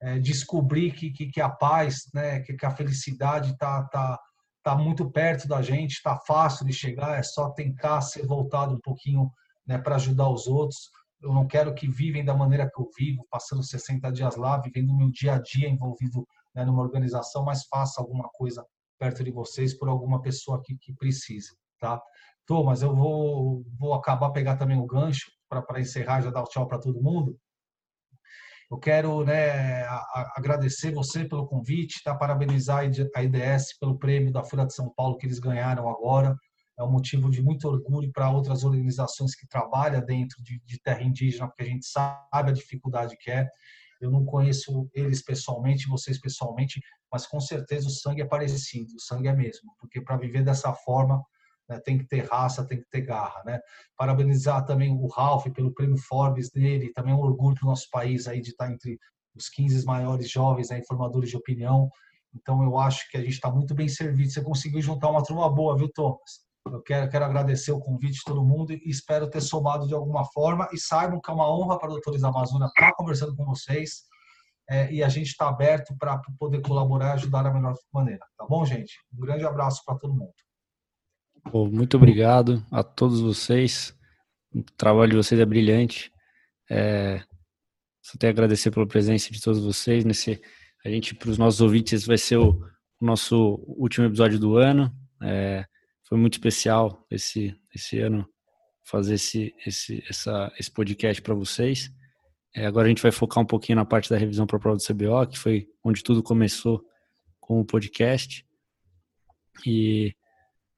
[0.00, 4.20] é descobrir que, que, que, a paz, né, que, que a felicidade está tá,
[4.62, 8.80] tá muito perto da gente, está fácil de chegar, é só tentar ser voltado um
[8.80, 9.30] pouquinho
[9.66, 10.90] né, para ajudar os outros.
[11.22, 14.90] Eu não quero que vivem da maneira que eu vivo, passando 60 dias lá, vivendo
[14.90, 16.26] o meu dia a dia envolvido
[16.56, 18.66] né, numa organização, mas faça alguma coisa
[18.98, 22.00] perto de vocês por alguma pessoa que, que precise, tá?
[22.46, 26.66] Thomas, eu vou, vou acabar pegar também o gancho para encerrar, já dar o tchau
[26.66, 27.38] para todo mundo.
[28.70, 32.14] Eu quero né, a, a, agradecer você pelo convite, tá?
[32.14, 36.36] parabenizar a IDS pelo prêmio da Folha de São Paulo que eles ganharam agora.
[36.78, 41.02] É um motivo de muito orgulho para outras organizações que trabalham dentro de, de terra
[41.02, 43.46] indígena, porque a gente sabe a dificuldade que é.
[44.00, 49.00] Eu não conheço eles pessoalmente, vocês pessoalmente, mas com certeza o sangue é parecido, o
[49.00, 51.22] sangue é mesmo, porque para viver dessa forma
[51.68, 53.60] né, tem que ter raça, tem que ter garra, né?
[53.96, 57.88] Parabenizar também o Ralph pelo prêmio Forbes dele, também é um orgulho para o nosso
[57.90, 58.98] país aí de estar entre
[59.34, 61.90] os 15 maiores jovens né, formadores de opinião.
[62.34, 64.30] Então eu acho que a gente está muito bem servido.
[64.30, 66.45] Você conseguiu juntar uma turma boa, viu, Thomas?
[66.72, 70.24] Eu quero, quero agradecer o convite de todo mundo e espero ter somado de alguma
[70.24, 70.68] forma.
[70.72, 74.04] E saibam que é uma honra para Doutores da Amazônia estar conversando com vocês.
[74.68, 78.24] é, e a gente está aberto para poder colaborar e ajudar da melhor maneira.
[78.36, 78.98] Tá bom, gente?
[79.14, 80.32] Um grande abraço para todo mundo.
[81.72, 83.96] muito obrigado a todos vocês.
[84.52, 86.12] O trabalho de vocês é brilhante.
[86.68, 87.22] É,
[88.02, 90.04] só tenho a agradecer pela presença de todos vocês.
[90.04, 90.40] Nesse,
[90.84, 92.50] a gente, para os nossos ouvintes, vai ser o,
[93.00, 94.92] o nosso último episódio do ano.
[95.22, 95.64] É,
[96.08, 98.28] foi muito especial esse, esse ano
[98.84, 101.90] fazer esse, esse, essa, esse podcast para vocês.
[102.54, 104.76] É, agora a gente vai focar um pouquinho na parte da revisão para a prova
[104.76, 106.82] do CBO, que foi onde tudo começou
[107.40, 108.46] com o podcast.
[109.66, 110.14] E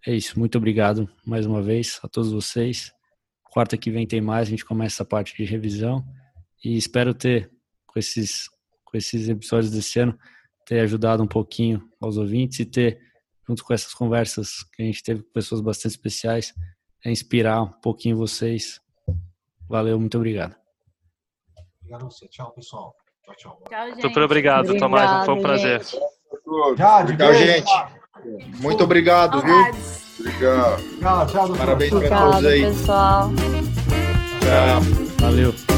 [0.07, 0.39] é isso.
[0.39, 2.91] Muito obrigado mais uma vez a todos vocês.
[3.45, 6.05] Quarta que vem tem mais, a gente começa a parte de revisão.
[6.65, 7.51] E espero ter,
[7.87, 8.49] com esses,
[8.85, 10.19] com esses episódios desse ano,
[10.67, 12.99] ter ajudado um pouquinho aos ouvintes e ter,
[13.49, 16.53] junto com essas conversas que a gente teve com pessoas bastante especiais,
[17.05, 18.81] é inspirar um pouquinho vocês.
[19.69, 20.55] Valeu, muito obrigado.
[21.81, 22.29] Obrigado a você.
[22.29, 22.95] Tchau, pessoal.
[23.25, 23.63] Tchau, tchau.
[23.69, 24.03] tchau gente.
[24.03, 25.25] Super obrigado, obrigado Tomás.
[25.25, 25.81] Foi um prazer.
[25.85, 27.71] Tchau, gente.
[28.61, 29.55] Muito obrigado, viu?
[30.21, 30.99] Obrigado.
[30.99, 32.63] Tchau, tchau, Parabéns para todos aí.
[32.63, 33.31] pessoal.
[34.41, 34.81] Tchau.
[35.21, 35.78] Valeu.